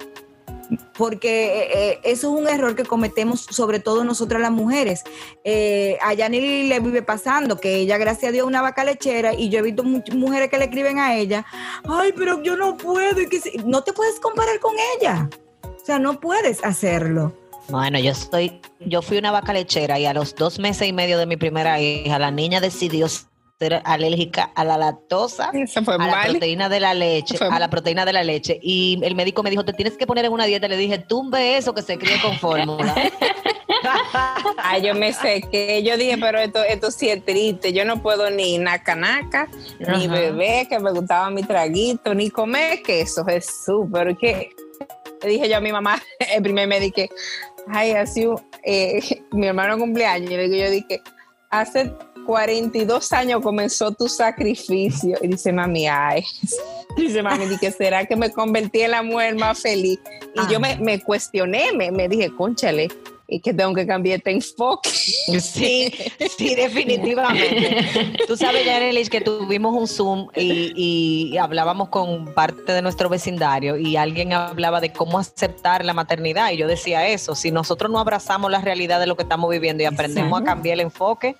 porque 0.97 1.45
eh, 1.45 1.69
eh, 1.73 1.99
eso 2.03 2.33
es 2.33 2.41
un 2.41 2.47
error 2.47 2.75
que 2.75 2.83
cometemos 2.83 3.41
sobre 3.41 3.79
todo 3.79 4.03
nosotras 4.03 4.41
las 4.41 4.51
mujeres. 4.51 5.03
Eh, 5.43 5.97
a 6.01 6.13
Yanili 6.13 6.67
le 6.67 6.79
vive 6.79 7.01
pasando 7.01 7.57
que 7.57 7.75
ella, 7.75 7.97
gracias 7.97 8.29
a 8.29 8.31
Dios, 8.31 8.47
una 8.47 8.61
vaca 8.61 8.83
lechera 8.83 9.33
y 9.33 9.49
yo 9.49 9.59
he 9.59 9.61
visto 9.61 9.83
mujeres 9.83 10.49
que 10.49 10.57
le 10.57 10.65
escriben 10.65 10.99
a 10.99 11.15
ella, 11.15 11.45
ay, 11.87 12.13
pero 12.15 12.41
yo 12.41 12.55
no 12.55 12.77
puedo, 12.77 13.21
y 13.21 13.27
que 13.27 13.39
no 13.65 13.83
te 13.83 13.93
puedes 13.93 14.19
comparar 14.19 14.59
con 14.59 14.73
ella. 14.97 15.29
O 15.63 15.85
sea, 15.85 15.99
no 15.99 16.19
puedes 16.19 16.63
hacerlo. 16.63 17.33
Bueno, 17.69 17.99
yo 17.99 18.11
estoy, 18.11 18.61
yo 18.79 19.01
fui 19.01 19.17
una 19.17 19.31
vaca 19.31 19.51
lechera 19.51 19.99
y 19.99 20.05
a 20.05 20.13
los 20.13 20.35
dos 20.35 20.59
meses 20.59 20.87
y 20.87 20.93
medio 20.93 21.17
de 21.17 21.25
mi 21.25 21.35
primera 21.35 21.79
hija, 21.79 22.19
la 22.19 22.29
niña 22.29 22.61
decidió 22.61 23.07
alérgica 23.85 24.51
a 24.55 24.65
la 24.65 24.77
lactosa, 24.77 25.51
a 25.51 25.97
la 25.97 26.23
proteína 26.23 26.67
de 26.67 26.79
la 26.79 26.93
leche, 26.93 27.37
a 27.39 27.59
la 27.59 27.69
proteína 27.69 28.05
de 28.05 28.13
la 28.13 28.23
leche. 28.23 28.59
Y 28.61 28.99
el 29.03 29.15
médico 29.15 29.43
me 29.43 29.49
dijo, 29.49 29.63
te 29.63 29.73
tienes 29.73 29.97
que 29.97 30.05
poner 30.05 30.25
en 30.25 30.33
una 30.33 30.45
dieta. 30.45 30.67
Le 30.67 30.77
dije, 30.77 30.97
tumbe 30.99 31.57
eso 31.57 31.73
que 31.73 31.81
se 31.81 31.97
críe 31.97 32.19
con 32.21 32.37
fórmula. 32.37 32.93
Ay, 34.57 34.81
yo 34.81 34.95
me 34.95 35.13
sé 35.13 35.41
que 35.51 35.83
yo 35.83 35.95
dije, 35.95 36.17
pero 36.17 36.39
esto, 36.39 36.63
esto 36.63 36.91
sí 36.91 37.09
es 37.09 37.23
triste. 37.23 37.71
Yo 37.71 37.85
no 37.85 38.01
puedo 38.01 38.29
ni 38.29 38.57
naca 38.57 38.95
naca, 38.95 39.47
ni 39.79 40.07
beber, 40.07 40.67
que 40.67 40.79
me 40.79 40.91
gustaba 40.91 41.29
mi 41.29 41.43
traguito, 41.43 42.13
ni 42.13 42.29
comer 42.29 42.81
queso, 42.81 43.23
Jesús, 43.25 43.87
pero 43.91 44.17
que 44.17 44.49
le 45.21 45.29
dije 45.29 45.49
yo 45.49 45.57
a 45.57 45.61
mi 45.61 45.71
mamá, 45.71 46.01
el 46.33 46.43
primer 46.43 46.67
me 46.67 46.79
dije, 46.79 47.09
ay, 47.67 47.91
así, 47.91 48.27
eh, 48.63 48.99
mi 49.31 49.47
hermano 49.47 49.77
cumpleaños, 49.77 50.31
y 50.31 50.59
yo 50.59 50.69
dije, 50.69 51.01
hace 51.49 51.91
42 52.25 53.13
años 53.13 53.41
comenzó 53.41 53.91
tu 53.91 54.07
sacrificio. 54.07 55.17
Y 55.21 55.27
dice, 55.27 55.53
mami, 55.53 55.87
ay. 55.87 56.23
Dice, 56.97 57.21
mami, 57.21 57.45
dije, 57.47 57.71
¿será 57.71 58.05
que 58.05 58.15
me 58.15 58.31
convertí 58.31 58.81
en 58.81 58.91
la 58.91 59.03
mujer 59.03 59.35
más 59.35 59.59
feliz? 59.59 59.99
Y 60.33 60.51
yo 60.51 60.61
me, 60.61 60.77
me, 60.77 61.01
cuestioné, 61.01 61.73
me, 61.73 61.91
me 61.91 62.07
dije, 62.07 62.33
conchale, 62.33 62.87
y 63.27 63.39
que 63.39 63.53
tengo 63.53 63.73
que 63.73 63.87
cambiar 63.87 64.17
este 64.17 64.31
enfoque. 64.31 64.89
Sí, 65.39 65.91
sí, 66.37 66.55
definitivamente. 66.55 67.83
Tú 68.27 68.35
sabes, 68.37 68.65
Yarelis, 68.65 69.09
que 69.09 69.21
tuvimos 69.21 69.73
un 69.73 69.87
Zoom 69.87 70.27
y, 70.35 70.73
y, 70.75 71.37
hablábamos 71.37 71.89
con 71.89 72.33
parte 72.33 72.73
de 72.73 72.81
nuestro 72.81 73.09
vecindario 73.09 73.77
y 73.77 73.95
alguien 73.95 74.33
hablaba 74.33 74.81
de 74.81 74.91
cómo 74.91 75.19
aceptar 75.19 75.83
la 75.83 75.93
maternidad 75.93 76.51
y 76.51 76.57
yo 76.57 76.67
decía 76.67 77.07
eso, 77.07 77.35
si 77.35 77.51
nosotros 77.51 77.91
no 77.91 77.99
abrazamos 77.99 78.51
la 78.51 78.61
realidad 78.61 78.99
de 78.99 79.07
lo 79.07 79.15
que 79.15 79.23
estamos 79.23 79.49
viviendo 79.49 79.83
y 79.83 79.85
aprendemos 79.85 80.39
a 80.41 80.43
cambiar 80.43 80.75
el 80.75 80.81
enfoque, 80.81 81.35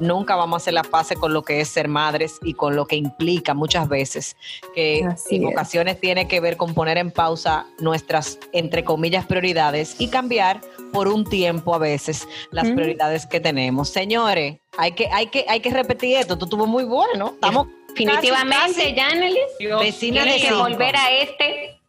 nunca 0.00 0.36
vamos 0.36 0.54
a 0.54 0.58
hacer 0.58 0.74
la 0.74 0.84
fase 0.84 1.16
con 1.16 1.32
lo 1.32 1.42
que 1.42 1.60
es 1.60 1.68
ser 1.68 1.88
madres 1.88 2.38
y 2.42 2.54
con 2.54 2.76
lo 2.76 2.86
que 2.86 2.96
implica 2.96 3.54
muchas 3.54 3.88
veces, 3.88 4.36
que 4.74 5.04
Así 5.04 5.36
en 5.36 5.48
es. 5.48 5.52
ocasiones 5.52 6.00
tiene 6.00 6.28
que 6.28 6.40
ver 6.40 6.56
con 6.56 6.74
poner 6.74 6.98
en 6.98 7.10
pausa 7.10 7.66
nuestras, 7.78 8.38
entre 8.52 8.84
comillas, 8.84 9.26
prioridades 9.26 9.96
y 9.98 10.08
cambiar 10.08 10.60
por 10.92 11.08
un 11.08 11.24
tiempo 11.24 11.74
a 11.74 11.78
veces 11.78 12.26
las 12.50 12.68
mm. 12.68 12.74
prioridades 12.74 13.26
que 13.26 13.40
tenemos. 13.40 13.88
Señores, 13.88 14.58
hay 14.76 14.92
que, 14.92 15.08
hay 15.12 15.28
que, 15.28 15.44
hay 15.48 15.60
que 15.60 15.70
repetir 15.70 16.16
esto. 16.16 16.38
Tú 16.38 16.46
estuvo 16.46 16.66
muy 16.66 16.84
bueno. 16.84 17.32
Estamos 17.34 17.68
definitivamente, 17.88 18.94
Janelis, 18.94 19.38
vecina 19.80 20.24
de 20.24 20.40
que 20.40 20.52
volver 20.52 20.96
a 20.96 21.10
este 21.18 21.80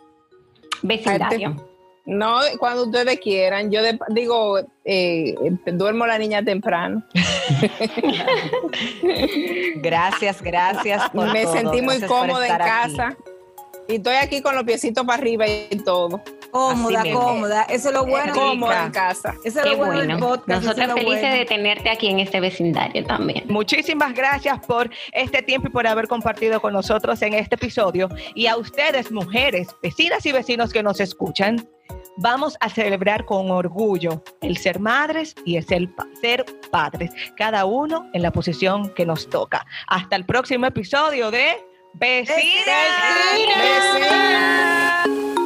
vecindario. 0.82 1.68
No, 2.06 2.40
cuando 2.60 2.86
ustedes 2.86 3.20
quieran. 3.20 3.72
Yo 3.72 3.84
de, 3.84 4.00
digo, 4.10 4.60
eh, 4.86 5.36
duermo 5.66 6.08
la 6.08 6.18
niña 6.18 6.44
temprano. 6.44 7.04
gracias, 9.76 10.42
gracias. 10.42 11.14
Me 11.14 11.44
todo. 11.44 11.54
sentí 11.54 11.82
muy 11.82 11.98
gracias 11.98 12.10
cómoda 12.10 12.48
en 12.48 12.58
casa. 12.58 13.08
Aquí. 13.08 13.18
Y 13.88 13.96
estoy 13.96 14.16
aquí 14.16 14.42
con 14.42 14.56
los 14.56 14.64
piecitos 14.64 15.06
para 15.06 15.22
arriba 15.22 15.46
y 15.48 15.78
todo. 15.86 16.22
Cómoda, 16.52 17.04
cómoda. 17.12 17.64
Eso 17.64 17.90
es 17.90 17.94
lo 17.94 18.06
bueno. 18.06 18.34
Cómoda 18.34 18.86
en 18.86 18.92
casa. 18.92 19.36
Eso 19.44 19.60
es 19.62 19.66
lo 19.66 19.78
bueno, 19.78 19.94
bueno. 19.94 20.14
del 20.14 20.20
podcast. 20.20 20.48
Nosotros 20.48 20.78
eso 20.78 20.88
es 20.88 20.94
felices 20.94 21.22
bueno. 21.22 21.36
de 21.36 21.46
tenerte 21.46 21.90
aquí 21.90 22.08
en 22.08 22.20
este 22.20 22.40
vecindario 22.40 23.06
también. 23.06 23.46
Muchísimas 23.48 24.14
gracias 24.14 24.60
por 24.66 24.90
este 25.12 25.42
tiempo 25.42 25.68
y 25.68 25.72
por 25.72 25.88
haber 25.88 26.08
compartido 26.08 26.62
con 26.62 26.74
nosotros 26.74 27.22
en 27.22 27.34
este 27.34 27.56
episodio. 27.56 28.10
Y 28.36 28.48
a 28.48 28.58
ustedes, 28.58 29.12
mujeres, 29.12 29.70
vecinas 29.82 30.26
y 30.26 30.32
vecinos 30.32 30.74
que 30.74 30.84
nos 30.84 31.00
escuchan, 31.00 31.68
vamos 32.18 32.58
a 32.60 32.70
celebrar 32.70 33.26
con 33.26 33.50
orgullo 33.52 34.24
el 34.42 34.58
ser 34.58 34.80
madres 34.80 35.36
y 35.46 35.58
el 35.58 35.66
ser, 35.66 35.90
ser 36.20 36.46
padres, 36.70 37.12
cada 37.38 37.66
uno 37.66 38.10
en 38.14 38.22
la 38.22 38.32
posición 38.32 38.94
que 38.94 39.06
nos 39.06 39.30
toca. 39.30 39.66
Hasta 39.88 40.16
el 40.16 40.26
próximo 40.26 40.66
episodio 40.66 41.32
de 41.32 41.58
Vecinas. 41.94 42.38
Vecinas. 44.06 45.41